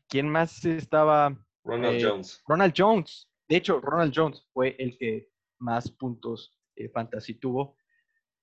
¿Quién 0.09 0.29
más 0.29 0.65
estaba? 0.65 1.33
Ronald 1.63 1.97
Eh, 1.97 2.03
Jones. 2.03 2.43
Ronald 2.45 2.73
Jones. 2.75 3.29
De 3.47 3.55
hecho, 3.55 3.79
Ronald 3.79 4.13
Jones 4.13 4.45
fue 4.51 4.75
el 4.79 4.97
que 4.97 5.29
más 5.59 5.89
puntos 5.89 6.53
fantasy 6.93 7.35
tuvo. 7.35 7.76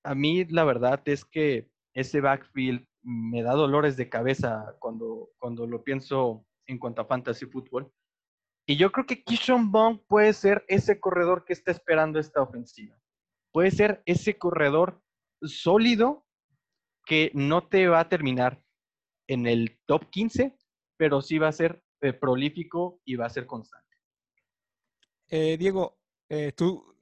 A 0.05 0.15
mí 0.15 0.45
la 0.45 0.65
verdad 0.65 1.03
es 1.07 1.25
que 1.25 1.71
ese 1.95 2.21
backfield 2.21 2.87
me 3.03 3.43
da 3.43 3.53
dolores 3.53 3.97
de 3.97 4.09
cabeza 4.09 4.77
cuando, 4.79 5.31
cuando 5.39 5.67
lo 5.67 5.83
pienso 5.83 6.47
en 6.67 6.79
cuanto 6.79 7.03
a 7.03 7.07
fantasy 7.07 7.47
fútbol. 7.47 7.93
Y 8.67 8.77
yo 8.77 8.93
creo 8.93 9.07
que 9.07 9.23
Kishon 9.23 9.71
Bond 9.71 10.01
puede 10.07 10.33
ser 10.33 10.65
ese 10.69 10.99
corredor 10.99 11.45
que 11.45 11.53
está 11.53 11.71
esperando 11.71 12.19
esta 12.19 12.41
ofensiva. 12.41 12.99
Puede 13.53 13.71
ser 13.71 14.03
ese 14.07 14.39
corredor 14.39 15.03
sólido 15.43 16.27
que 17.05 17.31
no 17.35 17.69
te 17.69 17.89
va 17.89 18.01
a 18.01 18.09
terminar 18.09 18.63
en 19.29 19.47
el 19.47 19.79
top 19.87 20.09
15, 20.11 20.57
pero 20.97 21.21
sí 21.21 21.39
va 21.39 21.49
a 21.49 21.53
ser 21.53 21.83
eh, 22.01 22.13
prolífico 22.13 23.01
y 23.05 23.17
va 23.17 23.27
a 23.27 23.31
ser 23.31 23.47
constante. 23.47 23.85
Eh, 25.29 25.57
Diego, 25.59 25.99
eh, 26.29 26.53
tu, 26.53 26.94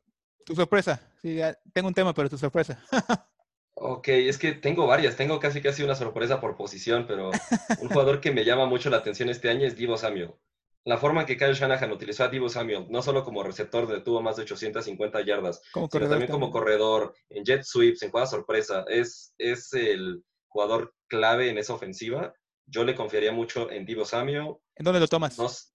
tu 0.45 0.55
sorpresa. 0.55 1.01
Sí, 1.20 1.38
tengo 1.72 1.88
un 1.88 1.95
tema, 1.95 2.12
pero 2.14 2.28
tu 2.30 2.38
sorpresa. 2.38 2.82
Ok, 3.74 4.09
es 4.09 4.38
que 4.38 4.53
tengo 4.53 4.86
varias, 4.86 5.16
tengo 5.16 5.40
casi 5.40 5.61
casi 5.62 5.82
una 5.82 5.95
sorpresa 5.95 6.40
por 6.40 6.57
posición, 6.57 7.07
pero 7.09 7.30
un 7.80 7.88
jugador 7.88 8.20
que 8.20 8.30
me 8.30 8.45
llama 8.45 8.66
mucho 8.66 8.90
la 8.90 8.99
atención 8.99 9.28
este 9.30 9.49
año 9.49 9.66
es 9.66 9.76
Divo 9.76 9.97
Samuel. 9.97 10.34
La 10.84 10.99
forma 10.99 11.22
en 11.22 11.26
que 11.26 11.36
Kyle 11.38 11.55
Shanahan 11.55 11.90
utilizó 11.90 12.22
a 12.24 12.28
Divo 12.28 12.49
Samuel, 12.49 12.86
no 12.90 13.03
solo 13.03 13.24
como 13.24 13.43
receptor, 13.43 13.88
de 13.88 14.01
tuvo 14.01 14.20
más 14.20 14.36
de 14.36 14.43
850 14.43 15.22
yardas, 15.24 15.62
sino 15.72 15.88
corredor 15.88 16.11
también 16.11 16.30
como 16.30 16.51
corredor, 16.53 17.14
en 17.30 17.45
jet 17.45 17.62
sweeps, 17.64 18.03
en 18.03 18.11
jugada 18.11 18.26
sorpresa. 18.26 18.84
Es, 18.88 19.34
es 19.38 19.72
el 19.72 20.22
jugador 20.49 20.95
clave 21.09 21.49
en 21.49 21.57
esa 21.59 21.72
ofensiva. 21.74 22.34
Yo 22.66 22.84
le 22.84 22.95
confiaría 22.95 23.32
mucho 23.32 23.70
en 23.70 23.86
Divo 23.86 24.05
Samuel. 24.05 24.57
¿En 24.76 24.84
dónde 24.84 25.01
lo 25.01 25.09
tomas? 25.09 25.38
No, 25.38 25.47
s- 25.47 25.71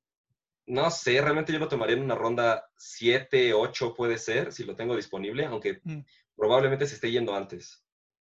no 0.68 0.92
sé, 0.92 1.20
realmente 1.22 1.54
yo 1.54 1.60
lo 1.60 1.68
tomaría 1.68 1.96
en 1.96 2.04
una 2.04 2.16
ronda 2.16 2.70
7, 2.78 3.54
8 3.54 3.94
puede 3.96 4.18
ser, 4.18 4.52
si 4.54 4.64
lo 4.66 4.76
tengo 4.76 4.96
disponible, 4.96 5.46
aunque 5.46 5.82
Mm. 5.84 6.00
probablemente 6.36 6.86
se 6.86 6.96
esté 6.96 7.10
yendo 7.12 7.36
antes. 7.36 7.84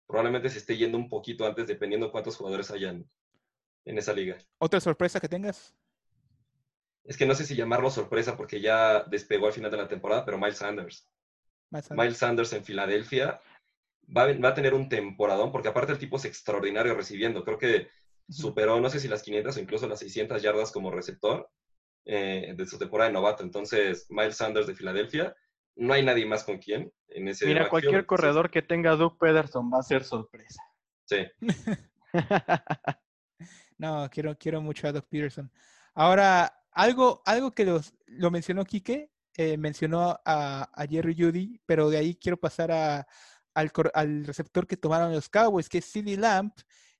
Probablemente 0.08 0.50
se 0.50 0.58
esté 0.58 0.76
yendo 0.76 0.98
un 0.98 1.08
poquito 1.08 1.46
antes, 1.46 1.68
dependiendo 1.68 2.12
cuántos 2.12 2.36
jugadores 2.36 2.70
hayan 2.72 3.10
en 3.86 3.98
esa 3.98 4.14
liga. 4.14 4.38
¿Otra 4.58 4.80
sorpresa 4.82 5.20
que 5.20 5.30
tengas? 5.30 5.74
Es 7.04 7.18
que 7.18 7.26
no 7.26 7.34
sé 7.36 7.46
si 7.46 7.56
llamarlo 7.56 7.89
sorpresa 7.89 8.38
porque 8.38 8.60
ya 8.62 9.04
despegó 9.04 9.48
al 9.48 9.54
final 9.54 9.72
de 9.72 9.78
la 9.78 9.88
temporada, 9.88 10.26
pero 10.26 10.38
Miles 10.38 10.58
Sanders. 10.58 11.08
Miles 11.92 12.18
Sanders 12.18 12.54
en 12.54 12.64
Filadelfia 12.66 13.42
va, 14.16 14.24
a- 14.24 14.34
va 14.38 14.50
a 14.50 14.54
tener 14.54 14.74
un 14.74 14.89
temporadón, 14.89 15.52
porque 15.52 15.70
aparte 15.70 15.94
el 15.94 15.98
tipo 16.00 16.18
es 16.18 16.26
extraordinario 16.26 16.94
recibiendo. 16.96 17.44
Creo 17.44 17.58
que 17.58 17.88
superó, 18.30 18.80
no 18.80 18.89
sé 18.89 19.00
si 19.00 19.08
las 19.08 19.24
500 19.24 19.58
o 19.58 19.60
incluso 19.60 19.88
las 19.88 20.00
600 20.00 20.42
yardas 20.42 20.72
como 20.72 20.92
receptor 20.92 21.50
eh, 22.06 22.54
de 22.56 22.66
su 22.66 22.78
temporada 22.78 23.10
de 23.10 23.14
novato. 23.14 23.43
Entonces, 23.43 24.08
Miles 24.10 24.38
Sanders 24.38 24.68
de 24.68 24.76
Filadelfia, 24.76 25.36
no 25.76 25.93
hay 25.93 26.04
nadie 26.04 26.26
más 26.26 26.43
con 26.43 26.58
quien 26.58 26.91
en 27.08 27.28
ese 27.28 27.45
Mira, 27.45 27.70
cualquier 27.70 28.06
corredor 28.06 28.49
que 28.49 28.62
tenga 28.62 28.95
Doug 28.95 29.18
Pederson 29.18 29.72
va 29.74 29.80
a 29.80 29.84
ser 29.84 30.04
sorpresa. 30.04 30.62
Sí, 31.06 31.26
No, 33.78 34.08
quiero, 34.12 34.38
quiero 34.38 34.62
mucho 34.62 34.88
a 34.88 34.91
Doc 34.91 35.08
Peterson. 35.10 35.52
Ahora, 35.95 36.54
algo, 36.72 37.22
algo 37.26 37.52
que 37.52 37.66
los, 37.66 37.93
lo 38.06 38.30
mencionó 38.30 38.64
Quique, 38.64 39.12
eh, 39.36 39.58
mencionó 39.58 40.20
a, 40.24 40.70
a 40.74 40.88
Jerry 40.88 41.16
Judy, 41.18 41.60
pero 41.66 41.89
de 41.89 41.97
ahí 41.97 42.16
quiero 42.16 42.38
pasar 42.38 42.72
a, 42.72 43.08
al, 43.56 43.72
cor- 43.72 43.91
al 43.95 44.26
receptor 44.26 44.68
que 44.68 44.78
tomaron 44.78 45.12
los 45.12 45.30
Cowboys, 45.30 45.68
que 45.68 45.80
es 45.80 45.86
CD 45.86 46.16
Lamp, 46.16 46.54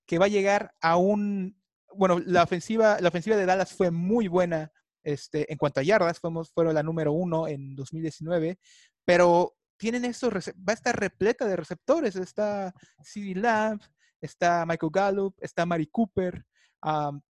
que 0.06 0.18
va 0.18 0.26
a 0.26 0.30
llegar 0.30 0.74
a 0.82 0.98
un... 0.98 1.56
Bueno, 1.94 2.20
la 2.26 2.44
ofensiva, 2.44 2.98
la 3.00 3.10
ofensiva 3.10 3.36
de 3.36 3.46
Dallas 3.46 3.74
fue 3.74 3.92
muy 3.92 4.28
buena 4.28 4.72
este, 5.04 5.52
en 5.52 5.58
cuanto 5.58 5.80
a 5.80 5.84
yardas, 5.84 6.20
fuimos, 6.20 6.52
fueron 6.52 6.74
la 6.76 6.84
número 6.84 7.12
uno 7.14 7.48
en 7.48 7.76
2019, 7.76 8.58
pero 9.06 9.56
tienen 9.78 10.06
rece- 10.30 10.54
va 10.58 10.74
a 10.74 10.74
estar 10.74 11.00
repleta 11.00 11.46
de 11.46 11.56
receptores, 11.56 12.16
está 12.16 12.74
CD 13.04 13.34
Lamp, 13.36 13.82
está 14.22 14.66
Michael 14.66 14.92
Gallup, 14.94 15.36
está 15.42 15.66
Mari 15.66 15.88
Cooper, 15.88 16.46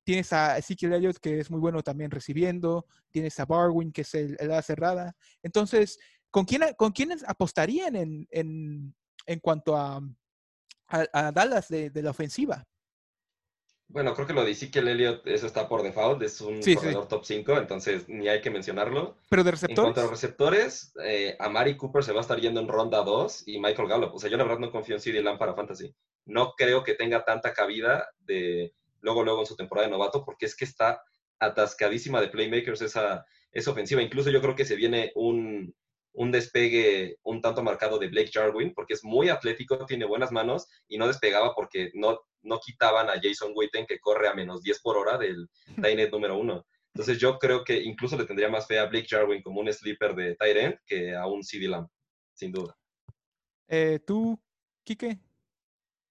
tienes 0.04 0.32
a 0.34 0.58
Ezekiel 0.58 0.94
Elliott, 0.94 1.18
que 1.18 1.40
es 1.40 1.52
muy 1.52 1.60
bueno 1.60 1.82
también 1.82 2.12
recibiendo. 2.12 2.86
Tienes 3.10 3.38
a 3.40 3.46
Barwin, 3.46 3.92
que 3.92 4.02
es 4.02 4.14
el, 4.16 4.38
el 4.40 4.64
cerrada. 4.64 5.14
Entonces, 5.44 6.00
¿con, 6.30 6.46
quién, 6.46 6.62
con 6.78 6.92
quiénes 6.94 7.24
apostarían 7.28 7.96
en, 7.98 8.28
en, 8.32 8.96
en 9.26 9.40
cuanto 9.40 9.76
a, 9.76 9.98
a, 10.88 11.06
a 11.14 11.32
Dallas 11.34 11.68
de, 11.68 11.90
de 11.90 12.02
la 12.02 12.12
ofensiva? 12.12 12.66
Bueno, 13.94 14.14
creo 14.14 14.26
que 14.26 14.34
lo 14.34 14.44
de 14.46 14.52
Ezekiel 14.52 14.88
Elliott, 14.88 15.28
eso 15.28 15.46
está 15.48 15.68
por 15.68 15.84
default, 15.84 16.22
es 16.24 16.40
un 16.42 16.64
Sí, 16.64 16.72
sí. 16.72 16.76
corredor 16.78 17.08
top 17.08 17.26
5, 17.26 17.58
entonces 17.58 18.08
ni 18.08 18.28
hay 18.30 18.42
que 18.42 18.50
mencionarlo. 18.50 19.18
Pero 19.30 19.44
de 19.44 19.50
En 19.50 19.52
receptores. 19.52 19.82
cuanto 19.84 20.00
a 20.00 20.04
los 20.04 20.12
receptores, 20.12 20.94
eh, 21.04 21.36
a 21.40 21.50
Mari 21.50 21.76
Cooper 21.78 22.04
se 22.04 22.14
va 22.14 22.20
a 22.20 22.22
estar 22.22 22.40
yendo 22.40 22.62
en 22.62 22.68
ronda 22.68 23.04
2 23.04 23.44
y 23.48 23.60
Michael 23.60 23.88
Gallup. 23.90 24.14
O 24.16 24.20
sea, 24.20 24.30
yo 24.30 24.38
la 24.38 24.44
verdad 24.44 24.60
no 24.60 24.72
confío 24.72 24.96
en 24.96 25.02
CD 25.02 25.22
Lamb 25.22 25.38
para 25.40 25.54
Fantasy. 25.54 25.94
No 26.26 26.54
creo 26.58 26.84
que 26.84 26.94
tenga 26.94 27.26
tanta 27.26 27.54
cabida 27.54 28.08
de 28.20 28.74
luego, 29.02 29.24
luego 29.24 29.42
en 29.42 29.46
su 29.48 29.56
temporada 29.56 29.88
de 29.88 29.92
novato, 29.92 30.24
porque 30.24 30.46
es 30.46 30.56
que 30.56 30.66
está 30.66 31.04
atascadísima 31.40 32.22
de 32.22 32.28
playmakers 32.30 32.82
esa, 32.82 33.26
esa 33.52 33.72
ofensiva. 33.72 34.02
Incluso 34.02 34.30
yo 34.30 34.42
creo 34.42 34.56
que 34.56 34.66
se 34.66 34.76
viene 34.76 35.12
un, 35.16 35.76
un 36.14 36.32
despegue 36.32 37.18
un 37.24 37.42
tanto 37.42 37.64
marcado 37.64 37.98
de 37.98 38.10
Blake 38.10 38.32
Jarwin, 38.34 38.74
porque 38.74 38.94
es 38.94 39.04
muy 39.04 39.30
atlético, 39.30 39.86
tiene 39.86 40.06
buenas 40.06 40.32
manos 40.32 40.68
y 40.88 40.98
no 40.98 41.08
despegaba 41.08 41.54
porque 41.56 41.92
no, 41.94 42.20
no 42.42 42.60
quitaban 42.60 43.10
a 43.10 43.20
Jason 43.22 43.54
Witten, 43.56 43.86
que 43.86 44.00
corre 44.00 44.28
a 44.28 44.34
menos 44.34 44.62
10 44.62 44.82
por 44.82 44.98
hora 44.98 45.18
del 45.18 45.50
Tainet 45.82 46.12
número 46.12 46.38
uno. 46.38 46.66
Entonces 46.94 47.20
yo 47.20 47.40
creo 47.40 47.64
que 47.64 47.82
incluso 47.82 48.18
le 48.18 48.26
tendría 48.26 48.50
más 48.50 48.68
fe 48.68 48.78
a 48.78 48.86
Blake 48.86 49.08
Jarwin 49.10 49.42
como 49.42 49.62
un 49.62 49.72
sleeper 49.72 50.14
de 50.14 50.36
tight 50.36 50.58
end 50.58 50.78
que 50.86 51.16
a 51.16 51.26
un 51.26 51.42
CD 51.44 51.68
Lamb, 51.68 51.88
sin 52.34 52.52
duda. 52.52 52.78
Eh, 53.70 54.00
¿Tú, 54.06 54.38
Quique? 54.84 55.18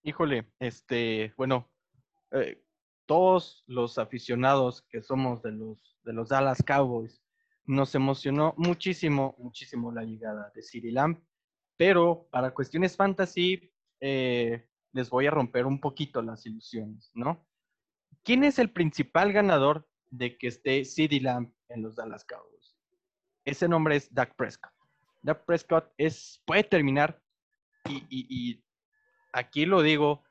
Híjole, 0.03 0.51
este, 0.59 1.35
bueno, 1.37 1.71
eh, 2.31 2.63
todos 3.05 3.63
los 3.67 3.99
aficionados 3.99 4.81
que 4.89 5.03
somos 5.03 5.43
de 5.43 5.53
los, 5.53 5.99
de 6.05 6.15
los 6.15 6.31
Dallas 6.31 6.63
Cowboys, 6.65 7.21
nos 7.67 7.95
emocionó 7.95 8.55
muchísimo, 8.57 9.35
muchísimo 9.39 9.93
la 9.93 10.03
llegada 10.05 10.51
de 10.55 10.63
CeeDee 10.63 10.93
Lamb, 10.93 11.23
pero 11.77 12.29
para 12.31 12.53
cuestiones 12.53 12.97
fantasy, 12.97 13.73
eh, 14.01 14.67
les 14.93 15.09
voy 15.11 15.27
a 15.27 15.31
romper 15.31 15.67
un 15.67 15.81
poquito 15.81 16.21
las 16.23 16.45
ilusiones, 16.47 17.11
¿no? 17.15 17.47
¿Quién 18.25 18.45
es 18.45 18.59
el 18.59 18.71
principal 18.71 19.33
ganador 19.33 19.89
de 20.11 20.37
que 20.37 20.49
esté 20.49 20.85
CeeDee 20.85 21.21
Lamb 21.21 21.53
en 21.69 21.83
los 21.83 21.97
Dallas 21.97 22.25
Cowboys? 22.25 22.77
Ese 23.45 23.69
nombre 23.69 23.97
es 23.97 24.13
Dak 24.13 24.35
Prescott. 24.37 24.73
Dak 25.23 25.45
Prescott 25.45 25.93
es, 25.97 26.43
puede 26.45 26.65
terminar 26.65 27.23
y, 27.89 27.97
y- 28.11 28.27
y 28.29 28.65
aquí 29.33 29.65
lo 29.65 29.83
digo, 29.83 30.23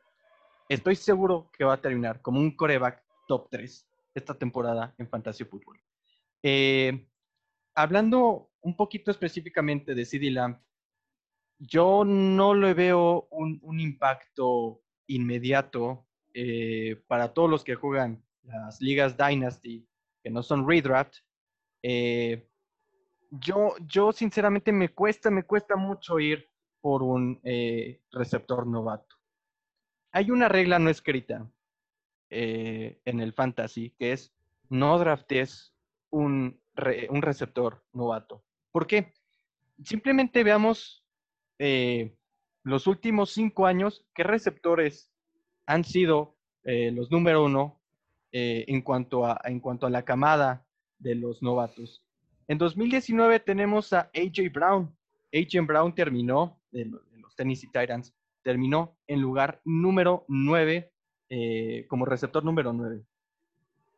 estoy 0.68 0.96
seguro 0.96 1.50
que 1.58 1.64
va 1.64 1.74
a 1.76 1.82
terminar 1.82 2.22
como 2.22 2.40
un 2.40 2.56
coreback 2.56 3.04
top 3.28 3.48
3 3.50 3.88
esta 4.14 4.38
temporada 4.38 4.94
en 4.98 5.08
Fantasy 5.10 5.46
Football. 5.46 5.80
Eh, 6.44 7.09
hablando 7.76 8.50
un 8.62 8.76
poquito 8.76 9.12
específicamente 9.12 9.96
de 9.96 10.06
CD 10.06 10.32
Lamb, 10.32 10.60
yo 11.60 12.04
no 12.06 12.54
le 12.54 12.74
veo 12.74 13.28
un, 13.32 13.80
impacto 13.80 14.82
inmediato 15.08 16.08
eh, 16.34 17.02
para 17.08 17.34
todos 17.34 17.50
los 17.50 17.64
que 17.64 17.76
juegan 17.76 18.24
las 18.44 18.80
ligas 18.82 19.18
Dynasty 19.18 19.86
que 20.24 20.30
no 20.30 20.44
son 20.44 20.68
redraft, 20.68 21.18
eh, 21.82 22.48
yo, 23.32 23.76
yo 23.86 24.12
sinceramente 24.12 24.72
me 24.72 24.90
cuesta, 24.90 25.30
me 25.30 25.44
cuesta 25.44 25.76
mucho 25.76 26.20
ir 26.20 26.50
por 26.82 27.04
un 27.04 27.40
eh, 27.44 28.02
receptor 28.12 28.66
novato. 28.66 29.16
Hay 30.12 30.32
una 30.32 30.50
regla 30.50 30.80
no 30.80 30.90
escrita 30.90 31.50
en 32.32 33.20
el 33.20 33.34
fantasy 33.34 33.90
que 33.98 34.12
es 34.12 34.32
no 34.70 35.00
draftes 35.00 35.74
un, 36.12 36.60
un 37.10 37.22
receptor 37.22 37.84
novato. 37.94 38.44
¿Por 38.72 38.88
qué? 38.88 39.14
Simplemente 39.84 40.44
veamos 40.44 41.04
los 42.64 42.88
últimos 42.88 43.32
cinco 43.32 43.66
años 43.66 44.06
qué 44.14 44.24
receptores 44.24 45.12
han 45.66 45.84
sido 45.84 46.38
los 46.64 47.12
número 47.12 47.44
uno 47.44 47.82
en, 48.32 48.82
cuanto 48.82 49.26
a, 49.26 49.42
en 49.46 49.60
cuanto 49.60 49.88
a 49.88 49.90
la 49.90 50.04
camada 50.04 50.66
de 51.00 51.16
los 51.16 51.42
novatos. 51.42 52.04
En 52.50 52.58
2019 52.58 53.40
tenemos 53.42 53.94
a 53.94 54.10
AJ 54.16 54.52
Brown. 54.52 54.92
AJ 55.32 55.66
Brown 55.68 55.94
terminó, 55.94 56.60
de 56.72 56.86
los 56.86 57.36
Tennessee 57.36 57.68
Titans, 57.68 58.14
terminó 58.42 58.98
en 59.06 59.22
lugar 59.22 59.62
número 59.66 60.26
9, 60.28 60.92
eh, 61.30 61.86
como 61.88 62.06
receptor 62.06 62.44
número 62.44 62.74
9. 62.74 63.04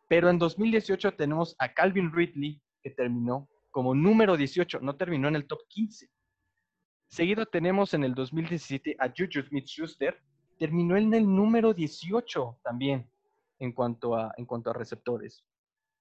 Pero 0.09 0.29
en 0.29 0.37
2018 0.37 1.13
tenemos 1.13 1.55
a 1.59 1.73
Calvin 1.73 2.11
Ridley, 2.11 2.61
que 2.81 2.91
terminó 2.91 3.49
como 3.69 3.95
número 3.95 4.35
18, 4.35 4.79
no 4.81 4.95
terminó 4.95 5.27
en 5.27 5.35
el 5.35 5.47
top 5.47 5.59
15. 5.67 6.09
Seguido 7.07 7.45
tenemos 7.45 7.93
en 7.93 8.03
el 8.03 8.13
2017 8.13 8.95
a 8.99 9.09
Juju 9.09 9.45
Smith-Schuster, 9.47 10.21
terminó 10.57 10.97
en 10.97 11.13
el 11.13 11.23
número 11.25 11.73
18 11.73 12.59
también 12.63 13.09
en 13.59 13.71
cuanto 13.71 14.15
a, 14.15 14.33
en 14.37 14.45
cuanto 14.45 14.69
a 14.69 14.73
receptores. 14.73 15.43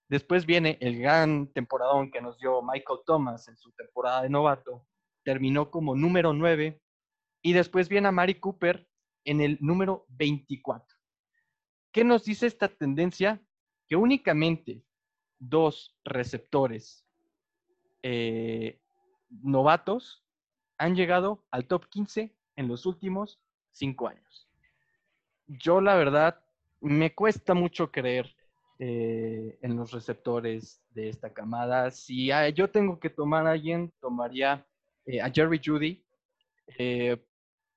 Después 0.09 0.45
viene 0.45 0.76
el 0.81 0.99
gran 0.99 1.47
temporadón 1.53 2.11
que 2.11 2.20
nos 2.20 2.37
dio 2.39 2.62
Michael 2.62 3.01
Thomas 3.07 3.47
en 3.47 3.57
su 3.57 3.70
temporada 3.72 4.22
de 4.22 4.28
novato. 4.28 4.85
Terminó 5.22 5.70
como 5.70 5.95
número 5.95 6.33
9. 6.33 6.81
Y 7.43 7.53
después 7.53 7.89
viene 7.89 8.09
a 8.09 8.12
Mari 8.12 8.35
Cooper 8.35 8.89
en 9.24 9.41
el 9.41 9.57
número 9.61 10.07
24. 10.09 10.85
¿Qué 11.93 12.03
nos 12.03 12.24
dice 12.24 12.49
esta 12.49 12.68
tendencia? 12.68 13.41
Que 13.87 13.95
únicamente 13.95 14.83
dos 15.41 15.97
receptores 16.05 17.05
eh, 18.03 18.78
novatos 19.43 20.24
han 20.78 20.95
llegado 20.95 21.45
al 21.51 21.66
top 21.66 21.86
15 21.88 22.32
en 22.57 22.68
los 22.68 22.86
últimos 22.86 23.41
cinco 23.70 24.09
años. 24.09 24.49
Yo 25.47 25.80
la 25.80 25.97
verdad 25.97 26.41
me 26.80 27.14
cuesta 27.14 27.55
mucho 27.55 27.91
creer 27.91 28.34
eh, 28.78 29.59
en 29.61 29.76
los 29.76 29.91
receptores 29.93 30.82
de 30.91 31.09
esta 31.09 31.32
camada. 31.32 31.91
Si 31.91 32.30
yo 32.55 32.70
tengo 32.70 33.01
que 33.01 33.11
tomar 33.11 33.47
a 33.47 33.53
alguien, 33.53 33.93
tomaría 34.01 34.66
eh, 35.07 35.20
a 35.20 35.30
Jerry 35.30 35.61
Judy, 35.62 36.05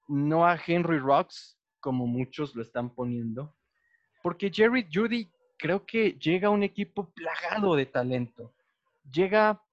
no 0.08 0.46
a 0.46 0.58
Henry 0.66 1.00
Rocks, 1.00 1.58
como 1.80 2.08
muchos 2.08 2.56
lo 2.56 2.62
están 2.62 2.90
poniendo, 2.94 3.54
porque 4.22 4.50
Jerry 4.50 4.88
Judy 4.92 5.30
creo 5.64 5.86
que 5.86 6.18
llega 6.20 6.50
un 6.50 6.62
equipo 6.62 7.10
plagado 7.12 7.78
de 7.78 7.86
talento. 7.86 8.54
Llega 9.10 9.64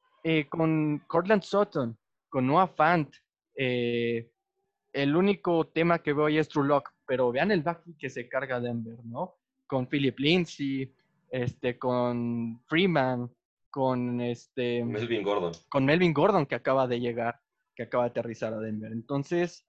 con 0.49 1.03
Cortland 1.09 1.43
Sutton, 1.43 1.99
con 2.29 2.47
Noah 2.47 2.69
Fant. 2.69 3.13
el 3.57 5.17
único 5.17 5.67
tema 5.67 5.99
que 5.99 6.13
veo 6.13 6.27
ahí 6.27 6.39
es 6.39 6.49
True 6.49 6.69
Lock, 6.69 6.93
pero 7.05 7.33
vean 7.33 7.51
el 7.51 7.63
back 7.63 7.83
que 7.99 8.09
se 8.09 8.29
carga 8.29 8.61
Denver, 8.61 9.05
¿no? 9.05 9.35
Con 9.67 9.89
Philip 9.89 10.17
Lindsay, 10.21 10.95
este, 11.29 11.77
con 11.77 12.63
Freeman, 12.69 13.29
con 13.69 14.21
este... 14.21 14.85
Melvin 14.85 15.25
Gordon. 15.25 15.53
Con 15.69 15.85
Melvin 15.85 16.15
Gordon 16.15 16.47
que 16.47 16.55
acaba 16.55 16.87
de 16.87 17.01
llegar, 17.01 17.41
que 17.75 17.83
acaba 17.83 18.05
de 18.05 18.11
aterrizar 18.11 18.55
a 18.55 18.61
Denver. 18.61 18.93
Entonces, 18.93 19.67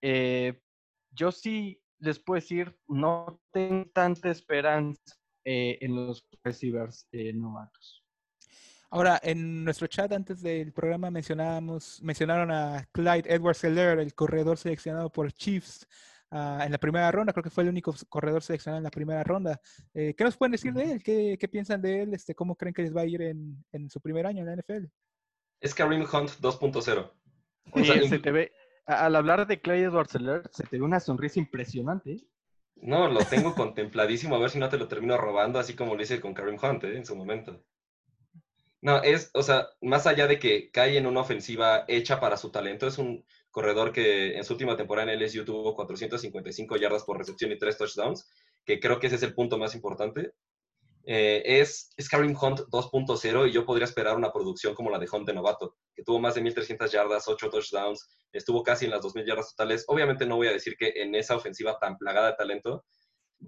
eh, 0.00 0.60
yo 1.10 1.32
sí 1.32 1.80
les 1.98 2.20
puedo 2.20 2.36
decir, 2.36 2.78
no 2.86 3.40
tengo 3.50 3.90
tanta 3.92 4.30
esperanza 4.30 5.16
eh, 5.46 5.78
en 5.80 5.94
los 5.94 6.26
receivers 6.44 7.08
eh, 7.12 7.32
novatos. 7.32 8.04
Ahora, 8.90 9.18
en 9.22 9.64
nuestro 9.64 9.86
chat 9.86 10.12
antes 10.12 10.42
del 10.42 10.72
programa 10.72 11.10
mencionábamos, 11.10 12.02
mencionaron 12.02 12.50
a 12.50 12.86
Clyde 12.92 13.32
Edwards 13.32 13.64
Heller, 13.64 13.98
el 13.98 14.14
corredor 14.14 14.58
seleccionado 14.58 15.10
por 15.10 15.32
Chiefs 15.32 15.86
Ah, 16.30 16.62
en 16.66 16.72
la 16.72 16.78
primera 16.78 17.10
ronda, 17.12 17.32
creo 17.32 17.44
que 17.44 17.50
fue 17.50 17.62
el 17.62 17.70
único 17.70 17.94
corredor 18.08 18.42
seleccionado 18.42 18.78
en 18.78 18.84
la 18.84 18.90
primera 18.90 19.22
ronda. 19.22 19.60
Eh, 19.94 20.14
¿Qué 20.16 20.24
nos 20.24 20.36
pueden 20.36 20.52
decir 20.52 20.72
de 20.72 20.92
él? 20.92 21.02
¿Qué, 21.02 21.36
¿Qué, 21.38 21.48
piensan 21.48 21.80
de 21.80 22.02
él? 22.02 22.14
Este, 22.14 22.34
¿Cómo 22.34 22.56
creen 22.56 22.74
que 22.74 22.82
les 22.82 22.94
va 22.94 23.02
a 23.02 23.06
ir 23.06 23.22
en, 23.22 23.64
en 23.72 23.88
su 23.88 24.00
primer 24.00 24.26
año 24.26 24.40
en 24.40 24.46
la 24.46 24.56
NFL? 24.56 24.86
Es 25.60 25.74
Kareem 25.74 26.02
Hunt 26.02 26.30
2.0. 26.40 27.12
Oye, 27.72 28.08
se 28.08 28.18
te 28.18 28.32
ve, 28.32 28.52
al 28.86 29.14
hablar 29.16 29.46
de 29.46 29.60
Clay 29.60 29.82
Edwards 29.82 30.12
se 30.12 30.64
te 30.64 30.78
ve 30.78 30.84
una 30.84 31.00
sonrisa 31.00 31.38
impresionante. 31.38 32.26
No, 32.76 33.08
lo 33.08 33.20
tengo 33.24 33.54
contempladísimo, 33.54 34.36
a 34.36 34.38
ver 34.38 34.50
si 34.50 34.58
no 34.58 34.68
te 34.68 34.78
lo 34.78 34.88
termino 34.88 35.16
robando, 35.16 35.58
así 35.58 35.74
como 35.74 35.94
lo 35.94 36.02
hice 36.02 36.20
con 36.20 36.34
Kareem 36.34 36.58
Hunt 36.62 36.84
¿eh? 36.84 36.96
en 36.96 37.04
su 37.04 37.16
momento. 37.16 37.62
No, 38.80 39.02
es, 39.02 39.30
o 39.34 39.42
sea, 39.42 39.68
más 39.80 40.06
allá 40.06 40.26
de 40.26 40.38
que 40.38 40.70
cae 40.70 40.96
en 40.96 41.06
una 41.06 41.20
ofensiva 41.20 41.84
hecha 41.88 42.20
para 42.20 42.36
su 42.36 42.50
talento, 42.50 42.86
es 42.86 42.98
un 42.98 43.24
corredor 43.50 43.92
que 43.92 44.36
en 44.36 44.44
su 44.44 44.52
última 44.52 44.76
temporada 44.76 45.12
en 45.12 45.20
LSU 45.20 45.44
tuvo 45.44 45.74
455 45.74 46.76
yardas 46.76 47.04
por 47.04 47.18
recepción 47.18 47.50
y 47.52 47.58
3 47.58 47.78
touchdowns, 47.78 48.30
que 48.64 48.78
creo 48.78 49.00
que 49.00 49.08
ese 49.08 49.16
es 49.16 49.22
el 49.22 49.34
punto 49.34 49.58
más 49.58 49.74
importante. 49.74 50.32
Eh, 51.06 51.60
es, 51.60 51.88
Kareem 52.10 52.36
Hunt 52.40 52.60
2.0 52.68 53.48
y 53.48 53.52
yo 53.52 53.64
podría 53.64 53.84
esperar 53.84 54.16
una 54.16 54.32
producción 54.32 54.74
como 54.74 54.90
la 54.90 54.98
de 54.98 55.08
Hunt 55.10 55.26
de 55.26 55.32
novato, 55.32 55.76
que 55.94 56.02
tuvo 56.02 56.18
más 56.18 56.34
de 56.34 56.42
1.300 56.42 56.90
yardas, 56.90 57.28
8 57.28 57.48
touchdowns, 57.48 58.08
estuvo 58.32 58.62
casi 58.62 58.84
en 58.84 58.90
las 58.90 59.02
2.000 59.02 59.26
yardas 59.26 59.50
totales. 59.50 59.84
Obviamente 59.86 60.26
no 60.26 60.36
voy 60.36 60.48
a 60.48 60.52
decir 60.52 60.76
que 60.76 60.92
en 60.96 61.14
esa 61.14 61.36
ofensiva 61.36 61.78
tan 61.78 61.96
plagada 61.96 62.28
de 62.28 62.36
talento 62.36 62.84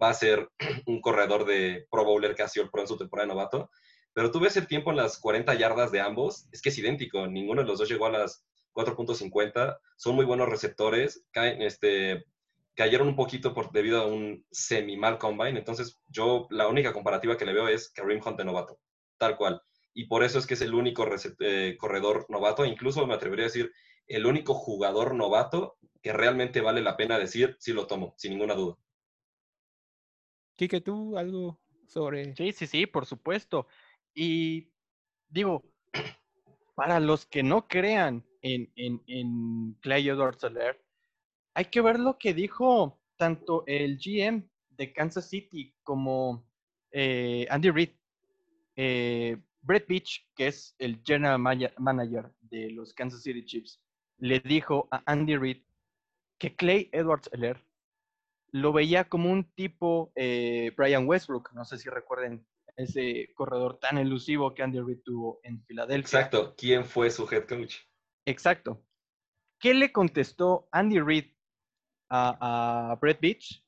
va 0.00 0.10
a 0.10 0.14
ser 0.14 0.48
un 0.86 1.00
corredor 1.00 1.44
de 1.44 1.86
Pro 1.90 2.04
Bowler 2.04 2.34
que 2.34 2.42
ha 2.42 2.48
sido 2.48 2.64
el 2.64 2.70
pro 2.70 2.82
en 2.82 2.88
su 2.88 2.96
temporada 2.96 3.26
de 3.26 3.34
novato, 3.34 3.70
pero 4.12 4.30
tú 4.30 4.40
ves 4.40 4.56
el 4.56 4.66
tiempo 4.66 4.90
en 4.90 4.96
las 4.96 5.18
40 5.18 5.54
yardas 5.54 5.92
de 5.92 6.00
ambos, 6.00 6.48
es 6.52 6.62
que 6.62 6.70
es 6.70 6.78
idéntico, 6.78 7.26
ninguno 7.26 7.62
de 7.62 7.68
los 7.68 7.78
dos 7.78 7.88
llegó 7.88 8.06
a 8.06 8.10
las 8.10 8.44
4.50. 8.78 9.78
Son 9.96 10.14
muy 10.14 10.24
buenos 10.24 10.48
receptores. 10.48 11.24
Caen, 11.32 11.62
este, 11.62 12.24
cayeron 12.78 13.08
un 13.08 13.16
poquito 13.16 13.52
por, 13.52 13.72
debido 13.72 14.00
a 14.00 14.06
un 14.06 14.46
semi-mal 14.52 15.18
combine. 15.18 15.58
Entonces, 15.58 16.00
yo 16.06 16.46
la 16.50 16.68
única 16.68 16.92
comparativa 16.92 17.36
que 17.36 17.44
le 17.44 17.52
veo 17.52 17.66
es 17.66 17.90
Kareem 17.90 18.20
Hunt 18.24 18.38
de 18.38 18.44
novato, 18.44 18.78
tal 19.18 19.36
cual. 19.36 19.60
Y 19.92 20.06
por 20.06 20.22
eso 20.22 20.38
es 20.38 20.46
que 20.46 20.54
es 20.54 20.60
el 20.60 20.72
único 20.72 21.04
eh, 21.40 21.76
corredor 21.76 22.26
novato. 22.28 22.64
Incluso 22.64 23.04
me 23.04 23.14
atrevería 23.14 23.46
a 23.46 23.48
decir 23.48 23.72
el 24.06 24.26
único 24.26 24.54
jugador 24.54 25.16
novato 25.16 25.76
que 26.00 26.12
realmente 26.12 26.60
vale 26.60 26.80
la 26.80 26.96
pena 26.96 27.18
decir, 27.18 27.56
sí 27.58 27.72
lo 27.72 27.88
tomo, 27.88 28.14
sin 28.16 28.30
ninguna 28.30 28.54
duda. 28.54 28.76
Kike, 30.54 30.80
¿tú 30.80 31.18
algo 31.18 31.58
sobre...? 31.88 32.36
Sí, 32.36 32.52
sí, 32.52 32.68
sí, 32.68 32.86
por 32.86 33.06
supuesto. 33.06 33.66
Y 34.14 34.70
digo, 35.28 35.64
para 36.76 37.00
los 37.00 37.26
que 37.26 37.42
no 37.42 37.66
crean 37.66 38.24
en, 38.40 38.70
en, 38.76 39.02
en 39.08 39.76
Clay 39.80 40.08
Edwards 40.08 40.44
hay 41.58 41.64
que 41.64 41.80
ver 41.80 41.98
lo 41.98 42.18
que 42.18 42.34
dijo 42.34 43.00
tanto 43.16 43.64
el 43.66 43.98
GM 43.98 44.48
de 44.68 44.92
Kansas 44.92 45.28
City 45.28 45.74
como 45.82 46.48
eh, 46.92 47.48
Andy 47.50 47.70
Reid. 47.70 47.90
Eh, 48.76 49.36
Brett 49.60 49.88
Beach, 49.88 50.24
que 50.36 50.46
es 50.46 50.76
el 50.78 51.02
general 51.04 51.40
manager 51.40 52.32
de 52.42 52.70
los 52.70 52.94
Kansas 52.94 53.24
City 53.24 53.44
Chiefs, 53.44 53.82
le 54.18 54.38
dijo 54.38 54.86
a 54.92 55.02
Andy 55.06 55.36
Reid 55.36 55.64
que 56.38 56.54
Clay 56.54 56.90
Edwards 56.92 57.28
Heller 57.32 57.60
lo 58.52 58.72
veía 58.72 59.08
como 59.08 59.28
un 59.28 59.42
tipo 59.54 60.12
eh, 60.14 60.70
Brian 60.76 61.08
Westbrook. 61.08 61.52
No 61.54 61.64
sé 61.64 61.76
si 61.78 61.88
recuerden 61.88 62.46
ese 62.76 63.32
corredor 63.34 63.80
tan 63.80 63.98
elusivo 63.98 64.54
que 64.54 64.62
Andy 64.62 64.78
Reid 64.78 65.00
tuvo 65.04 65.40
en 65.42 65.60
Filadelfia. 65.64 66.20
Exacto. 66.20 66.54
¿Quién 66.56 66.84
fue 66.84 67.10
su 67.10 67.28
head 67.28 67.48
coach? 67.48 67.78
Exacto. 68.26 68.80
¿Qué 69.58 69.74
le 69.74 69.90
contestó 69.90 70.68
Andy 70.70 71.00
Reid 71.00 71.32
a, 72.10 72.96
Brett 73.00 73.20
Beach? 73.20 73.64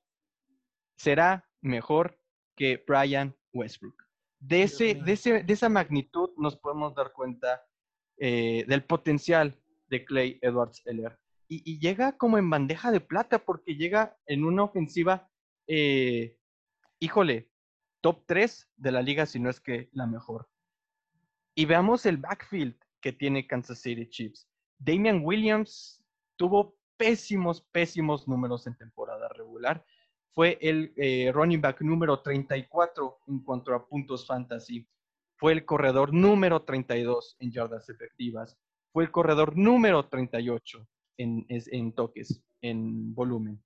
Será 0.96 1.48
mejor 1.60 2.18
que 2.56 2.82
Brian 2.86 3.34
Westbrook. 3.52 4.02
De, 4.38 4.62
ese, 4.62 4.94
de, 4.94 5.42
de 5.44 5.52
esa 5.52 5.68
magnitud 5.68 6.30
nos 6.36 6.56
podemos 6.56 6.94
dar 6.94 7.12
cuenta 7.12 7.62
eh, 8.22 8.66
del 8.68 8.84
potencial 8.84 9.58
de 9.88 10.04
Clay 10.04 10.38
Edwards 10.42 10.82
Heller. 10.84 11.18
Y, 11.48 11.80
llega 11.80 12.16
como 12.18 12.36
en 12.36 12.48
bandeja 12.48 12.92
de 12.92 13.00
plata 13.00 13.44
porque 13.44 13.74
llega 13.74 14.16
en 14.26 14.44
una 14.44 14.62
ofensiva, 14.62 15.28
eh, 15.66 16.36
híjole, 17.00 17.50
top 18.02 18.22
3 18.26 18.70
de 18.76 18.92
la 18.92 19.02
liga, 19.02 19.24
si 19.24 19.40
no 19.40 19.48
es 19.48 19.58
que 19.58 19.88
la 19.92 20.06
mejor. 20.06 20.48
Y 21.56 21.64
veamos 21.64 22.04
el 22.04 22.18
backfield 22.18 22.76
que 23.00 23.12
tiene 23.12 23.46
Kansas 23.46 23.80
City 23.80 24.06
Chiefs. 24.06 24.46
Damian 24.78 25.22
Williams 25.24 26.04
tuvo 26.36 26.78
pésimos, 27.00 27.62
pésimos 27.62 28.28
números 28.28 28.66
en 28.66 28.76
temporada 28.76 29.26
regular. 29.30 29.82
Fue 30.32 30.58
el 30.60 30.92
eh, 30.96 31.32
running 31.32 31.62
back 31.62 31.80
número 31.80 32.20
34 32.20 33.20
en 33.26 33.38
cuanto 33.40 33.74
a 33.74 33.86
puntos 33.86 34.26
fantasy. 34.26 34.86
fue 35.36 35.52
el 35.52 35.64
corredor 35.64 36.12
número 36.12 36.60
32 36.62 37.36
en 37.38 37.52
yardas 37.52 37.88
efectivas, 37.88 38.58
fue 38.92 39.04
el 39.04 39.10
corredor 39.10 39.56
número 39.56 40.06
38 40.06 40.86
en, 41.16 41.46
en 41.48 41.92
toques, 41.94 42.42
en 42.60 43.14
volumen. 43.14 43.58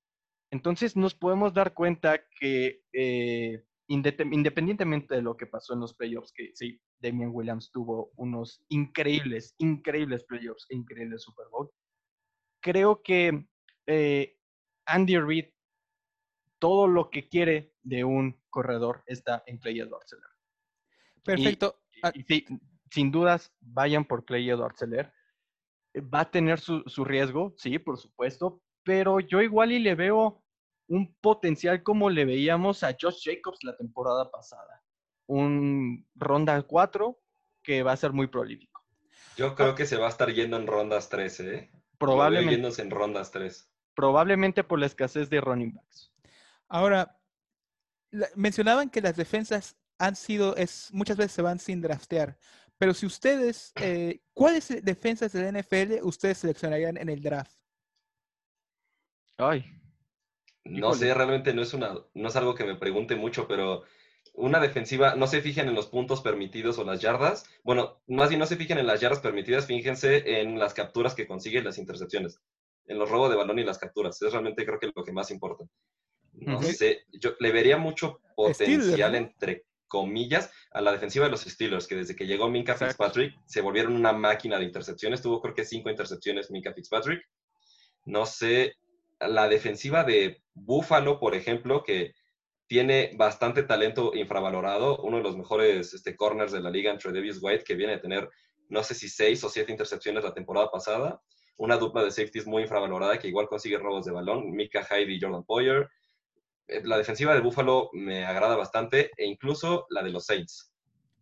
Entonces 0.53 0.95
nos 0.95 1.13
podemos 1.17 1.53
dar 1.53 1.75
cuenta 1.75 2.21
que 2.39 2.85
eh, 2.93 3.65
independientemente 3.89 5.17
de 5.17 5.23
lo 5.23 5.37
que 5.37 5.47
pasó 5.47 5.75
en 5.75 5.81
los 5.81 5.93
playoffs, 5.93 6.33
que 6.33 6.53
sí, 6.55 6.81
Damian 7.01 7.33
Williams 7.33 7.73
tuvo 7.73 8.13
unos 8.15 8.63
increíbles, 8.69 9.57
increíbles 9.59 10.23
playoffs 10.23 10.67
e 10.71 10.77
increíbles 10.77 11.23
Super 11.23 11.47
Bowl, 11.51 11.69
creo 12.65 13.03
que 13.03 13.47
eh, 13.87 14.39
Andy 14.87 15.19
Reid, 15.19 15.51
todo 16.59 16.87
lo 16.87 17.11
que 17.11 17.29
quiere 17.29 17.75
de 17.83 18.05
un 18.05 18.43
corredor 18.49 19.05
está 19.07 19.43
en 19.47 19.59
Clay 19.59 19.81
Edwards 19.81 20.17
Perfecto. 21.23 21.83
Ah, 22.03 22.11
sí, 22.27 22.47
sin 22.91 23.11
dudas, 23.11 23.53
vayan 23.61 24.07
por 24.07 24.25
Clay 24.25 24.49
Edwards 24.49 24.83
Va 26.13 26.21
a 26.21 26.31
tener 26.31 26.59
su, 26.59 26.83
su 26.87 27.05
riesgo, 27.05 27.55
sí, 27.59 27.79
por 27.79 27.99
supuesto, 27.99 28.63
pero 28.83 29.21
yo 29.21 29.43
igual 29.43 29.73
y 29.73 29.79
le 29.79 29.95
veo 29.95 30.43
un 30.89 31.15
potencial 31.21 31.83
como 31.83 32.09
le 32.09 32.25
veíamos 32.25 32.83
a 32.83 32.97
Josh 32.99 33.25
Jacobs 33.25 33.63
la 33.63 33.77
temporada 33.77 34.31
pasada. 34.31 34.83
Un 35.27 36.07
ronda 36.15 36.63
4 36.63 37.21
que 37.63 37.83
va 37.83 37.93
a 37.93 37.97
ser 37.97 38.13
muy 38.13 38.27
prolífico. 38.27 38.83
Yo 39.37 39.55
creo 39.55 39.75
que 39.75 39.87
se 39.87 39.97
va 39.97 40.07
a 40.07 40.11
estar 40.11 40.33
yendo 40.33 40.57
en 40.57 40.67
rondas 40.67 41.09
3, 41.09 41.41
¿eh? 41.41 41.71
Probablemente. 42.07 42.83
En 42.83 42.91
rondas 42.91 43.31
3. 43.31 43.71
Probablemente 43.95 44.65
por 44.65 44.79
la 44.79 44.87
escasez 44.87 45.31
de 45.31 45.41
running 45.41 45.75
backs. 45.75 46.13
Ahora, 46.69 47.19
mencionaban 48.35 48.91
que 48.91 49.01
las 49.01 49.17
defensas 49.17 49.77
han 49.99 50.17
sido, 50.17 50.57
es, 50.57 50.89
muchas 50.93 51.17
veces 51.17 51.33
se 51.33 51.43
van 51.43 51.59
sin 51.59 51.81
draftear. 51.81 52.37
Pero 52.79 52.93
si 52.93 53.07
ustedes, 53.07 53.73
eh, 53.81 54.21
¿cuáles 54.33 54.85
defensas 54.85 55.33
de 55.33 55.43
la 55.43 55.61
NFL 55.61 56.03
ustedes 56.03 56.39
seleccionarían 56.39 56.97
en 56.97 57.09
el 57.09 57.23
draft? 57.23 57.57
Ay, 59.39 59.65
no 60.65 60.95
sé, 60.95 61.13
realmente 61.13 61.53
no 61.53 61.63
es, 61.63 61.75
una, 61.75 61.95
no 62.15 62.29
es 62.29 62.37
algo 62.37 62.55
que 62.55 62.65
me 62.65 62.77
pregunte 62.77 63.17
mucho, 63.17 63.47
pero 63.47 63.83
una 64.35 64.59
defensiva, 64.59 65.15
no 65.15 65.27
se 65.27 65.41
fijen 65.41 65.69
en 65.69 65.75
los 65.75 65.87
puntos 65.87 66.21
permitidos 66.21 66.79
o 66.79 66.85
las 66.85 67.01
yardas. 67.01 67.49
Bueno, 67.63 68.01
más 68.09 68.29
bien 68.29 68.41
no 68.41 68.47
se 68.47 68.57
fijen 68.57 68.79
en 68.79 68.87
las 68.87 69.01
yardas 69.01 69.21
permitidas, 69.21 69.67
fíjense 69.67 70.41
en 70.41 70.59
las 70.59 70.75
capturas 70.75 71.15
que 71.15 71.27
consiguen 71.27 71.65
las 71.65 71.79
intercepciones, 71.79 72.41
en 72.87 72.99
los 72.99 73.09
robos 73.09 73.31
de 73.31 73.37
balón 73.37 73.61
y 73.61 73.65
las 73.65 73.79
capturas. 73.79 74.21
Es 74.21 74.33
realmente 74.33 74.67
creo 74.67 74.79
que 74.81 74.91
lo 74.95 75.05
que 75.05 75.13
más 75.13 75.31
importa. 75.31 75.65
No 76.33 76.61
sé, 76.63 77.05
yo 77.13 77.37
le 77.39 77.53
vería 77.53 77.77
mucho 77.77 78.21
potencial, 78.35 79.15
entre 79.15 79.67
comillas, 79.87 80.51
a 80.73 80.81
la 80.81 80.91
defensiva 80.91 81.27
de 81.27 81.31
los 81.31 81.43
Steelers, 81.43 81.87
que 81.87 81.95
desde 81.95 82.17
que 82.17 82.27
llegó 82.27 82.51
Minka 82.51 82.75
Fitzpatrick 82.75 83.37
se 83.47 83.61
volvieron 83.61 83.95
una 83.95 84.13
máquina 84.13 84.59
de 84.59 84.65
intercepciones. 84.65 85.23
Tuvo 85.23 85.41
creo 85.41 85.55
que 85.55 85.65
cinco 85.65 85.91
intercepciones 85.91 86.51
Minka 86.51 86.73
Fitzpatrick. 86.73 87.23
No 88.05 88.27
sé, 88.27 88.75
la 89.21 89.49
defensiva 89.49 90.03
de 90.03 90.43
Buffalo, 90.55 91.21
por 91.21 91.37
ejemplo, 91.37 91.85
que 91.85 92.15
tiene 92.67 93.13
bastante 93.17 93.63
talento 93.63 94.13
infravalorado, 94.15 94.99
uno 94.99 95.19
de 95.19 95.23
los 95.23 95.37
mejores 95.37 95.93
este, 95.95 96.17
corners 96.17 96.53
de 96.53 96.61
la 96.61 96.71
liga 96.71 96.91
entre 96.91 97.13
Davis 97.13 97.39
White, 97.41 97.65
que 97.65 97.75
viene 97.75 97.95
a 97.95 98.01
tener, 98.01 98.29
no 98.69 98.83
sé 98.83 98.95
si 98.95 99.09
seis 99.09 99.43
o 99.45 99.49
siete 99.49 99.73
intercepciones 99.73 100.25
la 100.25 100.35
temporada 100.35 100.71
pasada, 100.71 101.21
una 101.57 101.77
dupla 101.77 102.03
de 102.03 102.11
safeties 102.11 102.47
muy 102.47 102.63
infravalorada 102.63 103.19
que 103.19 103.29
igual 103.29 103.47
consigue 103.47 103.79
robos 103.79 104.05
de 104.05 104.13
balón, 104.13 104.51
Mika 104.51 104.85
Hyde 104.85 105.13
y 105.13 105.21
Jordan 105.21 105.45
Poyer. 105.45 105.89
Eh, 106.67 106.83
la 106.85 106.97
defensiva 106.97 107.35
de 107.35 107.41
Buffalo 107.41 107.91
me 107.93 108.25
agrada 108.25 108.57
bastante 108.57 109.11
e 109.17 109.27
incluso 109.27 109.87
la 109.91 110.03
de 110.03 110.11
los 110.11 110.25
Saints. 110.25 110.73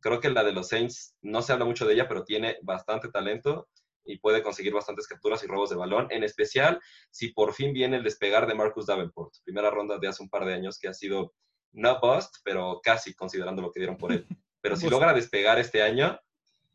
Creo 0.00 0.20
que 0.20 0.30
la 0.30 0.44
de 0.44 0.52
los 0.52 0.68
Saints 0.68 1.16
no 1.22 1.42
se 1.42 1.52
habla 1.52 1.64
mucho 1.64 1.86
de 1.86 1.94
ella, 1.94 2.08
pero 2.08 2.24
tiene 2.24 2.56
bastante 2.62 3.08
talento 3.08 3.68
y 4.04 4.18
puede 4.18 4.42
conseguir 4.42 4.72
bastantes 4.72 5.06
capturas 5.06 5.42
y 5.44 5.46
robos 5.46 5.70
de 5.70 5.76
balón, 5.76 6.08
en 6.10 6.24
especial 6.24 6.80
si 7.10 7.28
por 7.28 7.54
fin 7.54 7.72
viene 7.72 7.96
el 7.96 8.02
despegar 8.02 8.46
de 8.46 8.54
Marcus 8.54 8.86
Davenport, 8.86 9.34
primera 9.44 9.70
ronda 9.70 9.98
de 9.98 10.08
hace 10.08 10.22
un 10.22 10.28
par 10.28 10.44
de 10.44 10.54
años 10.54 10.78
que 10.78 10.88
ha 10.88 10.94
sido 10.94 11.34
no 11.72 11.98
bust, 12.00 12.36
pero 12.44 12.80
casi 12.82 13.14
considerando 13.14 13.62
lo 13.62 13.70
que 13.70 13.80
dieron 13.80 13.96
por 13.96 14.12
él. 14.12 14.26
Pero 14.60 14.76
si 14.76 14.88
logra 14.88 15.12
despegar 15.12 15.58
este 15.58 15.82
año, 15.82 16.20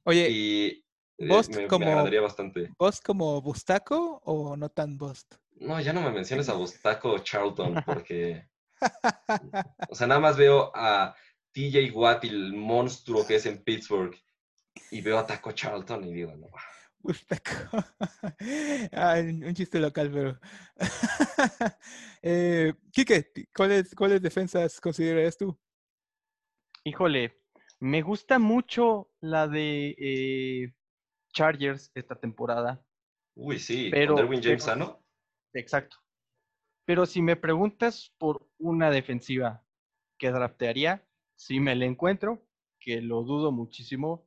Oye, 0.04 0.30
y 0.30 0.86
eh, 1.18 1.42
me, 1.56 1.68
como, 1.68 1.86
agradaría 1.86 2.20
bastante. 2.20 2.70
¿Bust 2.78 3.02
como 3.02 3.42
Bustaco 3.42 4.22
o 4.26 4.58
no 4.58 4.68
tan 4.68 4.98
Bust? 4.98 5.36
No, 5.52 5.80
ya 5.80 5.94
no 5.94 6.02
me 6.02 6.12
menciones 6.12 6.50
a 6.50 6.54
Bustaco 6.54 7.20
Charlton, 7.20 7.76
porque. 7.86 8.48
o 9.90 9.96
sea, 9.96 10.08
nada 10.08 10.20
más 10.20 10.36
veo 10.36 10.70
a 10.76 11.16
TJ 11.54 11.92
Watt, 11.94 12.26
el 12.26 12.54
monstruo 12.54 13.26
que 13.26 13.36
es 13.36 13.46
en 13.46 13.64
Pittsburgh, 13.64 14.16
y 14.92 15.02
veo 15.02 15.18
a 15.18 15.26
Taco 15.26 15.52
Charlton 15.52 16.04
y 16.04 16.14
digo, 16.14 16.36
no. 16.36 16.48
un 19.44 19.54
chiste 19.54 19.80
local, 19.80 20.12
pero. 20.12 20.40
eh, 22.22 22.74
Quique, 22.92 23.32
¿cuáles, 23.56 23.96
¿cuáles 23.96 24.22
defensas 24.22 24.82
consideras 24.82 25.38
tú? 25.38 25.58
Híjole, 26.84 27.40
me 27.80 28.02
gusta 28.02 28.40
mucho 28.40 29.12
la 29.22 29.48
de 29.48 29.96
eh, 29.98 30.74
Chargers 31.34 31.92
esta 31.96 32.16
temporada. 32.16 32.84
Uy, 33.36 33.60
sí, 33.60 33.90
pero, 33.92 34.16
Derwin 34.16 34.42
James 34.42 34.64
sano. 34.64 35.04
Exacto. 35.54 35.98
Pero 36.86 37.06
si 37.06 37.22
me 37.22 37.36
preguntas 37.36 38.14
por 38.18 38.50
una 38.58 38.90
defensiva 38.90 39.64
que 40.18 40.32
draftearía, 40.32 41.06
si 41.36 41.60
me 41.60 41.76
la 41.76 41.86
encuentro, 41.86 42.44
que 42.80 43.02
lo 43.02 43.24
dudo 43.24 43.52
muchísimo, 43.52 44.27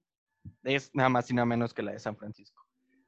es 0.63 0.91
nada 0.95 1.09
más 1.09 1.31
y 1.31 1.35
nada 1.35 1.47
menos 1.47 1.75
que 1.75 1.83
la 1.83 1.93
de 1.93 1.99
San 1.99 2.17
Francisco. 2.17 2.65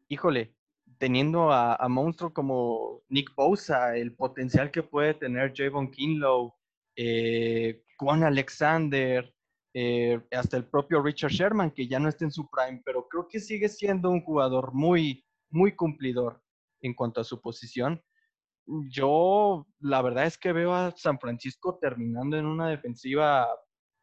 Híjole, 0.08 0.54
teniendo 0.98 1.50
a, 1.52 1.74
a 1.74 1.88
monstruo 1.88 2.32
como 2.32 3.02
Nick 3.08 3.34
Bosa, 3.34 3.96
el 3.96 4.14
potencial 4.14 4.70
que 4.70 4.82
puede 4.82 5.14
tener 5.14 5.52
Javon 5.54 5.90
Kinlow, 5.90 6.54
eh, 6.96 7.82
Juan 7.98 8.24
Alexander, 8.24 9.32
eh, 9.74 10.20
hasta 10.32 10.58
el 10.58 10.66
propio 10.66 11.02
Richard 11.02 11.30
Sherman, 11.30 11.70
que 11.70 11.88
ya 11.88 11.98
no 11.98 12.08
está 12.08 12.24
en 12.24 12.30
su 12.30 12.48
prime, 12.50 12.82
pero 12.84 13.08
creo 13.08 13.26
que 13.26 13.40
sigue 13.40 13.68
siendo 13.68 14.10
un 14.10 14.22
jugador 14.22 14.74
muy, 14.74 15.24
muy 15.50 15.74
cumplidor 15.74 16.42
en 16.82 16.94
cuanto 16.94 17.20
a 17.20 17.24
su 17.24 17.40
posición. 17.40 18.02
Yo, 18.90 19.66
la 19.80 20.02
verdad 20.02 20.26
es 20.26 20.36
que 20.36 20.52
veo 20.52 20.74
a 20.74 20.92
San 20.96 21.18
Francisco 21.18 21.78
terminando 21.80 22.36
en 22.36 22.46
una 22.46 22.68
defensiva 22.68 23.48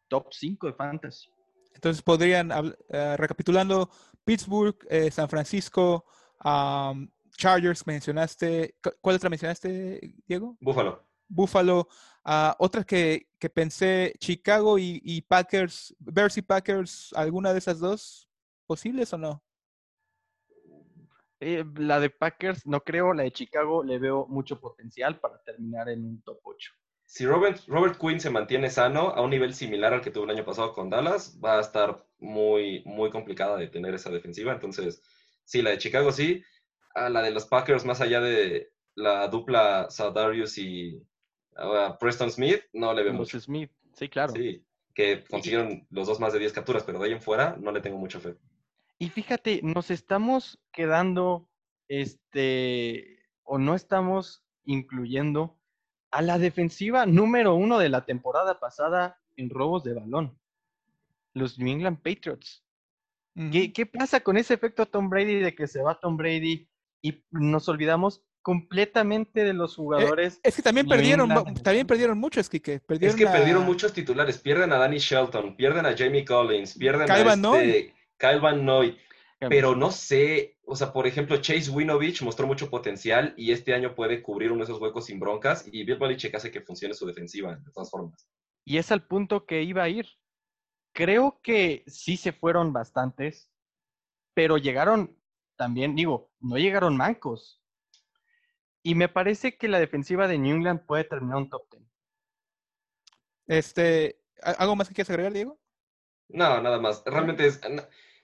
top 0.10 0.28
5 0.32 0.68
de 0.68 0.74
fantasy. 0.74 1.30
Entonces 1.74 2.02
podrían, 2.02 2.52
eh, 2.90 3.18
recapitulando, 3.18 3.90
Pittsburgh, 4.24 4.78
eh, 4.90 5.10
San 5.12 5.30
Francisco, 5.30 6.06
Chargers, 7.38 7.88
mencionaste. 7.88 8.76
¿Cuál 9.02 9.16
otra 9.16 9.30
mencionaste, 9.30 10.14
Diego? 10.28 10.58
Buffalo. 10.60 11.06
Buffalo. 11.28 11.88
Uh, 12.26 12.54
otras 12.60 12.86
que, 12.86 13.28
pensé, 13.54 14.14
Chicago 14.20 14.78
y, 14.78 15.22
Packers, 15.22 15.96
Bears 16.00 16.38
y 16.38 16.42
Packers, 16.42 17.14
¿alguna 17.16 17.54
de 17.54 17.60
esas 17.60 17.80
dos 17.80 18.30
posibles 18.68 19.14
o 19.14 19.18
no? 19.18 19.44
Eh, 21.40 21.64
la 21.76 22.02
de 22.02 22.10
Packers 22.10 22.68
no 22.68 22.82
creo, 22.82 23.14
la 23.14 23.24
de 23.24 23.32
Chicago 23.32 23.84
le 23.84 23.98
veo 23.98 24.28
mucho 24.28 24.60
potencial 24.60 25.20
para 25.20 25.42
terminar 25.42 25.88
en 25.88 26.04
un 26.04 26.22
top 26.22 26.40
8 26.44 26.74
si 27.10 27.26
Robert, 27.26 27.60
Robert 27.66 27.98
Quinn 27.98 28.20
se 28.20 28.30
mantiene 28.30 28.70
sano 28.70 29.10
a 29.10 29.22
un 29.22 29.32
nivel 29.32 29.56
similar 29.56 29.94
al 29.94 30.02
que 30.02 30.12
tuvo 30.12 30.26
el 30.26 30.30
año 30.30 30.46
pasado 30.46 30.74
con 30.74 30.92
Dallas, 30.92 31.40
va 31.44 31.58
a 31.58 31.62
estar 31.62 32.06
muy, 32.20 32.84
muy 32.86 33.10
complicada 33.10 33.58
de 33.58 33.68
tener 33.68 33.96
esa 33.96 34.12
defensiva. 34.12 34.54
Entonces, 34.54 35.02
sí, 35.44 35.64
la 35.64 35.72
de 35.72 35.80
Chicago 35.80 36.12
sí. 36.12 36.44
A 36.94 37.10
la 37.10 37.24
de 37.24 37.32
los 37.32 37.48
Packers, 37.48 37.84
más 37.84 38.00
allá 38.00 38.22
de 38.22 38.74
la 38.94 39.28
dupla 39.28 39.90
Saudarius 39.90 40.60
y 40.60 40.98
uh, 41.58 41.98
Preston 42.00 42.30
Smith, 42.30 42.62
no 42.74 42.94
le 42.94 43.02
veo 43.02 43.14
mucho. 43.14 43.40
Smith, 43.40 43.72
sí, 43.94 44.08
claro. 44.08 44.34
Sí, 44.34 44.64
que 44.94 45.24
consiguieron 45.24 45.88
los 45.90 46.06
dos 46.06 46.20
más 46.20 46.32
de 46.34 46.38
10 46.38 46.54
capturas, 46.54 46.84
pero 46.84 47.00
de 47.00 47.08
ahí 47.08 47.14
en 47.14 47.22
fuera 47.24 47.58
no 47.60 47.72
le 47.72 47.82
tengo 47.82 47.98
mucha 47.98 48.20
fe. 48.20 48.36
Y 49.00 49.10
fíjate, 49.10 49.62
nos 49.64 49.90
estamos 49.90 50.60
quedando, 50.72 51.50
este, 51.88 53.18
o 53.42 53.58
no 53.58 53.74
estamos 53.74 54.44
incluyendo 54.64 55.59
a 56.12 56.22
la 56.22 56.38
defensiva 56.38 57.06
número 57.06 57.56
uno 57.56 57.80
de 57.80 57.90
la 57.90 58.06
temporada 58.06 58.60
pasada 58.60 59.20
en 59.36 59.50
robos 59.50 59.84
de 59.84 59.94
balón, 59.94 60.38
los 61.34 61.60
New 61.60 61.74
England 61.74 62.02
Patriots. 62.02 62.64
¿Qué, 63.52 63.86
pasa 63.86 64.20
con 64.20 64.36
ese 64.38 64.54
efecto 64.54 64.86
Tom 64.86 65.10
Brady 65.10 65.36
de 65.36 65.56
que 65.56 65.68
se 65.68 65.82
va 65.82 66.00
Tom 66.00 66.18
Brady 66.18 66.68
y 67.02 67.24
nos 67.32 67.70
olvidamos 67.70 68.22
completamente 68.42 69.46
de 69.46 69.54
los 69.54 69.74
eh, 69.74 69.76
jugadores? 69.78 70.42
es 70.44 70.56
que 70.56 70.62
también 70.62 70.88
perdieron, 70.88 71.30
también 71.64 71.88
perdieron 71.88 72.18
muchos, 72.18 72.50
Kike. 72.50 72.82
Perdieron 72.82 73.18
es 73.18 73.24
que 73.24 73.32
perdieron 73.32 73.66
muchos 73.66 73.94
titulares. 73.94 74.40
Pierden 74.40 74.74
a 74.74 74.78
Danny 74.78 74.98
Shelton, 74.98 75.56
pierden 75.56 75.86
a 75.86 75.96
Jamie 75.96 76.26
Collins, 76.26 76.78
pierden 76.78 77.10
a 77.10 77.18
este, 77.18 77.94
Kyle 78.18 78.40
Van 78.40 78.66
Noy. 78.66 78.98
Pero 79.48 79.74
no 79.74 79.90
sé, 79.90 80.58
o 80.72 80.76
sea, 80.76 80.94
por 80.94 81.08
ejemplo, 81.08 81.38
Chase 81.38 81.72
Winovich 81.72 82.22
mostró 82.22 82.46
mucho 82.46 82.70
potencial 82.70 83.34
y 83.36 83.52
este 83.52 83.74
año 83.74 83.96
puede 83.96 84.22
cubrir 84.22 84.52
uno 84.52 84.60
de 84.60 84.66
esos 84.66 84.80
huecos 84.80 85.06
sin 85.06 85.20
broncas 85.20 85.66
y 85.66 85.84
Bill 85.84 85.98
Belichick 85.98 86.36
hace 86.36 86.52
que 86.52 86.62
funcione 86.62 86.94
su 86.94 87.08
defensiva 87.08 87.56
de 87.56 87.72
todas 87.72 87.90
formas. 87.90 88.30
Y 88.66 88.78
es 88.78 88.92
al 88.92 89.08
punto 89.08 89.48
que 89.48 89.64
iba 89.64 89.82
a 89.82 89.90
ir. 89.90 90.08
creo 90.94 91.40
que 91.42 91.84
sí 91.88 92.18
se 92.18 92.34
fueron 92.34 92.72
bastantes, 92.72 93.50
pero 94.36 94.58
llegaron 94.58 95.18
también, 95.56 95.96
digo, 95.96 96.32
no 96.40 96.58
llegaron 96.58 96.96
mancos. 96.96 97.64
Y 98.84 98.94
me 98.94 99.10
parece 99.10 99.58
que 99.58 99.68
la 99.68 99.80
defensiva 99.80 100.28
de 100.28 100.38
New 100.38 100.56
England 100.56 100.86
puede 100.86 101.04
terminar 101.04 101.38
un 101.38 101.50
top 101.50 101.64
10. 101.72 101.84
Este, 103.48 104.22
¿algo 104.44 104.76
más 104.76 104.88
que 104.88 104.94
quieras 104.94 105.10
agregar, 105.10 105.34
Diego? 105.34 105.60
No, 106.28 106.62
nada 106.62 106.80
más. 106.80 107.02
Realmente 107.06 107.48
es, 107.48 107.60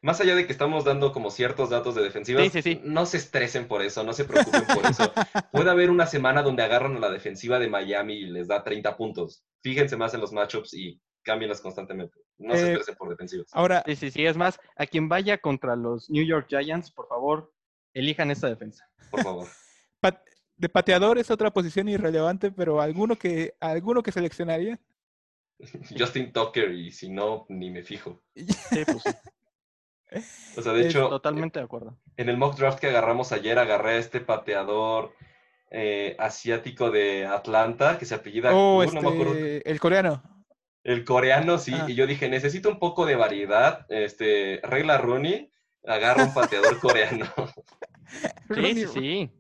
más 0.06 0.22
allá 0.22 0.36
de 0.36 0.46
que 0.46 0.52
estamos 0.52 0.86
dando 0.86 1.12
como 1.12 1.32
ciertos 1.32 1.72
datos 1.72 1.96
de 1.96 2.04
defensiva, 2.04 2.40
no 2.84 3.08
se 3.08 3.18
estresen 3.18 3.68
por 3.68 3.82
eso, 3.82 4.04
no 4.04 4.14
se 4.14 4.24
preocupen 4.24 4.64
por 4.68 4.86
eso. 4.86 5.12
Puede 5.52 5.72
haber 5.72 5.90
una 5.90 6.06
semana 6.06 6.44
donde 6.44 6.62
agarran 6.62 6.96
a 6.96 7.00
la 7.00 7.10
defensiva 7.10 7.58
de 7.58 7.70
Miami 7.70 8.14
y 8.14 8.26
les 8.28 8.48
da 8.48 8.64
30 8.64 8.96
puntos. 8.98 9.44
Fíjense 9.64 9.98
más 9.98 10.14
en 10.14 10.22
los 10.22 10.32
matchups 10.32 10.76
y 10.76 11.02
cámbienlas 11.24 11.60
constantemente. 11.60 12.20
No 12.38 12.54
se 12.54 12.62
eh, 12.62 12.72
estresen 12.74 12.96
por 12.98 13.10
defensivas. 13.10 13.48
Ahora, 13.52 13.82
sí, 13.88 13.96
sí, 13.96 14.12
sí, 14.12 14.28
es 14.28 14.38
más, 14.38 14.60
a 14.76 14.86
quien 14.86 15.10
vaya 15.10 15.40
contra 15.40 15.76
los 15.76 16.08
New 16.08 16.24
York 16.24 16.46
Giants, 16.50 16.92
por 16.92 17.08
favor, 17.08 17.52
elijan 17.96 18.30
esa 18.30 18.48
defensa. 18.48 18.88
Por 19.10 19.24
favor. 19.24 19.48
de 20.58 20.70
pateador 20.70 21.18
es 21.18 21.32
otra 21.32 21.52
posición 21.52 21.90
irrelevante, 21.90 22.52
pero 22.52 22.80
alguno 22.80 23.16
que, 23.16 23.56
alguno 23.60 24.04
que 24.04 24.12
seleccionaría. 24.12 24.80
Justin 25.98 26.32
Tucker, 26.32 26.72
y 26.74 26.92
si 26.92 27.10
no, 27.10 27.48
ni 27.50 27.72
me 27.72 27.82
fijo. 27.82 28.22
Sí, 28.36 28.84
pues 28.86 29.02
sí. 29.02 29.10
O 30.58 30.62
sea, 30.62 30.74
de 30.74 30.88
hecho. 30.88 31.10
Totalmente 31.10 31.60
de 31.60 31.66
acuerdo. 31.66 31.98
En 32.18 32.30
el 32.30 32.38
mock 32.38 32.58
draft 32.58 32.80
que 32.80 32.88
agarramos 32.88 33.32
ayer, 33.32 33.60
agarré 33.60 33.94
a 33.94 33.98
este 33.98 34.22
pateador 34.22 35.14
eh, 35.72 36.16
asiático 36.20 36.92
de 36.92 37.26
Atlanta 37.26 37.98
que 37.98 38.06
se 38.06 38.16
apellida. 38.16 38.54
Oh, 38.54 38.84
este, 38.84 39.70
el 39.70 39.80
coreano. 39.80 40.24
El 40.84 41.04
coreano, 41.04 41.58
sí. 41.58 41.74
Ah. 41.74 41.86
Y 41.88 41.96
yo 41.96 42.06
dije, 42.06 42.30
necesito 42.30 42.70
un 42.70 42.80
poco 42.80 43.06
de 43.06 43.16
variedad. 43.16 43.86
Este, 43.90 44.62
regla 44.64 44.98
Rooney, 44.98 45.52
agarra 45.86 46.26
un 46.26 46.34
pateador 46.34 46.80
coreano. 46.80 47.26
sí, 48.56 48.86
sí. 48.88 49.32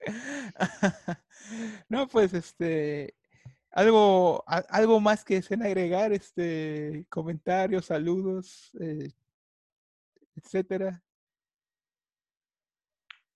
no, 1.88 2.08
pues 2.08 2.32
este. 2.32 3.14
Algo, 3.70 4.42
algo 4.46 4.98
más 4.98 5.24
que 5.24 5.34
deseen 5.34 5.62
agregar, 5.62 6.12
este, 6.12 7.04
comentarios, 7.10 7.84
saludos, 7.84 8.72
eh, 8.80 9.10
etcétera. 10.38 11.02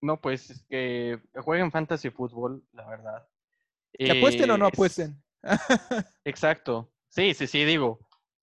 No, 0.00 0.20
pues 0.20 0.64
que 0.68 1.20
jueguen 1.36 1.70
fantasy 1.70 2.10
fútbol, 2.10 2.64
la 2.72 2.88
verdad. 2.88 3.28
¿Que 3.92 4.18
apuesten 4.18 4.50
o 4.50 4.58
no 4.58 4.66
apuesten? 4.66 5.22
Exacto. 6.24 6.92
Sí, 7.08 7.34
sí, 7.34 7.46
sí, 7.46 7.64
digo. 7.64 8.00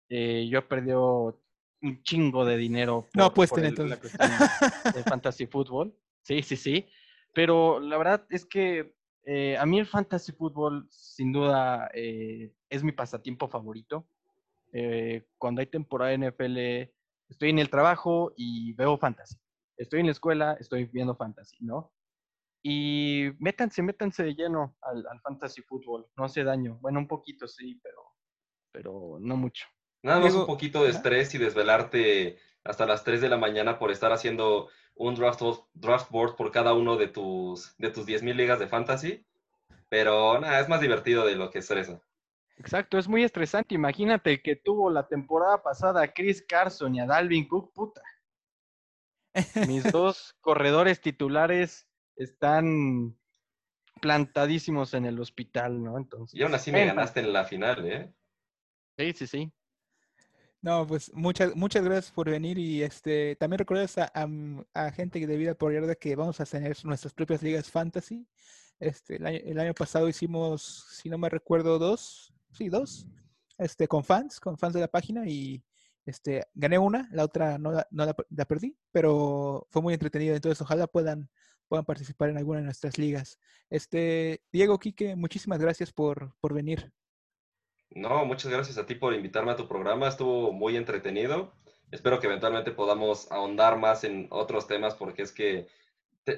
Eh, 0.09 0.47
yo 0.51 0.59
he 0.59 0.63
perdido 0.63 1.41
un 1.83 2.03
chingo 2.03 2.45
de 2.45 2.57
dinero. 2.57 3.09
no 3.15 3.25
apuesten 3.25 3.65
entonces. 3.65 4.13
de 4.95 5.03
fantasy 5.05 5.47
fútbol. 5.47 5.97
Sí, 6.23 6.43
sí, 6.43 6.57
sí. 6.57 6.87
Pero 7.33 7.81
la 7.81 7.97
verdad 7.97 8.27
es 8.29 8.45
que 8.45 8.95
eh, 9.25 9.57
a 9.57 9.65
mí 9.67 9.79
el 9.79 9.87
fantasy 9.87 10.33
fútbol, 10.33 10.87
sin 10.91 11.33
duda, 11.33 11.91
eh, 11.95 12.53
es 12.69 12.83
mi 12.83 12.93
pasatiempo 12.93 13.49
favorito. 13.49 14.07
cuando 15.39 15.61
hay 15.61 15.67
temporada 15.69 16.11
de 16.11 16.19
NFL, 16.19 16.96
estoy 17.29 17.51
en 17.51 17.59
el 17.59 17.71
trabajo 17.71 18.33
y 18.37 18.73
veo 18.75 18.99
fantasy. 18.99 19.37
Estoy 19.77 20.01
en 20.01 20.07
la 20.07 20.13
escuela, 20.13 20.57
estoy 20.59 20.87
viendo 20.87 21.17
fantasy, 21.17 21.57
¿no? 21.61 21.93
Y 22.63 23.29
métanse, 23.39 23.83
métanse 23.83 24.25
de 24.25 24.35
lleno 24.35 24.77
al, 24.81 25.21
fantasy 25.21 25.63
fútbol, 25.63 26.07
no 26.17 26.25
hace 26.25 26.43
daño. 26.43 26.79
Bueno, 26.81 26.99
un 26.99 27.07
poquito 27.07 27.47
sí, 27.47 27.79
pero, 27.83 28.03
pero 28.73 29.19
no 29.21 29.37
mucho. 29.37 29.67
Nada 30.03 30.21
más 30.21 30.35
un 30.35 30.47
poquito 30.47 30.83
de 30.83 30.91
estrés 30.91 31.35
y 31.35 31.39
desvelarte 31.39 32.39
hasta 32.65 32.87
las 32.87 33.05
3 33.05 33.21
de 33.21 33.29
la 33.29 33.37
mañana 33.37 33.79
por 33.79 33.91
estar 33.91 34.13
haciendo 34.13 34.69
un 34.95 35.15
draft, 35.15 35.43
draft 35.75 36.11
board 36.11 36.37
por 36.37 36.51
cada 36.51 36.75
uno 36.75 36.97
de 36.97 37.09
tus, 37.09 37.77
de 37.79 37.91
tus 37.91 38.07
10.000 38.07 38.35
ligas 38.35 38.59
de 38.59 38.67
fantasy. 38.67 39.25
Pero 39.89 40.41
nada, 40.41 40.61
es 40.61 40.69
más 40.69 40.81
divertido 40.81 41.25
de 41.25 41.37
lo 41.37 41.51
que 41.51 41.59
estresa. 41.59 42.01
Exacto, 42.59 42.99
es 42.99 43.07
muy 43.07 43.23
estresante. 43.23 43.75
Imagínate 43.75 44.41
que 44.43 44.57
tuvo 44.57 44.91
la 44.91 45.07
temporada 45.07 45.63
pasada 45.63 46.03
a 46.03 46.13
Chris 46.13 46.43
Carson 46.43 46.95
y 46.95 47.01
a 47.01 47.07
Dalvin 47.07 47.47
Cook, 47.47 47.73
puta. 47.73 48.03
Mis 49.67 49.85
dos 49.93 50.35
corredores 50.41 51.01
titulares 51.01 51.87
están 52.17 53.17
plantadísimos 54.01 54.95
en 54.95 55.05
el 55.05 55.21
hospital, 55.21 55.83
¿no? 55.83 55.99
Entonces. 55.99 56.39
Y 56.39 56.43
aún 56.43 56.55
así 56.55 56.73
me 56.73 56.87
ganaste 56.87 57.21
en 57.21 57.33
la 57.33 57.45
final, 57.45 57.87
¿eh? 57.87 58.13
Sí, 58.99 59.13
sí, 59.13 59.27
sí. 59.27 59.53
No, 60.63 60.87
pues 60.87 61.13
muchas, 61.15 61.55
muchas 61.55 61.85
gracias 61.85 62.11
por 62.11 62.29
venir 62.29 62.59
y 62.59 62.83
este 62.83 63.37
también 63.37 63.59
recuerdas 63.59 63.99
a, 63.99 64.11
a, 64.75 64.91
gente 64.91 65.25
de 65.25 65.37
vida 65.37 65.55
por 65.55 65.73
de 65.73 65.97
que 65.97 66.17
vamos 66.17 66.41
a 66.41 66.47
tener 66.47 66.77
nuestras 66.85 67.13
propias 67.13 67.43
ligas 67.43 67.71
fantasy. 67.71 68.27
Este, 68.81 69.17
el 69.17 69.27
año, 69.27 69.39
el 69.45 69.61
año 69.61 69.75
pasado 69.75 70.09
hicimos, 70.09 70.87
si 70.91 71.09
no 71.09 71.19
me 71.19 71.29
recuerdo, 71.29 71.79
dos, 71.79 72.35
sí, 72.57 72.69
dos, 72.69 73.07
este, 73.59 73.87
con 73.87 74.05
fans, 74.05 74.41
con 74.41 74.59
fans 74.59 74.75
de 74.75 74.81
la 74.81 74.89
página 74.89 75.29
y 75.29 75.63
este, 76.05 76.47
gané 76.55 76.79
una, 76.79 77.09
la 77.13 77.25
otra 77.25 77.59
no, 77.59 77.73
la, 77.73 77.87
no 77.91 78.07
la, 78.07 78.45
perdí, 78.45 78.77
pero 78.93 79.67
fue 79.71 79.83
muy 79.83 79.95
entretenido, 79.95 80.35
entonces 80.35 80.61
ojalá 80.63 80.87
puedan, 80.87 81.29
puedan 81.69 81.85
participar 81.85 82.31
en 82.31 82.39
alguna 82.39 82.61
de 82.61 82.65
nuestras 82.65 82.99
ligas. 82.99 83.39
Este, 83.71 84.43
Diego, 84.53 84.79
Quique, 84.79 85.17
muchísimas 85.17 85.59
gracias 85.61 85.93
por, 85.93 86.35
por 86.41 86.55
venir. 86.55 86.93
No, 87.91 88.25
muchas 88.25 88.51
gracias 88.51 88.79
a 88.79 88.87
ti 88.87 88.95
por 88.95 89.15
invitarme 89.15 89.53
a 89.53 89.57
tu 89.57 89.69
programa, 89.69 90.09
estuvo 90.09 90.53
muy 90.53 90.77
entretenido. 90.77 91.55
Espero 91.91 92.19
que 92.19 92.27
eventualmente 92.27 92.73
podamos 92.73 93.31
ahondar 93.31 93.79
más 93.79 94.03
en 94.05 94.27
otros 94.31 94.67
temas 94.67 94.95
porque 94.95 95.23
es 95.23 95.33
que 95.33 95.69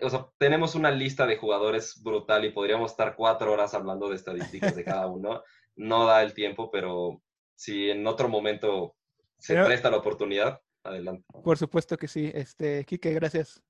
o 0.02 0.10
sea, 0.10 0.28
tenemos 0.36 0.74
una 0.74 0.90
lista 0.90 1.26
de 1.26 1.36
jugadores 1.36 2.02
brutal 2.02 2.44
y 2.44 2.50
podríamos 2.50 2.90
estar 2.90 3.16
cuatro 3.16 3.52
horas 3.52 3.74
hablando 3.74 4.08
de 4.08 4.16
estadísticas 4.16 4.76
de 4.76 4.84
cada 4.84 5.06
uno. 5.06 5.42
No 5.78 6.06
da 6.06 6.22
el 6.22 6.34
tiempo, 6.34 6.70
pero 6.70 7.22
si 7.54 7.88
en 7.88 8.06
otro 8.06 8.28
momento 8.28 8.96
se 9.38 9.54
presta 9.64 9.90
la 9.90 9.98
oportunidad, 9.98 10.60
adelante. 10.82 11.24
Por 11.42 11.56
supuesto 11.56 11.96
que 11.96 12.08
sí. 12.08 12.30
Este, 12.34 12.84
Quique, 12.84 13.12
gracias. 13.14 13.62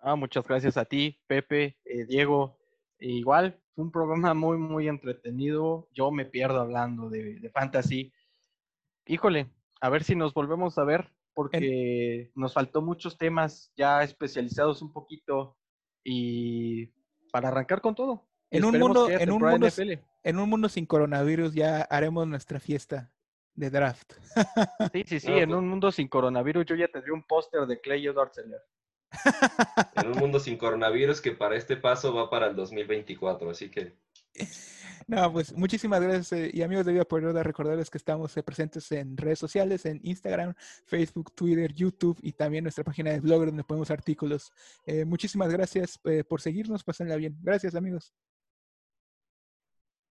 Ah, 0.00 0.16
muchas 0.16 0.46
gracias 0.46 0.78
a 0.78 0.86
ti, 0.86 1.20
Pepe, 1.26 1.78
eh, 1.84 2.06
Diego. 2.06 2.58
E 2.98 3.10
igual, 3.10 3.60
fue 3.74 3.84
un 3.84 3.92
programa 3.92 4.32
muy, 4.32 4.56
muy 4.56 4.88
entretenido. 4.88 5.88
Yo 5.92 6.10
me 6.10 6.24
pierdo 6.24 6.60
hablando 6.60 7.10
de, 7.10 7.50
fantasy. 7.52 8.12
Híjole, 9.06 9.50
a 9.80 9.90
ver 9.90 10.02
si 10.02 10.16
nos 10.16 10.32
volvemos 10.32 10.78
a 10.78 10.84
ver, 10.84 11.12
porque 11.34 12.30
nos 12.34 12.54
faltó 12.54 12.80
muchos 12.80 13.18
temas 13.18 13.72
ya 13.76 14.02
especializados 14.02 14.80
un 14.80 14.92
poquito 14.92 15.58
y 16.02 16.86
para 17.30 17.48
arrancar 17.48 17.82
con 17.82 17.94
todo. 17.94 18.26
En 18.50 18.64
un, 18.64 18.78
mundo, 18.78 19.08
en, 19.08 19.30
un 19.30 19.42
mundo, 19.42 19.68
en 20.22 20.38
un 20.38 20.48
mundo 20.48 20.68
sin 20.68 20.86
coronavirus 20.86 21.54
ya 21.54 21.82
haremos 21.82 22.26
nuestra 22.26 22.60
fiesta 22.60 23.12
de 23.54 23.70
draft. 23.70 24.12
Sí, 24.92 25.04
sí, 25.06 25.20
sí, 25.20 25.32
en 25.32 25.54
un 25.54 25.68
mundo 25.68 25.90
sin 25.92 26.08
coronavirus 26.08 26.66
yo 26.66 26.74
ya 26.76 26.88
tendría 26.88 27.14
un 27.14 27.22
póster 27.22 27.66
de 27.66 27.80
Clay 27.80 28.06
Edwards 28.06 28.40
En 29.96 30.08
un 30.08 30.18
mundo 30.18 30.38
sin 30.40 30.56
coronavirus 30.56 31.20
que 31.20 31.32
para 31.32 31.56
este 31.56 31.76
paso 31.76 32.14
va 32.14 32.30
para 32.30 32.48
el 32.48 32.56
2024, 32.56 33.50
así 33.50 33.70
que... 33.70 33.96
No, 35.06 35.32
pues 35.32 35.52
muchísimas 35.56 36.00
gracias 36.00 36.32
eh, 36.32 36.50
y 36.54 36.62
amigos 36.62 36.86
de 36.86 36.92
Vida 36.92 37.04
por 37.04 37.20
recordarles 37.20 37.90
que 37.90 37.98
estamos 37.98 38.36
eh, 38.36 38.44
presentes 38.44 38.92
en 38.92 39.16
redes 39.16 39.40
sociales, 39.40 39.84
en 39.84 39.98
Instagram, 40.04 40.54
Facebook, 40.84 41.34
Twitter, 41.34 41.72
YouTube 41.72 42.16
y 42.22 42.30
también 42.32 42.62
nuestra 42.62 42.84
página 42.84 43.10
de 43.10 43.18
blog 43.18 43.46
donde 43.46 43.64
ponemos 43.64 43.90
artículos. 43.90 44.52
Eh, 44.86 45.04
muchísimas 45.04 45.50
gracias 45.52 45.98
por 46.28 46.40
seguirnos, 46.40 46.84
pásenla 46.84 47.16
bien. 47.16 47.36
Gracias 47.42 47.74
amigos. 47.74 48.14